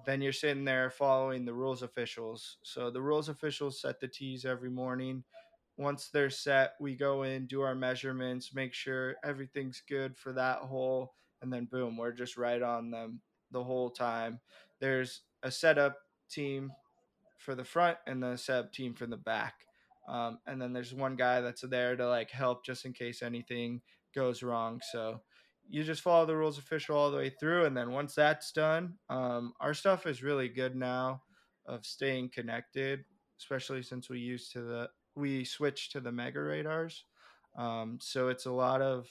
Then 0.06 0.22
you're 0.22 0.32
sitting 0.32 0.64
there 0.64 0.90
following 0.90 1.44
the 1.44 1.54
rules 1.54 1.82
officials. 1.82 2.58
So 2.64 2.90
the 2.90 3.02
rules 3.02 3.30
officials 3.30 3.82
set 3.82 4.00
the 4.00 4.08
tees 4.08 4.46
every 4.46 4.70
morning. 4.70 5.24
Once 5.80 6.10
they're 6.10 6.30
set, 6.30 6.74
we 6.82 6.94
go 6.94 7.24
in, 7.24 7.48
do 7.48 7.62
our 7.62 7.74
measurements, 7.74 8.54
make 8.54 8.74
sure 8.74 9.16
everything's 9.24 9.82
good 9.88 10.18
for 10.18 10.34
that 10.34 10.58
hole, 10.58 11.14
and 11.42 11.54
then 11.54 11.64
boom, 11.72 11.96
we're 11.96 12.12
just 12.12 12.36
right 12.36 12.62
on 12.62 12.92
them 12.92 13.22
the 13.52 13.64
whole 13.64 13.90
time. 13.90 14.42
There's 14.82 15.22
a 15.42 15.50
setup 15.50 15.96
team 16.30 16.70
for 17.38 17.56
the 17.56 17.64
front 17.64 17.98
and 18.06 18.22
the 18.22 18.36
setup 18.36 18.74
team 18.74 18.94
from 18.94 19.10
the 19.10 19.16
back. 19.18 19.54
Um, 20.10 20.40
and 20.46 20.62
then 20.62 20.74
there's 20.74 20.94
one 20.94 21.16
guy 21.16 21.40
that's 21.40 21.62
there 21.62 21.96
to 21.96 22.10
like 22.10 22.30
help 22.30 22.66
just 22.66 22.84
in 22.84 22.92
case 22.92 23.22
anything 23.22 23.80
goes 24.14 24.44
wrong. 24.44 24.82
So 24.92 25.22
you 25.70 25.86
just 25.86 26.02
follow 26.02 26.26
the 26.26 26.36
rules 26.36 26.58
official 26.58 26.98
all 26.98 27.10
the 27.10 27.16
way 27.18 27.32
through. 27.40 27.64
And 27.64 27.78
then 27.78 27.92
once 27.92 28.16
that's 28.16 28.52
done, 28.52 28.96
um, 29.10 29.54
our 29.62 29.74
stuff 29.74 30.06
is 30.06 30.24
really 30.24 30.50
good 30.50 30.76
now 30.76 31.22
of 31.66 31.86
staying 31.86 32.32
connected, 32.34 33.06
especially 33.40 33.82
since 33.82 34.10
we 34.10 34.20
used 34.20 34.52
to 34.52 34.62
the 34.62 34.90
we 35.20 35.44
switched 35.46 35.92
to 35.94 36.00
the 36.00 36.12
mega 36.12 36.42
radars. 36.42 37.06
Um, 37.58 38.00
so 38.02 38.30
it's 38.30 38.46
a 38.46 38.52
lot 38.52 38.82
of 38.82 39.08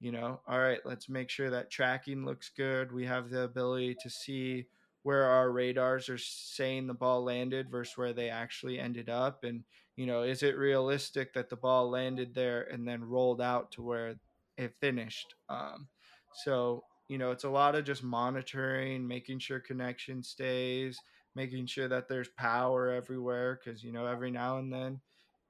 you 0.00 0.12
know, 0.12 0.40
all 0.46 0.60
right, 0.60 0.78
let's 0.84 1.08
make 1.08 1.28
sure 1.28 1.50
that 1.50 1.70
tracking 1.70 2.24
looks 2.24 2.50
good. 2.56 2.92
We 2.92 3.04
have 3.06 3.30
the 3.30 3.42
ability 3.42 3.96
to 4.02 4.10
see 4.10 4.66
where 5.02 5.24
our 5.24 5.50
radars 5.50 6.08
are 6.08 6.18
saying 6.18 6.86
the 6.86 6.94
ball 6.94 7.24
landed 7.24 7.70
versus 7.70 7.96
where 7.96 8.12
they 8.12 8.28
actually 8.28 8.78
ended 8.78 9.08
up 9.08 9.44
and 9.44 9.64
you 9.96 10.06
know 10.06 10.22
is 10.22 10.42
it 10.42 10.56
realistic 10.56 11.32
that 11.32 11.48
the 11.48 11.56
ball 11.56 11.88
landed 11.88 12.34
there 12.34 12.62
and 12.70 12.86
then 12.86 13.02
rolled 13.02 13.40
out 13.40 13.70
to 13.70 13.80
where 13.80 14.16
it 14.58 14.74
finished 14.80 15.34
um, 15.48 15.86
so 16.44 16.84
you 17.08 17.16
know 17.16 17.30
it's 17.30 17.44
a 17.44 17.48
lot 17.48 17.74
of 17.74 17.84
just 17.84 18.02
monitoring 18.02 19.06
making 19.06 19.38
sure 19.38 19.60
connection 19.60 20.22
stays 20.22 20.98
making 21.34 21.64
sure 21.64 21.88
that 21.88 22.08
there's 22.08 22.28
power 22.36 22.90
everywhere 22.90 23.58
because 23.64 23.82
you 23.82 23.92
know 23.92 24.04
every 24.04 24.30
now 24.30 24.58
and 24.58 24.72
then 24.72 25.00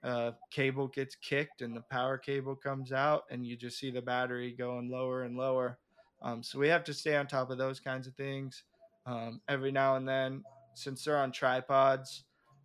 uh, 0.05 0.31
cable 0.51 0.89
gets 0.89 1.17
kicked 1.17 1.63
and 1.63 1.77
the 1.77 1.85
power 1.91 2.17
cable 2.17 2.55
comes 2.55 2.93
out 2.93 3.25
and 3.31 3.47
you 3.47 3.57
just 3.57 3.79
see 3.79 3.91
the 3.91 4.01
battery 4.01 4.55
going 4.57 4.91
lower 4.91 5.25
and 5.25 5.37
lower 5.37 5.79
um, 6.23 6.43
so 6.43 6.59
we 6.59 6.69
have 6.69 6.85
to 6.85 6.95
stay 6.95 7.17
on 7.17 7.27
top 7.27 7.51
of 7.51 7.59
those 7.59 7.81
kinds 7.81 8.07
of 8.07 8.15
things 8.15 8.63
um, 9.09 9.41
every 9.49 9.73
now 9.73 9.97
and 9.97 10.07
then, 10.07 10.45
since 10.75 11.05
they're 11.05 11.17
on 11.17 11.33
tripods, 11.33 12.25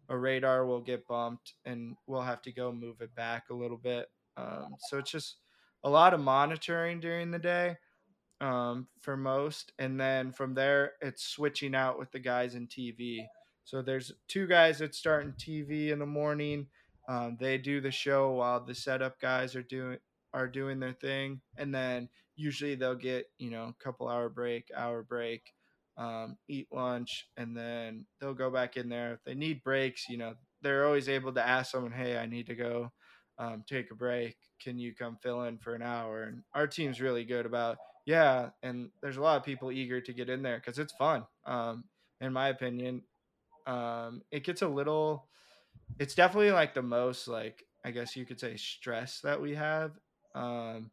a 0.10 0.17
radar 0.17 0.65
will 0.65 0.82
get 0.82 1.08
bumped 1.08 1.54
and 1.63 1.96
we'll 2.06 2.22
have 2.22 2.41
to 2.41 2.52
go 2.52 2.72
move 2.72 3.00
it 3.00 3.15
back 3.15 3.46
a 3.50 3.54
little 3.54 3.78
bit. 3.78 4.08
Um, 4.36 4.76
so 4.89 4.98
it's 4.98 5.12
just 5.12 5.38
a 5.86 5.89
lot 5.89 6.13
of 6.13 6.19
monitoring 6.19 7.00
during 7.00 7.32
the 7.32 7.39
day 7.39 7.78
um, 8.41 8.88
for 9.00 9.15
most. 9.15 9.72
And 9.80 9.98
then 9.98 10.34
from 10.34 10.54
there, 10.54 10.93
it's 11.02 11.24
switching 11.24 11.76
out 11.76 11.98
with 11.98 12.12
the 12.12 12.19
guys 12.19 12.56
in 12.56 12.67
TV. 12.67 13.26
So 13.63 13.82
there's 13.82 14.12
two 14.28 14.46
guys 14.46 14.80
that 14.80 14.96
start 14.96 15.24
in 15.24 15.32
TV 15.34 15.91
in 15.91 16.00
the 16.00 16.06
morning. 16.06 16.67
Um, 17.08 17.38
they 17.39 17.58
do 17.58 17.82
the 17.82 17.92
show 17.92 18.32
while 18.32 18.63
the 18.63 18.76
setup 18.76 19.20
guys 19.20 19.56
are 19.56 19.63
doing 19.63 20.00
are 20.34 20.48
doing 20.48 20.80
their 20.80 20.94
thing, 20.94 21.42
and 21.58 21.74
then 21.74 22.10
usually 22.36 22.76
they'll 22.76 22.96
get 22.96 23.28
you 23.38 23.52
know 23.52 23.66
a 23.66 23.84
couple 23.84 24.08
hour 24.08 24.30
break, 24.30 24.72
hour 24.76 25.04
break, 25.04 25.54
um, 25.98 26.38
eat 26.48 26.68
lunch, 26.72 27.28
and 27.38 27.56
then 27.56 28.06
they'll 28.20 28.34
go 28.34 28.50
back 28.50 28.78
in 28.78 28.89
there. 28.89 29.13
If 29.13 29.24
they 29.24 29.36
need 29.36 29.63
breaks, 29.63 30.10
you 30.10 30.18
know, 30.18 30.36
they're 30.62 30.86
always 30.86 31.10
able 31.10 31.34
to 31.34 31.46
ask 31.46 31.72
someone, 31.72 31.92
"Hey, 31.92 32.18
I 32.18 32.26
need 32.26 32.48
to 32.48 32.56
go 32.56 32.92
um, 33.38 33.63
take 33.68 33.92
a 33.92 33.96
break. 33.96 34.38
Can 34.62 34.80
you 34.80 34.94
come 34.96 35.18
fill 35.22 35.44
in 35.44 35.58
for 35.60 35.76
an 35.76 35.82
hour?" 35.82 36.24
And 36.24 36.44
our 36.54 36.68
team's 36.68 37.02
really 37.02 37.26
good 37.26 37.46
about, 37.46 37.78
yeah. 38.06 38.50
And 38.63 38.92
there's 39.02 39.18
a 39.18 39.22
lot 39.22 39.38
of 39.38 39.44
people 39.44 39.72
eager 39.72 40.02
to 40.02 40.13
get 40.13 40.30
in 40.30 40.42
there 40.42 40.58
because 40.58 40.80
it's 40.80 40.94
fun. 40.94 41.26
Um, 41.46 41.86
in 42.22 42.34
my 42.34 42.50
opinion, 42.50 43.04
um, 43.66 44.24
it 44.32 44.44
gets 44.44 44.62
a 44.62 44.68
little. 44.68 45.28
It's 46.00 46.15
definitely 46.15 46.52
like 46.52 46.74
the 46.74 46.82
most 46.82 47.28
like 47.28 47.63
I 47.86 47.91
guess 47.91 48.15
you 48.15 48.26
could 48.26 48.39
say 48.39 48.56
stress 48.56 49.19
that 49.22 49.41
we 49.41 49.56
have, 49.56 49.91
um, 50.36 50.89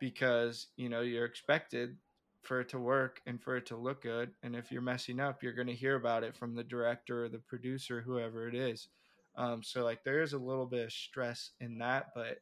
because 0.00 0.68
you 0.76 0.88
know 0.88 1.02
you're 1.02 1.26
expected 1.26 1.96
for 2.42 2.60
it 2.60 2.70
to 2.70 2.78
work 2.78 3.20
and 3.26 3.42
for 3.42 3.56
it 3.56 3.66
to 3.66 3.76
look 3.76 4.02
good. 4.02 4.30
And 4.42 4.56
if 4.56 4.72
you're 4.72 4.82
messing 4.82 5.20
up, 5.20 5.42
you're 5.42 5.52
going 5.52 5.66
to 5.68 5.74
hear 5.74 5.96
about 5.96 6.24
it 6.24 6.34
from 6.34 6.54
the 6.54 6.64
director 6.64 7.24
or 7.24 7.28
the 7.28 7.38
producer, 7.38 8.00
whoever 8.00 8.48
it 8.48 8.54
is. 8.54 8.88
Um, 9.36 9.62
so 9.62 9.84
like 9.84 10.02
there 10.04 10.22
is 10.22 10.32
a 10.32 10.38
little 10.38 10.66
bit 10.66 10.86
of 10.86 10.92
stress 10.92 11.50
in 11.60 11.78
that, 11.78 12.08
but 12.14 12.38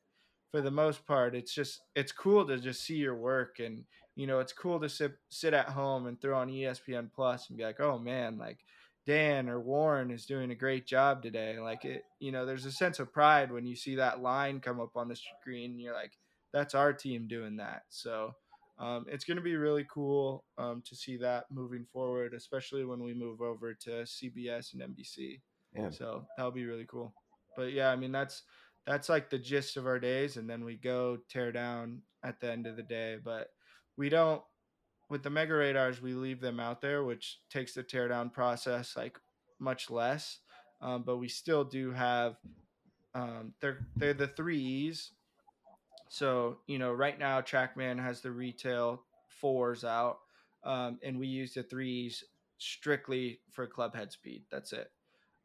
for 0.50 0.60
the 0.60 0.70
most 0.70 1.06
part, 1.06 1.34
it's 1.34 1.52
just 1.52 1.80
it's 1.94 2.12
cool 2.12 2.46
to 2.46 2.58
just 2.58 2.82
see 2.84 2.96
your 2.96 3.16
work 3.16 3.58
and 3.58 3.84
you 4.14 4.26
know 4.26 4.40
it's 4.40 4.52
cool 4.52 4.80
to 4.80 4.88
sit 4.88 5.12
sit 5.28 5.52
at 5.52 5.68
home 5.68 6.06
and 6.06 6.20
throw 6.20 6.38
on 6.38 6.48
ESPN 6.48 7.10
Plus 7.12 7.48
and 7.48 7.58
be 7.58 7.64
like, 7.64 7.80
oh 7.80 7.98
man, 7.98 8.38
like 8.38 8.60
Dan 9.08 9.48
or 9.48 9.58
Warren 9.58 10.10
is 10.10 10.26
doing 10.26 10.50
a 10.50 10.54
great 10.54 10.86
job 10.86 11.22
today. 11.22 11.58
Like 11.58 11.86
it, 11.86 12.02
you 12.20 12.30
know, 12.30 12.44
there's 12.44 12.66
a 12.66 12.70
sense 12.70 12.98
of 12.98 13.10
pride 13.10 13.50
when 13.50 13.64
you 13.64 13.74
see 13.74 13.94
that 13.94 14.20
line 14.20 14.60
come 14.60 14.80
up 14.80 14.96
on 14.96 15.08
the 15.08 15.16
screen. 15.16 15.70
And 15.70 15.80
you're 15.80 15.94
like, 15.94 16.12
that's 16.52 16.74
our 16.74 16.92
team 16.92 17.26
doing 17.26 17.56
that. 17.56 17.84
So 17.88 18.32
um, 18.78 19.06
it's 19.08 19.24
going 19.24 19.38
to 19.38 19.42
be 19.42 19.56
really 19.56 19.86
cool 19.90 20.44
um, 20.58 20.82
to 20.86 20.94
see 20.94 21.16
that 21.16 21.46
moving 21.50 21.86
forward, 21.90 22.34
especially 22.34 22.84
when 22.84 23.02
we 23.02 23.14
move 23.14 23.40
over 23.40 23.72
to 23.72 23.90
CBS 24.04 24.74
and 24.74 24.82
NBC. 24.82 25.40
Yeah. 25.74 25.88
So 25.88 26.26
that'll 26.36 26.52
be 26.52 26.66
really 26.66 26.86
cool. 26.86 27.14
But 27.56 27.72
yeah, 27.72 27.88
I 27.88 27.96
mean 27.96 28.12
that's 28.12 28.42
that's 28.86 29.08
like 29.08 29.30
the 29.30 29.38
gist 29.38 29.78
of 29.78 29.86
our 29.86 29.98
days, 29.98 30.36
and 30.36 30.48
then 30.48 30.64
we 30.64 30.76
go 30.76 31.16
tear 31.30 31.50
down 31.50 32.02
at 32.22 32.40
the 32.40 32.52
end 32.52 32.66
of 32.66 32.76
the 32.76 32.82
day. 32.82 33.16
But 33.24 33.48
we 33.96 34.10
don't 34.10 34.42
with 35.08 35.22
the 35.22 35.30
mega 35.30 35.54
radars. 35.54 36.02
We 36.02 36.14
leave 36.14 36.40
them 36.40 36.60
out 36.60 36.80
there, 36.80 37.04
which 37.04 37.38
takes 37.50 37.74
the 37.74 37.84
teardown 37.84 38.32
process 38.32 38.96
like 38.96 39.18
much 39.58 39.90
less. 39.90 40.38
Um, 40.80 41.02
but 41.02 41.16
we 41.16 41.28
still 41.28 41.64
do 41.64 41.90
have 41.92 42.36
um, 43.14 43.54
they're 43.60 43.78
they're 43.96 44.14
the 44.14 44.28
three 44.28 44.58
E's 44.60 45.12
so, 46.08 46.58
you 46.66 46.78
know, 46.78 46.92
right 46.92 47.18
now 47.18 47.40
TrackMan 47.40 48.02
has 48.02 48.20
the 48.20 48.30
retail 48.30 49.02
fours 49.28 49.84
out, 49.84 50.18
um, 50.64 50.98
and 51.02 51.18
we 51.18 51.26
use 51.26 51.54
the 51.54 51.62
threes 51.62 52.24
strictly 52.56 53.40
for 53.52 53.66
club 53.66 53.94
head 53.94 54.10
speed. 54.10 54.44
That's 54.50 54.72
it. 54.72 54.90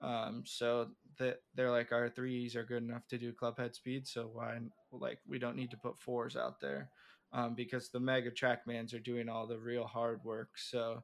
Um, 0.02 0.44
so 0.46 0.90
that 1.20 1.42
they're 1.56 1.72
like 1.72 1.92
our 1.92 2.10
threes 2.10 2.56
are 2.56 2.64
good 2.64 2.84
enough 2.84 3.08
to 3.10 3.18
do 3.18 3.32
club 3.34 3.58
head 3.58 3.76
speed. 3.76 4.08
So 4.08 4.30
why 4.34 4.58
like 4.92 5.20
we 5.28 5.38
don't 5.40 5.56
need 5.56 5.72
to 5.72 5.78
put 5.78 6.00
fours 6.00 6.36
out 6.36 6.60
there 6.60 6.90
um, 7.34 7.56
because 7.56 7.90
the 7.90 8.00
mega 8.00 8.32
trackmans 8.32 8.94
are 8.94 9.00
doing 9.00 9.28
all 9.28 9.48
the 9.48 9.58
real 9.58 9.86
hard 9.86 10.24
work. 10.24 10.50
So 10.56 11.04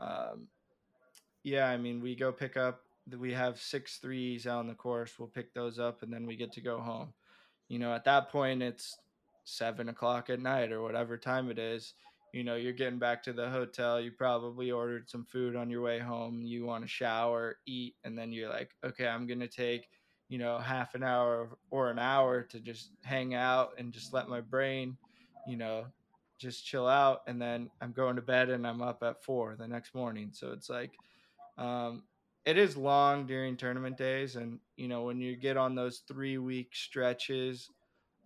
um, 0.00 0.48
yeah, 1.42 1.68
I 1.68 1.76
mean 1.76 2.00
we 2.00 2.14
go 2.14 2.32
pick 2.32 2.56
up. 2.56 2.80
We 3.16 3.32
have 3.32 3.60
six 3.60 3.98
threes 3.98 4.46
out 4.48 4.58
on 4.58 4.66
the 4.66 4.74
course. 4.74 5.12
We'll 5.18 5.28
pick 5.28 5.54
those 5.54 5.78
up 5.78 6.02
and 6.02 6.12
then 6.12 6.26
we 6.26 6.34
get 6.34 6.52
to 6.54 6.60
go 6.60 6.80
home. 6.80 7.12
You 7.68 7.78
know, 7.78 7.94
at 7.94 8.04
that 8.04 8.30
point 8.30 8.62
it's 8.62 8.98
seven 9.44 9.88
o'clock 9.88 10.28
at 10.28 10.40
night 10.40 10.72
or 10.72 10.82
whatever 10.82 11.16
time 11.16 11.50
it 11.50 11.58
is 11.58 11.94
you 12.32 12.44
know 12.44 12.56
you're 12.56 12.72
getting 12.72 12.98
back 12.98 13.22
to 13.22 13.32
the 13.32 13.48
hotel 13.48 13.98
you 14.00 14.10
probably 14.10 14.70
ordered 14.70 15.08
some 15.08 15.24
food 15.24 15.56
on 15.56 15.70
your 15.70 15.80
way 15.80 15.98
home 15.98 16.42
you 16.42 16.66
want 16.66 16.84
to 16.84 16.88
shower 16.88 17.56
eat 17.64 17.94
and 18.04 18.18
then 18.18 18.30
you're 18.30 18.50
like 18.50 18.70
okay 18.84 19.06
i'm 19.06 19.26
going 19.26 19.40
to 19.40 19.48
take 19.48 19.88
you 20.28 20.36
know 20.36 20.58
half 20.58 20.94
an 20.94 21.02
hour 21.02 21.56
or 21.70 21.90
an 21.90 21.98
hour 21.98 22.42
to 22.42 22.60
just 22.60 22.90
hang 23.04 23.34
out 23.34 23.70
and 23.78 23.92
just 23.92 24.12
let 24.12 24.28
my 24.28 24.40
brain 24.40 24.96
you 25.46 25.56
know 25.56 25.86
just 26.38 26.66
chill 26.66 26.86
out 26.86 27.22
and 27.26 27.40
then 27.40 27.70
i'm 27.80 27.92
going 27.92 28.16
to 28.16 28.22
bed 28.22 28.50
and 28.50 28.66
i'm 28.66 28.82
up 28.82 29.02
at 29.02 29.22
four 29.24 29.56
the 29.58 29.66
next 29.66 29.94
morning 29.94 30.30
so 30.32 30.52
it's 30.52 30.68
like 30.68 30.92
um, 31.58 32.02
it 32.44 32.58
is 32.58 32.76
long 32.76 33.26
during 33.26 33.56
tournament 33.56 33.96
days 33.96 34.36
and 34.36 34.58
you 34.76 34.88
know 34.88 35.02
when 35.04 35.20
you 35.20 35.36
get 35.36 35.56
on 35.56 35.74
those 35.74 36.02
three 36.06 36.38
week 36.38 36.74
stretches 36.74 37.70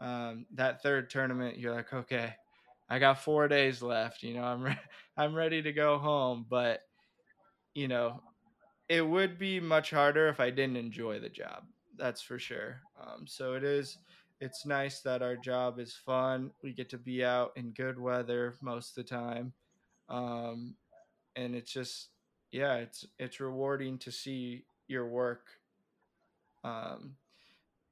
um, 0.00 0.46
that 0.54 0.82
third 0.82 1.10
tournament 1.10 1.58
you're 1.58 1.74
like 1.74 1.92
okay 1.92 2.34
I 2.90 2.98
got 2.98 3.22
four 3.22 3.46
days 3.46 3.82
left. 3.82 4.22
You 4.24 4.34
know, 4.34 4.42
I'm 4.42 4.62
re- 4.62 4.78
I'm 5.16 5.34
ready 5.34 5.62
to 5.62 5.72
go 5.72 5.98
home, 5.98 6.44
but 6.48 6.80
you 7.74 7.88
know, 7.88 8.20
it 8.88 9.06
would 9.06 9.38
be 9.38 9.60
much 9.60 9.90
harder 9.90 10.28
if 10.28 10.40
I 10.40 10.50
didn't 10.50 10.76
enjoy 10.76 11.20
the 11.20 11.28
job. 11.28 11.64
That's 11.96 12.20
for 12.20 12.38
sure. 12.38 12.80
Um, 13.00 13.26
so 13.26 13.54
it 13.54 13.64
is. 13.64 13.98
It's 14.40 14.64
nice 14.64 15.00
that 15.00 15.22
our 15.22 15.36
job 15.36 15.78
is 15.78 15.94
fun. 15.94 16.50
We 16.62 16.72
get 16.72 16.88
to 16.90 16.98
be 16.98 17.24
out 17.24 17.52
in 17.56 17.72
good 17.72 17.98
weather 17.98 18.54
most 18.62 18.96
of 18.96 19.04
the 19.04 19.10
time, 19.10 19.52
um, 20.08 20.74
and 21.36 21.54
it's 21.54 21.72
just 21.72 22.08
yeah, 22.50 22.76
it's 22.76 23.06
it's 23.18 23.40
rewarding 23.40 23.98
to 23.98 24.10
see 24.10 24.64
your 24.88 25.06
work 25.06 25.46
um, 26.64 27.16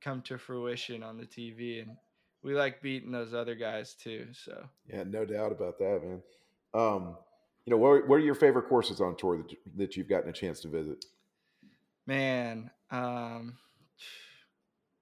come 0.00 0.22
to 0.22 0.38
fruition 0.38 1.02
on 1.02 1.16
the 1.16 1.26
TV 1.26 1.82
and 1.82 1.96
we 2.42 2.54
like 2.54 2.80
beating 2.80 3.10
those 3.10 3.34
other 3.34 3.54
guys 3.54 3.94
too. 3.94 4.26
So 4.32 4.64
yeah, 4.86 5.04
no 5.04 5.24
doubt 5.24 5.52
about 5.52 5.78
that, 5.78 6.00
man. 6.02 6.22
Um, 6.74 7.16
you 7.64 7.70
know, 7.72 7.76
what, 7.76 8.08
what 8.08 8.16
are 8.16 8.20
your 8.20 8.34
favorite 8.34 8.68
courses 8.68 9.00
on 9.00 9.16
tour 9.16 9.38
that, 9.38 9.56
that 9.76 9.96
you've 9.96 10.08
gotten 10.08 10.30
a 10.30 10.32
chance 10.32 10.60
to 10.60 10.68
visit? 10.68 11.04
Man, 12.06 12.70
um, 12.90 13.58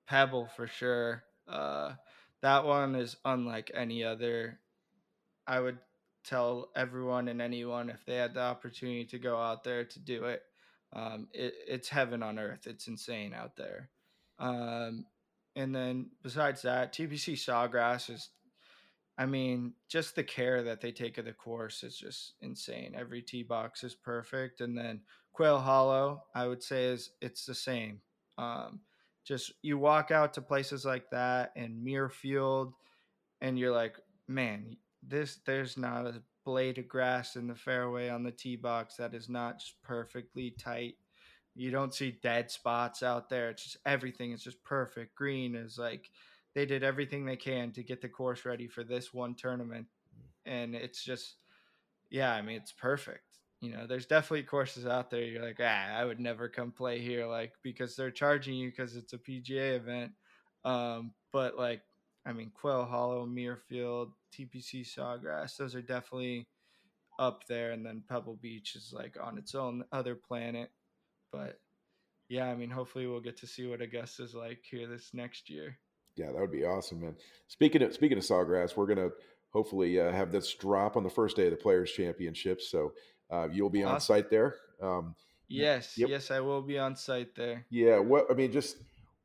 Pebble 0.09 0.49
for 0.57 0.67
sure. 0.67 1.23
Uh, 1.49 1.93
that 2.43 2.65
one 2.65 2.95
is 2.95 3.17
unlike 3.25 3.71
any 3.75 4.05
other. 4.05 4.61
I 5.47 5.61
would 5.61 5.79
tell 6.25 6.71
everyone 6.77 7.29
and 7.29 7.41
anyone 7.41 7.89
if 7.89 8.05
they 8.05 8.17
had 8.17 8.35
the 8.35 8.41
opportunity 8.41 9.05
to 9.07 9.19
go 9.19 9.39
out 9.39 9.65
there 9.65 9.85
to 9.85 9.99
do 10.01 10.25
it. 10.25 10.43
Um, 10.93 11.29
it 11.33 11.55
it's 11.67 11.89
heaven 11.89 12.23
on 12.23 12.39
earth. 12.39 12.67
It's 12.67 12.89
insane 12.89 13.33
out 13.35 13.57
there. 13.57 13.91
Um, 14.39 15.07
and 15.55 15.75
then 15.75 16.11
besides 16.23 16.63
that, 16.63 16.93
TPC 16.93 17.35
Sawgrass 17.35 18.11
is, 18.11 18.29
I 19.17 19.25
mean, 19.25 19.73
just 19.89 20.15
the 20.15 20.23
care 20.23 20.63
that 20.65 20.81
they 20.81 20.93
take 20.93 21.17
of 21.17 21.25
the 21.25 21.33
course 21.33 21.83
is 21.83 21.97
just 21.97 22.35
insane. 22.43 22.95
Every 22.97 23.23
tee 23.23 23.43
box 23.43 23.83
is 23.83 23.95
perfect, 23.95 24.61
and 24.61 24.77
then 24.77 25.01
Quail 25.33 25.59
Hollow, 25.59 26.25
I 26.35 26.47
would 26.47 26.63
say 26.63 26.87
is 26.87 27.11
it's 27.21 27.47
the 27.47 27.55
same. 27.55 28.01
Um, 28.37 28.81
just 29.27 29.53
you 29.63 29.79
walk 29.79 30.11
out 30.11 30.35
to 30.35 30.43
places 30.43 30.85
like 30.85 31.11
that 31.11 31.53
and 31.57 31.85
Muirfield, 31.85 32.73
and 33.41 33.59
you're 33.59 33.75
like, 33.75 33.97
man, 34.29 34.77
this 35.03 35.41
there's 35.47 35.77
not 35.77 36.07
a 36.07 36.23
blade 36.45 36.79
of 36.79 36.89
grass 36.89 37.37
in 37.37 37.49
the 37.49 37.55
fairway 37.55 38.09
on 38.09 38.23
the 38.23 38.31
tee 38.31 38.57
box 38.57 38.97
that 38.97 39.15
is 39.15 39.29
not 39.29 39.59
just 39.59 39.75
perfectly 39.83 40.51
tight 40.51 40.95
you 41.57 41.71
don't 41.71 41.95
see 41.95 42.19
dead 42.23 42.51
spots 42.51 43.03
out 43.03 43.31
there. 43.31 43.49
It's 43.49 43.65
just 43.65 43.79
everything 43.87 44.33
is 44.33 44.43
just 44.43 44.63
perfect. 44.63 45.15
Green 45.15 45.57
is 45.57 45.79
like 45.79 46.11
they 46.55 46.67
did 46.67 46.85
everything 46.85 47.25
they 47.25 47.37
can 47.37 47.73
to 47.73 47.83
get 47.83 48.03
the 48.03 48.09
course 48.09 48.45
ready 48.45 48.69
for 48.69 48.85
this 48.85 49.13
one 49.13 49.35
tournament. 49.35 49.87
And 50.45 50.75
it's 50.75 51.03
just 51.03 51.37
yeah, 52.11 52.33
I 52.33 52.43
mean 52.43 52.57
it's 52.57 52.73
perfect. 52.73 53.23
You 53.61 53.73
know, 53.73 53.87
there's 53.87 54.07
definitely 54.07 54.43
courses 54.43 54.87
out 54.87 55.11
there 55.11 55.23
you're 55.23 55.43
like, 55.43 55.61
ah, 55.61 55.97
I 55.97 56.05
would 56.05 56.21
never 56.21 56.49
come 56.49 56.73
play 56.73 57.01
here, 57.01 57.27
like 57.27 57.53
because 57.63 57.97
they're 57.97 58.11
charging 58.11 58.55
you 58.55 58.71
because 58.71 58.97
it's 58.97 59.15
a 59.15 59.19
PGA 59.19 59.77
event. 59.77 60.13
Um, 60.65 61.13
but 61.33 61.57
like, 61.57 61.81
I 62.27 62.33
mean, 62.33 62.51
Quail 62.55 62.85
Hollow, 62.85 63.27
Muirfield, 63.27 64.11
TPC 64.35 64.87
Sawgrass, 64.87 65.57
those 65.57 65.75
are 65.75 65.83
definitely 65.83 66.47
up 67.19 67.47
there. 67.49 67.71
And 67.71 67.85
then 67.87 68.03
Pebble 68.09 68.39
Beach 68.41 68.77
is 68.77 68.93
like 68.95 69.17
on 69.23 69.39
its 69.39 69.55
own 69.55 69.85
other 69.93 70.15
planet. 70.15 70.71
But 71.33 71.59
yeah, 72.29 72.47
I 72.47 72.57
mean, 72.57 72.71
hopefully 72.71 73.07
we'll 73.07 73.21
get 73.21 73.39
to 73.39 73.47
see 73.47 73.67
what 73.67 73.81
Augusta's 73.81 74.35
like 74.35 74.61
here 74.69 74.87
this 74.87 75.11
next 75.15 75.49
year. 75.49 75.79
Yeah, 76.17 76.27
that 76.27 76.41
would 76.41 76.53
be 76.53 76.65
awesome, 76.65 77.01
man. 77.01 77.17
Speaking 77.49 77.83
of 77.83 77.93
speaking 77.95 78.19
of 78.19 78.25
Sawgrass, 78.25 78.77
we're 78.77 78.87
gonna 78.87 79.11
hopefully 79.51 80.01
uh, 80.01 80.11
have 80.13 80.33
this 80.33 80.55
drop 80.55 80.97
on 80.97 81.03
the 81.03 81.11
first 81.11 81.37
day 81.37 81.45
of 81.45 81.51
the 81.51 81.57
Players 81.57 81.93
Championship. 81.93 82.61
So 82.61 82.93
uh, 83.31 83.49
you'll 83.53 83.71
be 83.71 83.85
on 83.85 84.01
site 84.01 84.31
there. 84.31 84.57
Um, 84.81 85.15
yes, 85.49 85.97
yep. 85.97 86.09
yes, 86.09 86.31
I 86.31 86.41
will 86.41 86.63
be 86.63 86.79
on 86.79 86.97
site 86.97 87.35
there. 87.35 87.65
Yeah, 87.71 87.99
what 87.99 88.27
I 88.31 88.35
mean, 88.35 88.53
just 88.53 88.77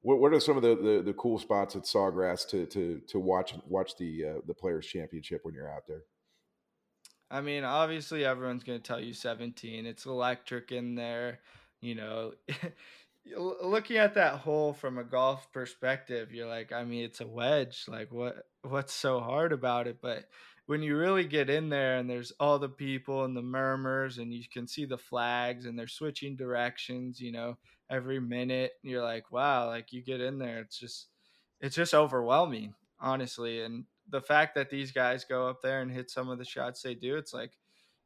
what, 0.02 0.20
what 0.20 0.34
are 0.34 0.40
some 0.40 0.58
of 0.58 0.64
the, 0.64 0.76
the, 0.76 1.02
the 1.04 1.14
cool 1.14 1.38
spots 1.38 1.76
at 1.76 1.84
Sawgrass 1.84 2.48
to 2.50 2.66
to 2.68 3.02
to 3.08 3.20
watch 3.20 3.54
watch 3.68 3.98
the 3.98 4.26
uh, 4.26 4.42
the 4.48 4.54
Players 4.54 4.88
Championship 4.88 5.42
when 5.44 5.54
you're 5.54 5.72
out 5.72 5.88
there? 5.88 6.04
I 7.30 7.42
mean, 7.42 7.64
obviously 7.64 8.26
everyone's 8.26 8.64
going 8.64 8.80
to 8.80 8.84
tell 8.84 9.00
you 9.00 9.14
17. 9.14 9.86
It's 9.86 10.06
electric 10.06 10.72
in 10.74 10.96
there 10.96 11.40
you 11.82 11.96
know 11.96 12.32
looking 13.38 13.98
at 13.98 14.16
that 14.16 14.36
hole 14.36 14.74
from 14.74 14.98
a 14.98 15.04
golf 15.04 15.52
perspective 15.52 16.32
you're 16.32 16.48
like 16.48 16.72
i 16.72 16.84
mean 16.84 17.04
it's 17.04 17.22
a 17.22 17.28
wedge 17.28 17.86
like 17.88 18.12
what 18.12 18.46
what's 18.62 18.94
so 18.94 19.20
hard 19.20 19.52
about 19.52 19.88
it 19.88 19.98
but 20.02 20.26
when 20.66 20.82
you 20.82 20.96
really 20.96 21.26
get 21.26 21.50
in 21.50 21.70
there 21.70 21.98
and 21.98 22.10
there's 22.10 22.32
all 22.40 22.60
the 22.60 22.70
people 22.70 23.26
and 23.26 23.36
the 23.36 23.42
murmurs 23.42 24.18
and 24.18 24.34
you 24.34 24.44
can 24.52 24.68
see 24.68 24.86
the 24.86 24.98
flags 24.98 25.66
and 25.66 25.78
they're 25.78 25.88
switching 25.88 26.36
directions 26.36 27.20
you 27.20 27.32
know 27.32 27.58
every 27.90 28.20
minute 28.20 28.74
you're 28.84 29.04
like 29.04 29.32
wow 29.32 29.68
like 29.68 29.92
you 29.92 30.02
get 30.02 30.22
in 30.22 30.38
there 30.38 30.60
it's 30.60 30.80
just 30.80 31.08
it's 31.60 31.76
just 31.76 31.94
overwhelming 31.94 32.74
honestly 33.00 33.62
and 33.62 33.86
the 34.10 34.22
fact 34.22 34.56
that 34.56 34.70
these 34.70 34.92
guys 34.92 35.24
go 35.24 35.48
up 35.48 35.62
there 35.62 35.82
and 35.82 35.92
hit 35.92 36.10
some 36.10 36.30
of 36.30 36.38
the 36.38 36.46
shots 36.46 36.82
they 36.82 36.96
do 36.96 37.18
it's 37.18 37.34
like 37.34 37.58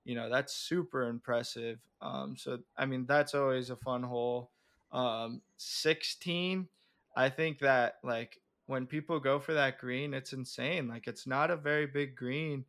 you 0.04 0.16
know 0.16 0.30
that's 0.30 0.56
super 0.56 1.08
impressive 1.08 1.80
um, 2.02 2.36
so 2.38 2.60
i 2.78 2.86
mean 2.86 3.06
that's 3.06 3.34
always 3.36 3.70
a 3.70 3.76
fun 3.76 4.04
hole 4.04 4.52
um, 4.92 5.42
16 5.58 6.68
i 7.16 7.30
think 7.30 7.60
that 7.60 7.96
like 8.04 8.40
when 8.68 8.86
people 8.86 9.20
go 9.20 9.40
for 9.40 9.54
that 9.54 9.80
green 9.80 10.14
it's 10.14 10.34
insane 10.34 10.88
like 10.88 11.08
it's 11.08 11.28
not 11.28 11.52
a 11.52 11.58
very 11.58 11.86
big 11.86 12.16
green 12.16 12.66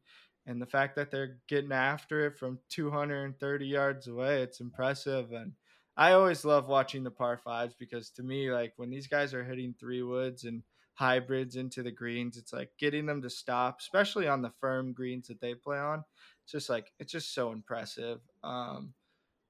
and 0.46 0.62
the 0.62 0.66
fact 0.66 0.94
that 0.96 1.10
they're 1.10 1.38
getting 1.48 1.72
after 1.72 2.26
it 2.26 2.38
from 2.38 2.58
230 2.70 3.66
yards 3.66 4.06
away 4.06 4.42
it's 4.42 4.60
impressive 4.60 5.32
and 5.32 5.52
i 5.96 6.12
always 6.12 6.44
love 6.44 6.68
watching 6.68 7.02
the 7.04 7.10
par 7.10 7.38
fives 7.38 7.74
because 7.78 8.10
to 8.10 8.22
me 8.22 8.50
like 8.50 8.72
when 8.76 8.90
these 8.90 9.06
guys 9.06 9.34
are 9.34 9.44
hitting 9.44 9.74
three 9.78 10.02
woods 10.02 10.44
and 10.44 10.62
hybrids 10.94 11.56
into 11.56 11.82
the 11.82 11.90
greens 11.90 12.36
it's 12.38 12.52
like 12.52 12.70
getting 12.78 13.04
them 13.06 13.20
to 13.20 13.28
stop 13.28 13.78
especially 13.80 14.26
on 14.26 14.40
the 14.42 14.52
firm 14.60 14.92
greens 14.92 15.28
that 15.28 15.40
they 15.40 15.54
play 15.54 15.78
on 15.78 16.02
It's 16.44 16.52
just 16.52 16.70
like 16.70 16.92
it's 16.98 17.12
just 17.12 17.34
so 17.34 17.52
impressive. 17.52 18.20
Um, 18.44 18.94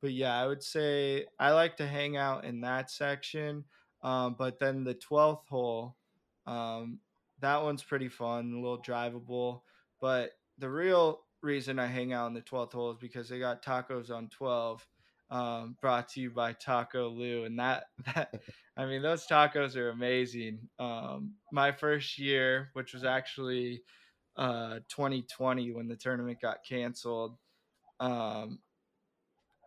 but 0.03 0.13
yeah, 0.13 0.41
I 0.41 0.47
would 0.47 0.63
say 0.63 1.27
I 1.39 1.53
like 1.53 1.77
to 1.79 1.87
hang 1.87 2.17
out 2.17 2.45
in 2.45 2.61
that 2.63 2.91
section. 2.91 3.65
Um, 4.03 4.37
but 4.39 4.59
then 4.59 4.85
the 4.85 4.95
twelfth 4.95 5.49
hole, 5.49 5.97
um, 6.47 7.01
that 7.41 7.63
one's 7.63 7.83
pretty 7.83 8.09
fun, 8.09 8.53
a 8.53 8.57
little 8.57 8.83
drivable. 8.83 9.63
But 10.01 10.33
the 10.59 10.71
real 10.71 11.21
reason 11.43 11.79
I 11.79 11.87
hang 11.87 12.13
out 12.13 12.29
in 12.29 12.35
the 12.35 12.41
twelfth 12.41 12.73
hole 12.73 12.91
is 12.91 12.99
because 12.99 13.29
they 13.29 13.39
got 13.39 13.65
tacos 13.65 14.11
on 14.11 14.29
twelve. 14.29 14.87
Um, 15.29 15.77
brought 15.81 16.09
to 16.11 16.21
you 16.21 16.31
by 16.31 16.53
Taco 16.53 17.09
Lu, 17.09 17.45
and 17.45 17.59
that 17.59 17.87
that 18.15 18.33
I 18.77 18.87
mean 18.87 19.03
those 19.03 19.27
tacos 19.27 19.77
are 19.77 19.91
amazing. 19.91 20.69
Um, 20.79 21.35
my 21.53 21.73
first 21.73 22.19
year, 22.19 22.71
which 22.75 22.95
was 22.95 23.05
actually 23.05 23.83
uh, 24.37 24.81
2020 24.89 25.73
when 25.73 25.89
the 25.89 25.97
tournament 25.97 26.41
got 26.41 26.59
canceled. 26.69 27.39
Um, 28.01 28.61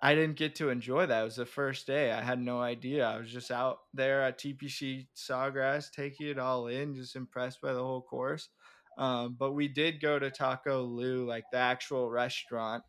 I 0.01 0.15
didn't 0.15 0.37
get 0.37 0.55
to 0.55 0.69
enjoy 0.69 1.05
that. 1.05 1.21
It 1.21 1.25
was 1.25 1.35
the 1.35 1.45
first 1.45 1.85
day. 1.85 2.11
I 2.11 2.21
had 2.21 2.39
no 2.39 2.61
idea. 2.61 3.05
I 3.05 3.17
was 3.17 3.31
just 3.31 3.51
out 3.51 3.79
there 3.93 4.23
at 4.23 4.39
TPC 4.39 5.07
Sawgrass, 5.15 5.91
taking 5.91 6.27
it 6.27 6.39
all 6.39 6.67
in, 6.67 6.95
just 6.95 7.15
impressed 7.17 7.61
by 7.61 7.73
the 7.73 7.83
whole 7.83 8.01
course. 8.01 8.49
Um, 8.97 9.35
but 9.37 9.53
we 9.53 9.67
did 9.67 10.01
go 10.01 10.17
to 10.17 10.31
Taco 10.31 10.83
Lu, 10.83 11.25
like 11.25 11.45
the 11.51 11.57
actual 11.57 12.09
restaurant. 12.09 12.83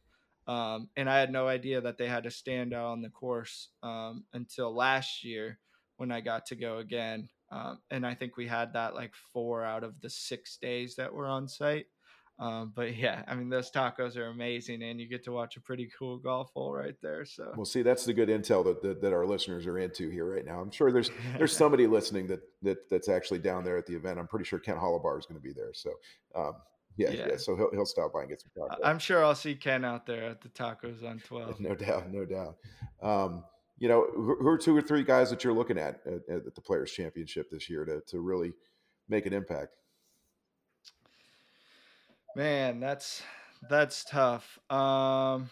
Um, 0.47 0.89
and 0.97 1.11
I 1.11 1.19
had 1.19 1.33
no 1.33 1.49
idea 1.49 1.81
that 1.81 1.99
they 1.99 2.09
had 2.09 2.25
to 2.25 2.31
stand 2.31 2.73
out 2.73 2.87
on 2.87 3.03
the 3.03 3.11
course 3.11 3.69
um, 3.83 4.25
until 4.33 4.75
last 4.75 5.25
year 5.25 5.59
when 5.97 6.11
I 6.11 6.21
got 6.21 6.47
to 6.47 6.57
go 6.57 6.79
again. 6.79 7.29
Um, 7.51 7.81
and 7.91 8.07
I 8.07 8.15
think 8.15 8.37
we 8.37 8.47
had 8.47 8.73
that 8.73 8.95
like 8.95 9.15
four 9.33 9.65
out 9.65 9.85
of 9.85 10.01
the 10.01 10.11
six 10.11 10.57
days 10.57 10.97
that 10.97 11.13
were 11.13 11.27
on 11.27 11.49
site. 11.49 11.87
Um, 12.41 12.73
but 12.75 12.97
yeah, 12.97 13.23
I 13.29 13.35
mean 13.35 13.51
those 13.51 13.71
tacos 13.71 14.17
are 14.17 14.29
amazing, 14.29 14.83
and 14.83 14.99
you 14.99 15.07
get 15.07 15.23
to 15.25 15.33
watch 15.33 15.59
a 15.59 15.61
pretty 15.61 15.91
cool 15.99 16.17
golf 16.17 16.51
hole 16.55 16.73
right 16.73 16.97
there. 17.03 17.27
So 17.27 17.53
well, 17.55 17.67
see, 17.67 17.83
that's 17.83 18.07
the 18.07 18.15
good 18.15 18.31
intel 18.31 18.65
that, 18.65 18.81
that, 18.81 19.03
that 19.03 19.13
our 19.13 19.27
listeners 19.27 19.67
are 19.67 19.79
into 19.79 20.09
here 20.09 20.25
right 20.25 20.45
now. 20.45 20.59
I'm 20.59 20.71
sure 20.71 20.91
there's 20.91 21.11
there's 21.37 21.55
somebody 21.55 21.87
listening 21.87 22.27
that 22.29 22.41
that 22.63 22.89
that's 22.89 23.11
actually 23.11 23.41
down 23.41 23.63
there 23.63 23.77
at 23.77 23.85
the 23.85 23.95
event. 23.95 24.19
I'm 24.19 24.27
pretty 24.27 24.47
sure 24.47 24.59
Ken 24.59 24.77
Hollabar 24.77 25.19
is 25.19 25.27
going 25.27 25.39
to 25.39 25.47
be 25.47 25.53
there. 25.53 25.75
So 25.75 25.91
um, 26.35 26.55
yeah, 26.97 27.11
yeah, 27.11 27.27
yeah, 27.29 27.37
So 27.37 27.57
he'll 27.57 27.71
he'll 27.73 27.85
stop 27.85 28.15
by 28.15 28.21
and 28.21 28.31
get 28.31 28.41
some 28.41 28.51
tacos. 28.57 28.79
I'm 28.83 28.99
sure 28.99 29.23
I'll 29.23 29.35
see 29.35 29.55
Ken 29.55 29.85
out 29.85 30.07
there 30.07 30.25
at 30.25 30.41
the 30.41 30.49
tacos 30.49 31.05
on 31.05 31.19
12. 31.27 31.61
No 31.61 31.75
doubt, 31.75 32.11
no 32.11 32.25
doubt. 32.25 32.57
Um, 33.03 33.45
you 33.79 33.89
know, 33.89 34.07
who 34.15 34.47
are 34.47 34.59
two 34.59 34.75
or 34.75 34.83
three 34.83 35.03
guys 35.03 35.29
that 35.29 35.45
you're 35.45 35.53
looking 35.53 35.79
at 35.79 36.01
at, 36.07 36.47
at 36.47 36.55
the 36.55 36.61
Players 36.63 36.91
Championship 36.91 37.51
this 37.51 37.69
year 37.69 37.85
to 37.85 38.01
to 38.09 38.21
really 38.21 38.55
make 39.11 39.27
an 39.27 39.35
impact? 39.35 39.77
Man, 42.37 42.81
that's 42.81 43.23
that's 43.69 44.05
tough. 44.05 44.59
Um 44.71 45.51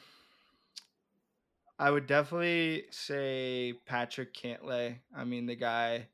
I 1.79 1.91
would 1.91 2.07
definitely 2.07 2.85
say 2.91 3.74
Patrick 3.87 4.35
Cantlay. 4.35 4.99
I 5.16 5.24
mean, 5.24 5.47
the 5.47 5.57
guy 5.57 6.09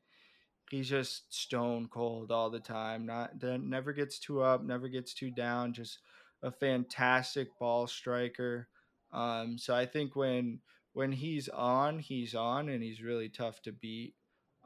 he's 0.71 0.89
just 0.89 1.33
stone 1.33 1.87
cold 1.87 2.31
all 2.31 2.49
the 2.49 2.59
time. 2.59 3.05
Not 3.05 3.41
never 3.41 3.93
gets 3.93 4.19
too 4.19 4.41
up, 4.41 4.63
never 4.63 4.87
gets 4.87 5.13
too 5.13 5.31
down, 5.31 5.73
just 5.73 5.99
a 6.43 6.51
fantastic 6.51 7.49
ball 7.59 7.87
striker. 7.87 8.67
Um 9.13 9.57
so 9.57 9.75
I 9.75 9.85
think 9.85 10.15
when 10.15 10.59
when 10.93 11.11
he's 11.11 11.49
on, 11.49 11.99
he's 11.99 12.33
on 12.35 12.69
and 12.69 12.81
he's 12.81 13.01
really 13.03 13.29
tough 13.29 13.61
to 13.63 13.71
beat. 13.71 14.15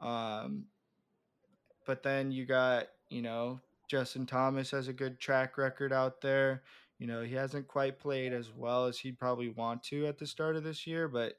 Um 0.00 0.66
but 1.86 2.02
then 2.02 2.30
you 2.32 2.46
got, 2.46 2.86
you 3.08 3.22
know, 3.22 3.60
Justin 3.90 4.24
Thomas 4.24 4.70
has 4.70 4.86
a 4.86 4.92
good 4.92 5.18
track 5.18 5.58
record 5.58 5.92
out 5.92 6.20
there. 6.20 6.62
You 7.00 7.08
know, 7.08 7.22
he 7.22 7.34
hasn't 7.34 7.66
quite 7.66 7.98
played 7.98 8.32
as 8.32 8.52
well 8.54 8.86
as 8.86 9.00
he'd 9.00 9.18
probably 9.18 9.48
want 9.48 9.82
to 9.84 10.06
at 10.06 10.16
the 10.16 10.28
start 10.28 10.54
of 10.54 10.62
this 10.62 10.86
year, 10.86 11.08
but 11.08 11.34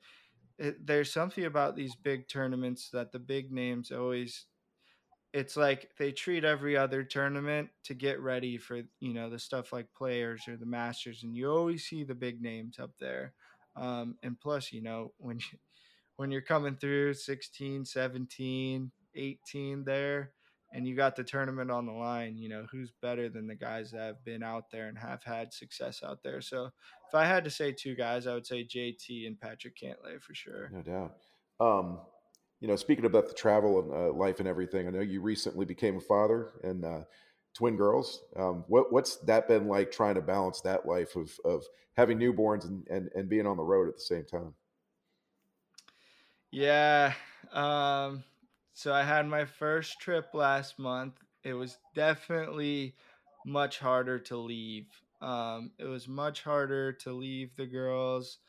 it, 0.60 0.86
there's 0.86 1.14
something 1.14 1.45
about 1.45 1.78
these 1.78 1.95
big 1.95 2.28
tournaments 2.28 2.89
that 2.91 3.14
the 3.14 3.20
big 3.20 3.54
names 3.54 3.89
always 3.89 4.47
it's 5.32 5.56
like 5.56 5.91
they 5.97 6.12
treat 6.12 6.43
every 6.43 6.76
other 6.76 7.06
tournament 7.06 7.70
to 7.86 7.93
get 7.93 8.20
ready 8.20 8.58
for 8.58 8.82
you 8.99 9.14
know 9.14 9.30
the 9.30 9.39
stuff 9.39 9.72
like 9.72 9.88
players 9.95 10.45
or 10.45 10.58
the 10.58 10.66
masters 10.66 11.24
and 11.24 11.34
you 11.34 11.49
always 11.49 11.86
see 11.86 12.04
the 12.04 12.14
big 12.14 12.41
names 12.41 12.80
up 12.80 12.91
there 12.99 13.32
um, 13.78 14.18
and 14.24 14.38
plus 14.41 14.74
you 14.74 14.82
know 14.82 15.14
when 15.20 15.38
you, 15.38 15.58
when 16.18 16.32
you're 16.32 16.41
coming 16.41 16.76
through 16.76 17.14
16 17.14 17.86
17 17.86 18.91
18 19.16 19.84
there 19.86 20.32
and 20.74 20.88
you 20.88 20.95
got 20.95 21.15
the 21.15 21.24
tournament 21.24 21.69
on 21.69 21.86
the 21.86 21.91
line, 21.91 22.38
you 22.38 22.47
know, 22.47 22.65
who's 22.72 22.91
better 23.01 23.30
than 23.30 23.47
the 23.47 23.55
guys 23.55 23.91
that 23.91 24.01
have 24.01 24.24
been 24.24 24.41
out 24.41 24.72
there 24.72 24.88
and 24.88 24.97
have 24.97 25.24
had 25.24 25.53
success 25.53 26.01
out 26.03 26.24
there? 26.24 26.41
So 26.41 26.65
if 27.07 27.13
I 27.13 27.26
had 27.26 27.43
to 27.43 27.49
say 27.49 27.72
two 27.72 27.95
guys, 27.95 28.26
I 28.26 28.34
would 28.34 28.45
say 28.45 28.63
JT 28.63 29.28
and 29.28 29.39
Patrick 29.39 29.78
Cantlay 29.78 30.22
for 30.22 30.34
sure. 30.34 30.72
No 30.74 30.82
doubt. 30.82 31.15
Um, 31.59 31.99
you 32.61 32.67
know, 32.67 32.76
speaking 32.76 33.05
about 33.05 33.28
the 33.28 33.34
travel 33.34 33.80
and 33.80 33.93
uh, 33.93 34.13
life 34.13 34.39
and 34.39 34.47
everything, 34.47 34.88
I 34.88 34.91
know 34.91 35.01
you 35.01 35.22
recently 35.22 35.65
became 35.65 35.97
a 35.97 36.01
father 36.01 36.53
and 36.63 36.86
uh, 36.86 37.01
twin 37.53 37.76
girls. 37.76 38.24
Um, 38.38 38.63
what, 38.67 38.93
what's 38.93 39.17
that 39.17 39.47
been 39.47 39.67
like 39.67 39.91
trying 39.91 40.15
to 40.15 40.22
balance 40.22 40.61
that 40.61 40.86
life 40.86 41.15
of, 41.15 41.32
of 41.43 41.65
having 41.97 42.17
newborns 42.17 42.65
and, 42.65 42.88
and, 42.88 43.09
and 43.15 43.28
being 43.28 43.47
on 43.47 43.57
the 43.57 43.63
road 43.63 43.89
at 43.89 43.95
the 43.95 44.01
same 44.01 44.26
time? 44.26 44.53
Yeah. 46.51 47.13
Um, 47.51 48.24
so 48.74 48.93
I 48.93 49.03
had 49.03 49.28
my 49.28 49.45
first 49.45 49.99
trip 49.99 50.30
last 50.34 50.80
month. 50.80 51.15
It 51.43 51.53
was 51.53 51.78
definitely 51.95 52.95
much 53.45 53.80
harder 53.80 54.19
to 54.19 54.38
leave. 54.38 54.88
Um, 55.22 55.72
it 55.78 55.86
was 55.86 56.07
much 56.07 56.43
harder 56.43 56.93
to 56.93 57.13
leave 57.13 57.55
the 57.55 57.65
girls, 57.65 58.39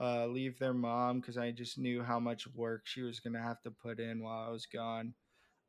uh, 0.00 0.26
leave 0.26 0.58
their 0.58 0.74
mom 0.74 1.20
because 1.20 1.36
I 1.36 1.50
just 1.50 1.78
knew 1.78 2.02
how 2.02 2.18
much 2.18 2.46
work 2.54 2.82
she 2.86 3.02
was 3.02 3.20
gonna 3.20 3.42
have 3.42 3.60
to 3.62 3.70
put 3.70 4.00
in 4.00 4.22
while 4.22 4.46
I 4.48 4.50
was 4.50 4.66
gone. 4.66 5.14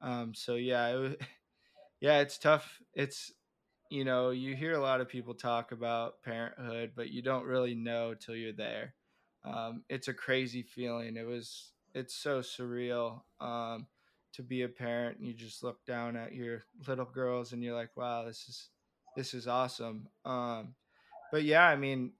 Um, 0.01 0.33
so 0.35 0.55
yeah, 0.55 0.87
it 0.89 0.97
was, 0.97 1.15
yeah, 2.01 2.19
it's 2.19 2.37
tough. 2.37 2.79
It's 2.93 3.31
you 3.89 4.05
know 4.05 4.31
you 4.31 4.55
hear 4.55 4.73
a 4.73 4.81
lot 4.81 5.01
of 5.01 5.09
people 5.09 5.33
talk 5.33 5.71
about 5.71 6.21
parenthood, 6.23 6.93
but 6.95 7.09
you 7.11 7.21
don't 7.21 7.45
really 7.45 7.75
know 7.75 8.13
till 8.15 8.35
you're 8.35 8.53
there. 8.53 8.95
Um, 9.45 9.83
it's 9.89 10.07
a 10.07 10.13
crazy 10.13 10.63
feeling. 10.63 11.17
It 11.17 11.27
was 11.27 11.71
it's 11.93 12.15
so 12.15 12.41
surreal. 12.41 13.21
Um, 13.39 13.87
to 14.33 14.43
be 14.43 14.63
a 14.63 14.67
parent 14.67 15.17
and 15.17 15.27
you 15.27 15.33
just 15.33 15.63
look 15.63 15.83
down 15.85 16.15
at 16.15 16.33
your 16.33 16.63
little 16.87 17.05
girls 17.05 17.53
and 17.53 17.63
you're 17.63 17.75
like 17.75 17.95
wow 17.95 18.25
this 18.25 18.45
is 18.47 18.69
this 19.15 19.33
is 19.33 19.47
awesome. 19.47 20.07
Um 20.25 20.75
but 21.31 21.43
yeah 21.43 21.65
i 21.67 21.75
mean 21.75 22.13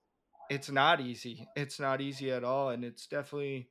it's 0.50 0.70
not 0.70 1.00
easy. 1.02 1.48
It's 1.56 1.80
not 1.80 2.02
easy 2.02 2.32
at 2.32 2.44
all 2.44 2.70
and 2.70 2.84
it's 2.84 3.08
definitely 3.08 3.70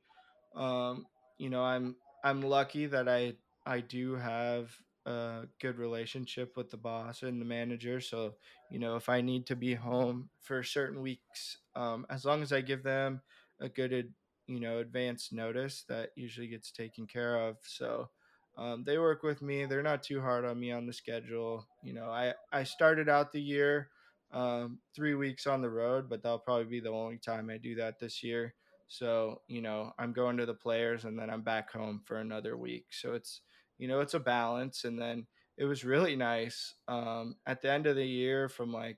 um 0.55 1.05
you 1.37 1.49
know 1.49 1.63
i'm 1.63 1.95
i'm 2.23 2.41
lucky 2.41 2.85
that 2.87 3.07
i 3.07 3.33
i 3.65 3.79
do 3.79 4.15
have 4.15 4.75
a 5.05 5.43
good 5.61 5.77
relationship 5.77 6.55
with 6.57 6.69
the 6.69 6.77
boss 6.77 7.23
and 7.23 7.39
the 7.41 7.45
manager. 7.45 7.99
So 7.99 8.35
you 8.69 8.79
know 8.79 8.95
if 8.95 9.09
i 9.09 9.21
need 9.21 9.45
to 9.47 9.55
be 9.55 9.73
home 9.75 10.29
for 10.41 10.63
certain 10.63 11.01
weeks 11.01 11.57
um 11.75 12.05
as 12.09 12.25
long 12.25 12.41
as 12.41 12.51
i 12.51 12.61
give 12.61 12.83
them 12.83 13.21
a 13.59 13.69
good 13.69 14.13
you 14.47 14.59
know 14.59 14.79
advance 14.79 15.31
notice 15.31 15.85
that 15.87 16.09
usually 16.15 16.47
gets 16.47 16.71
taken 16.71 17.07
care 17.07 17.39
of. 17.47 17.57
So 17.63 18.09
um, 18.57 18.83
they 18.83 18.97
work 18.97 19.23
with 19.23 19.41
me. 19.41 19.65
They're 19.65 19.81
not 19.83 20.03
too 20.03 20.21
hard 20.21 20.45
on 20.45 20.59
me 20.59 20.71
on 20.71 20.85
the 20.85 20.93
schedule. 20.93 21.67
You 21.83 21.93
know, 21.93 22.09
I 22.09 22.33
I 22.51 22.63
started 22.63 23.09
out 23.09 23.31
the 23.31 23.41
year 23.41 23.89
um, 24.31 24.79
three 24.95 25.15
weeks 25.15 25.47
on 25.47 25.61
the 25.61 25.69
road, 25.69 26.09
but 26.09 26.21
that'll 26.21 26.39
probably 26.39 26.65
be 26.65 26.79
the 26.79 26.89
only 26.89 27.17
time 27.17 27.49
I 27.49 27.57
do 27.57 27.75
that 27.75 27.99
this 27.99 28.23
year. 28.23 28.53
So 28.87 29.41
you 29.47 29.61
know, 29.61 29.93
I'm 29.97 30.13
going 30.13 30.37
to 30.37 30.45
the 30.45 30.53
players 30.53 31.05
and 31.05 31.17
then 31.17 31.29
I'm 31.29 31.41
back 31.41 31.71
home 31.71 32.01
for 32.05 32.17
another 32.17 32.57
week. 32.57 32.85
So 32.91 33.13
it's 33.13 33.41
you 33.79 33.87
know 33.87 34.01
it's 34.01 34.13
a 34.13 34.19
balance. 34.19 34.83
And 34.83 34.99
then 34.99 35.25
it 35.57 35.65
was 35.65 35.83
really 35.83 36.15
nice 36.15 36.75
um, 36.87 37.35
at 37.47 37.61
the 37.61 37.71
end 37.71 37.87
of 37.87 37.95
the 37.95 38.05
year 38.05 38.49
from 38.49 38.71
like 38.71 38.97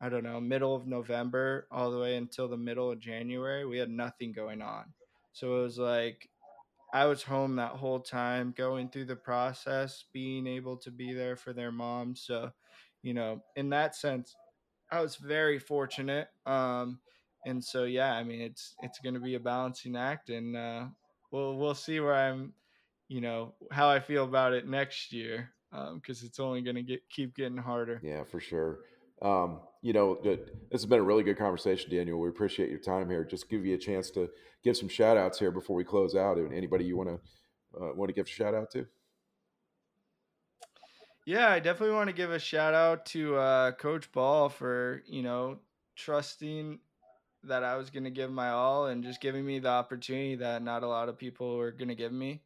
I 0.00 0.08
don't 0.08 0.24
know 0.24 0.40
middle 0.40 0.76
of 0.76 0.86
November 0.86 1.66
all 1.72 1.90
the 1.90 1.98
way 1.98 2.16
until 2.16 2.48
the 2.48 2.56
middle 2.56 2.90
of 2.92 3.00
January. 3.00 3.64
We 3.64 3.78
had 3.78 3.90
nothing 3.90 4.32
going 4.32 4.62
on. 4.62 4.84
So 5.32 5.58
it 5.58 5.62
was 5.62 5.78
like 5.78 6.28
I 6.96 7.04
was 7.04 7.22
home 7.22 7.56
that 7.56 7.72
whole 7.72 8.00
time, 8.00 8.54
going 8.56 8.88
through 8.88 9.04
the 9.04 9.16
process, 9.16 10.06
being 10.14 10.46
able 10.46 10.78
to 10.78 10.90
be 10.90 11.12
there 11.12 11.36
for 11.36 11.52
their 11.52 11.70
mom. 11.70 12.16
So, 12.16 12.50
you 13.02 13.12
know, 13.12 13.42
in 13.54 13.68
that 13.68 13.94
sense, 13.94 14.34
I 14.90 15.02
was 15.02 15.16
very 15.16 15.58
fortunate. 15.58 16.28
Um, 16.46 16.98
and 17.44 17.62
so, 17.62 17.84
yeah, 17.84 18.14
I 18.14 18.24
mean, 18.24 18.40
it's 18.40 18.74
it's 18.82 18.98
going 18.98 19.12
to 19.12 19.20
be 19.20 19.34
a 19.34 19.40
balancing 19.40 19.94
act, 19.94 20.30
and 20.30 20.56
uh, 20.56 20.86
we'll 21.30 21.58
we'll 21.58 21.74
see 21.74 22.00
where 22.00 22.14
I'm, 22.14 22.54
you 23.08 23.20
know, 23.20 23.52
how 23.70 23.90
I 23.90 24.00
feel 24.00 24.24
about 24.24 24.54
it 24.54 24.66
next 24.66 25.12
year, 25.12 25.50
because 25.70 26.22
um, 26.22 26.26
it's 26.26 26.40
only 26.40 26.62
going 26.62 26.76
to 26.76 26.82
get 26.82 27.02
keep 27.10 27.36
getting 27.36 27.58
harder. 27.58 28.00
Yeah, 28.02 28.24
for 28.24 28.40
sure. 28.40 28.78
Um, 29.20 29.60
you 29.86 29.92
know, 29.92 30.18
this 30.20 30.40
has 30.72 30.84
been 30.84 30.98
a 30.98 31.04
really 31.04 31.22
good 31.22 31.38
conversation, 31.38 31.92
Daniel. 31.92 32.18
We 32.18 32.28
appreciate 32.28 32.70
your 32.70 32.80
time 32.80 33.08
here. 33.08 33.22
Just 33.22 33.48
give 33.48 33.64
you 33.64 33.76
a 33.76 33.78
chance 33.78 34.10
to 34.10 34.28
give 34.64 34.76
some 34.76 34.88
shout 34.88 35.16
outs 35.16 35.38
here 35.38 35.52
before 35.52 35.76
we 35.76 35.84
close 35.84 36.16
out. 36.16 36.38
And 36.38 36.52
anybody 36.52 36.84
you 36.84 36.96
want 36.96 37.08
to 37.08 37.80
uh, 37.80 37.94
want 37.94 38.08
to 38.08 38.12
give 38.12 38.26
a 38.26 38.28
shout 38.28 38.52
out 38.52 38.68
to? 38.72 38.84
Yeah, 41.24 41.50
I 41.50 41.60
definitely 41.60 41.94
want 41.94 42.08
to 42.08 42.16
give 42.16 42.32
a 42.32 42.38
shout 42.40 42.74
out 42.74 43.06
to 43.06 43.36
uh, 43.36 43.72
Coach 43.72 44.10
Ball 44.10 44.48
for 44.48 45.04
you 45.06 45.22
know 45.22 45.60
trusting 45.94 46.80
that 47.44 47.62
I 47.62 47.76
was 47.76 47.88
going 47.88 48.04
to 48.04 48.10
give 48.10 48.32
my 48.32 48.48
all 48.48 48.86
and 48.86 49.04
just 49.04 49.20
giving 49.20 49.46
me 49.46 49.60
the 49.60 49.68
opportunity 49.68 50.34
that 50.34 50.62
not 50.62 50.82
a 50.82 50.88
lot 50.88 51.08
of 51.08 51.16
people 51.16 51.58
were 51.58 51.70
going 51.70 51.90
to 51.90 51.94
give 51.94 52.12
me. 52.12 52.42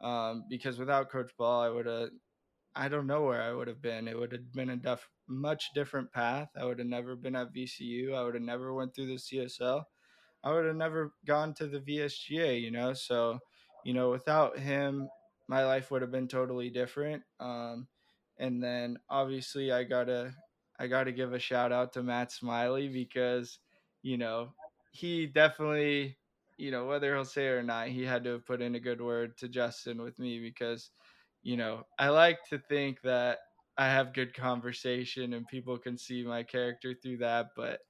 Um, 0.00 0.44
because 0.50 0.76
without 0.76 1.08
Coach 1.08 1.30
Ball, 1.38 1.60
I 1.60 1.68
would 1.68 1.86
have 1.86 2.08
I 2.74 2.88
don't 2.88 3.06
know 3.06 3.22
where 3.22 3.42
I 3.42 3.52
would 3.52 3.68
have 3.68 3.80
been. 3.80 4.08
It 4.08 4.18
would 4.18 4.32
have 4.32 4.52
been 4.52 4.70
a 4.70 4.76
def- 4.76 5.08
much 5.30 5.72
different 5.74 6.12
path. 6.12 6.50
I 6.56 6.64
would 6.66 6.78
have 6.78 6.88
never 6.88 7.16
been 7.16 7.36
at 7.36 7.52
VCU. 7.52 8.14
I 8.14 8.22
would 8.24 8.34
have 8.34 8.42
never 8.44 8.74
went 8.74 8.94
through 8.94 9.06
the 9.08 9.18
CSL. 9.18 9.88
I 10.44 10.52
would 10.52 10.66
have 10.66 10.76
never 10.76 11.14
gone 11.26 11.54
to 11.54 11.66
the 11.68 11.80
VSGA, 11.80 12.60
you 12.60 12.70
know. 12.70 12.94
So, 12.94 13.40
you 13.84 13.94
know, 13.94 14.10
without 14.10 14.58
him, 14.58 15.08
my 15.48 15.64
life 15.64 15.90
would 15.90 16.02
have 16.02 16.10
been 16.12 16.28
totally 16.28 16.70
different. 16.70 17.24
Um, 17.40 17.88
and 18.38 18.62
then 18.62 18.98
obviously 19.08 19.72
I 19.72 19.84
gotta 19.84 20.34
I 20.78 20.86
gotta 20.86 21.12
give 21.12 21.32
a 21.32 21.38
shout 21.38 21.72
out 21.72 21.92
to 21.94 22.02
Matt 22.02 22.32
Smiley 22.32 22.88
because, 22.88 23.58
you 24.02 24.16
know, 24.16 24.54
he 24.92 25.26
definitely, 25.26 26.18
you 26.56 26.70
know, 26.70 26.86
whether 26.86 27.14
he'll 27.14 27.24
say 27.24 27.46
it 27.48 27.50
or 27.50 27.62
not, 27.62 27.88
he 27.88 28.04
had 28.04 28.24
to 28.24 28.30
have 28.34 28.46
put 28.46 28.62
in 28.62 28.74
a 28.74 28.80
good 28.80 29.00
word 29.00 29.36
to 29.38 29.48
Justin 29.48 30.02
with 30.02 30.18
me 30.18 30.40
because 30.40 30.90
you 31.42 31.56
know, 31.56 31.84
I 31.98 32.10
like 32.10 32.44
to 32.50 32.58
think 32.58 33.00
that 33.02 33.38
I 33.80 33.86
have 33.86 34.12
good 34.12 34.34
conversation 34.34 35.32
and 35.32 35.48
people 35.48 35.78
can 35.78 35.96
see 35.96 36.22
my 36.22 36.42
character 36.42 36.92
through 36.92 37.16
that, 37.18 37.52
but 37.56 37.80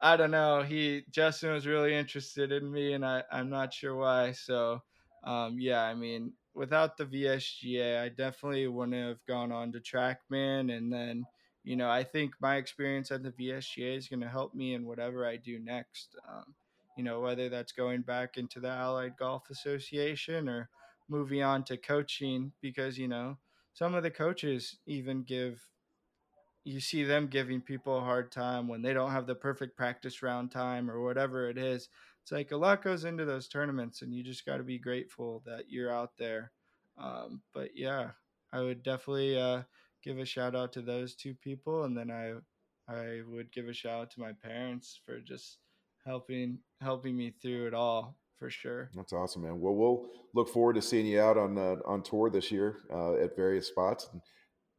I 0.00 0.16
don't 0.16 0.32
know. 0.32 0.64
He 0.64 1.04
Justin 1.12 1.52
was 1.52 1.64
really 1.64 1.94
interested 1.94 2.50
in 2.50 2.72
me, 2.72 2.92
and 2.94 3.06
I 3.06 3.22
I'm 3.30 3.48
not 3.48 3.72
sure 3.72 3.94
why. 3.94 4.32
So, 4.32 4.82
um, 5.22 5.60
yeah, 5.60 5.82
I 5.84 5.94
mean, 5.94 6.32
without 6.54 6.96
the 6.96 7.06
VSGA, 7.06 8.02
I 8.02 8.08
definitely 8.08 8.66
wouldn't 8.66 8.96
have 8.96 9.24
gone 9.28 9.52
on 9.52 9.70
to 9.72 9.80
TrackMan, 9.80 10.76
and 10.76 10.92
then 10.92 11.24
you 11.62 11.76
know 11.76 11.88
I 11.88 12.02
think 12.02 12.34
my 12.40 12.56
experience 12.56 13.12
at 13.12 13.22
the 13.22 13.30
VSGA 13.30 13.96
is 13.96 14.08
going 14.08 14.22
to 14.22 14.28
help 14.28 14.54
me 14.54 14.74
in 14.74 14.86
whatever 14.86 15.24
I 15.24 15.36
do 15.36 15.60
next. 15.60 16.16
Um, 16.28 16.56
you 16.96 17.04
know, 17.04 17.20
whether 17.20 17.48
that's 17.48 17.72
going 17.72 18.02
back 18.02 18.38
into 18.38 18.58
the 18.58 18.70
Allied 18.70 19.16
Golf 19.16 19.50
Association 19.50 20.48
or 20.48 20.68
moving 21.08 21.44
on 21.44 21.62
to 21.64 21.76
coaching, 21.76 22.50
because 22.60 22.98
you 22.98 23.06
know 23.06 23.38
some 23.76 23.94
of 23.94 24.02
the 24.02 24.10
coaches 24.10 24.78
even 24.86 25.22
give 25.22 25.60
you 26.64 26.80
see 26.80 27.04
them 27.04 27.26
giving 27.26 27.60
people 27.60 27.98
a 27.98 28.00
hard 28.00 28.32
time 28.32 28.68
when 28.68 28.80
they 28.80 28.94
don't 28.94 29.10
have 29.10 29.26
the 29.26 29.34
perfect 29.34 29.76
practice 29.76 30.22
round 30.22 30.50
time 30.50 30.90
or 30.90 31.02
whatever 31.02 31.50
it 31.50 31.58
is. 31.58 31.90
It's 32.22 32.32
like 32.32 32.52
a 32.52 32.56
lot 32.56 32.82
goes 32.82 33.04
into 33.04 33.26
those 33.26 33.48
tournaments, 33.48 34.00
and 34.00 34.14
you 34.14 34.24
just 34.24 34.46
got 34.46 34.56
to 34.56 34.62
be 34.64 34.78
grateful 34.78 35.42
that 35.44 35.64
you're 35.68 35.92
out 35.92 36.12
there. 36.18 36.52
Um, 36.96 37.42
but 37.52 37.76
yeah, 37.76 38.12
I 38.50 38.62
would 38.62 38.82
definitely 38.82 39.38
uh, 39.38 39.62
give 40.02 40.18
a 40.18 40.24
shout 40.24 40.56
out 40.56 40.72
to 40.72 40.80
those 40.80 41.14
two 41.14 41.34
people, 41.34 41.84
and 41.84 41.94
then 41.94 42.10
I 42.10 42.32
I 42.90 43.20
would 43.28 43.52
give 43.52 43.68
a 43.68 43.74
shout 43.74 44.00
out 44.00 44.10
to 44.12 44.20
my 44.20 44.32
parents 44.32 44.98
for 45.04 45.20
just 45.20 45.58
helping 46.06 46.60
helping 46.80 47.14
me 47.14 47.34
through 47.42 47.66
it 47.66 47.74
all 47.74 48.16
for 48.38 48.50
sure. 48.50 48.90
That's 48.94 49.12
awesome, 49.12 49.42
man. 49.42 49.60
Well, 49.60 49.74
we'll 49.74 50.06
look 50.34 50.48
forward 50.48 50.74
to 50.74 50.82
seeing 50.82 51.06
you 51.06 51.20
out 51.20 51.36
on 51.36 51.56
uh, 51.58 51.76
on 51.86 52.02
tour 52.02 52.30
this 52.30 52.50
year 52.50 52.78
uh, 52.92 53.14
at 53.14 53.36
various 53.36 53.68
spots. 53.68 54.08
And, 54.12 54.20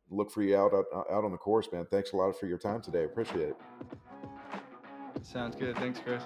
look 0.10 0.32
for 0.32 0.42
you 0.42 0.56
out, 0.58 0.74
out 0.74 0.86
out 1.12 1.24
on 1.24 1.32
the 1.32 1.38
course, 1.38 1.68
man. 1.72 1.86
Thanks 1.92 2.14
a 2.14 2.16
lot 2.16 2.38
for 2.40 2.48
your 2.48 2.58
time 2.58 2.82
today. 2.82 3.04
Appreciate 3.04 3.50
it. 3.50 3.58
Sounds 5.22 5.56
good. 5.56 5.76
Thanks, 5.78 6.00
Chris. 6.00 6.24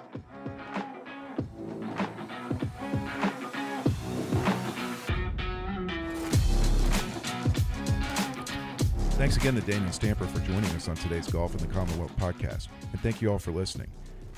Thanks 9.16 9.36
again 9.36 9.54
to 9.54 9.60
Daniel 9.60 9.92
Stamper 9.92 10.26
for 10.26 10.40
joining 10.40 10.70
us 10.70 10.88
on 10.88 10.96
today's 10.96 11.28
Golf 11.28 11.52
in 11.52 11.58
the 11.58 11.72
Commonwealth 11.72 12.16
podcast, 12.16 12.68
and 12.90 13.00
thank 13.02 13.22
you 13.22 13.30
all 13.30 13.38
for 13.38 13.52
listening. 13.52 13.88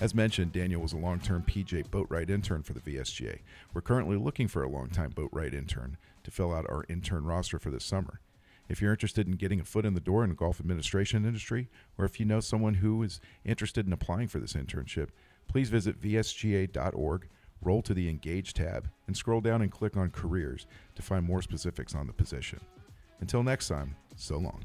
As 0.00 0.14
mentioned, 0.14 0.52
Daniel 0.52 0.82
was 0.82 0.92
a 0.92 0.98
long 0.98 1.20
term 1.20 1.44
PJ 1.46 1.88
Boatwright 1.88 2.28
intern 2.28 2.62
for 2.62 2.72
the 2.72 2.80
VSGA. 2.80 3.38
We're 3.72 3.80
currently 3.80 4.16
looking 4.16 4.48
for 4.48 4.62
a 4.62 4.68
long 4.68 4.88
time 4.88 5.12
Boatwright 5.12 5.54
intern 5.54 5.98
to 6.24 6.30
fill 6.32 6.52
out 6.52 6.66
our 6.68 6.84
intern 6.88 7.24
roster 7.24 7.60
for 7.60 7.70
this 7.70 7.84
summer. 7.84 8.20
If 8.68 8.80
you're 8.80 8.92
interested 8.92 9.28
in 9.28 9.36
getting 9.36 9.60
a 9.60 9.64
foot 9.64 9.84
in 9.84 9.94
the 9.94 10.00
door 10.00 10.24
in 10.24 10.30
the 10.30 10.36
golf 10.36 10.58
administration 10.58 11.24
industry, 11.24 11.68
or 11.96 12.04
if 12.04 12.18
you 12.18 12.26
know 12.26 12.40
someone 12.40 12.74
who 12.74 13.02
is 13.02 13.20
interested 13.44 13.86
in 13.86 13.92
applying 13.92 14.26
for 14.26 14.40
this 14.40 14.54
internship, 14.54 15.10
please 15.46 15.68
visit 15.68 16.00
vsga.org, 16.00 17.28
roll 17.62 17.82
to 17.82 17.94
the 17.94 18.08
Engage 18.08 18.52
tab, 18.52 18.88
and 19.06 19.16
scroll 19.16 19.40
down 19.40 19.62
and 19.62 19.70
click 19.70 19.96
on 19.96 20.10
Careers 20.10 20.66
to 20.96 21.02
find 21.02 21.24
more 21.24 21.42
specifics 21.42 21.94
on 21.94 22.06
the 22.06 22.12
position. 22.12 22.60
Until 23.20 23.42
next 23.42 23.68
time, 23.68 23.94
so 24.16 24.38
long. 24.38 24.64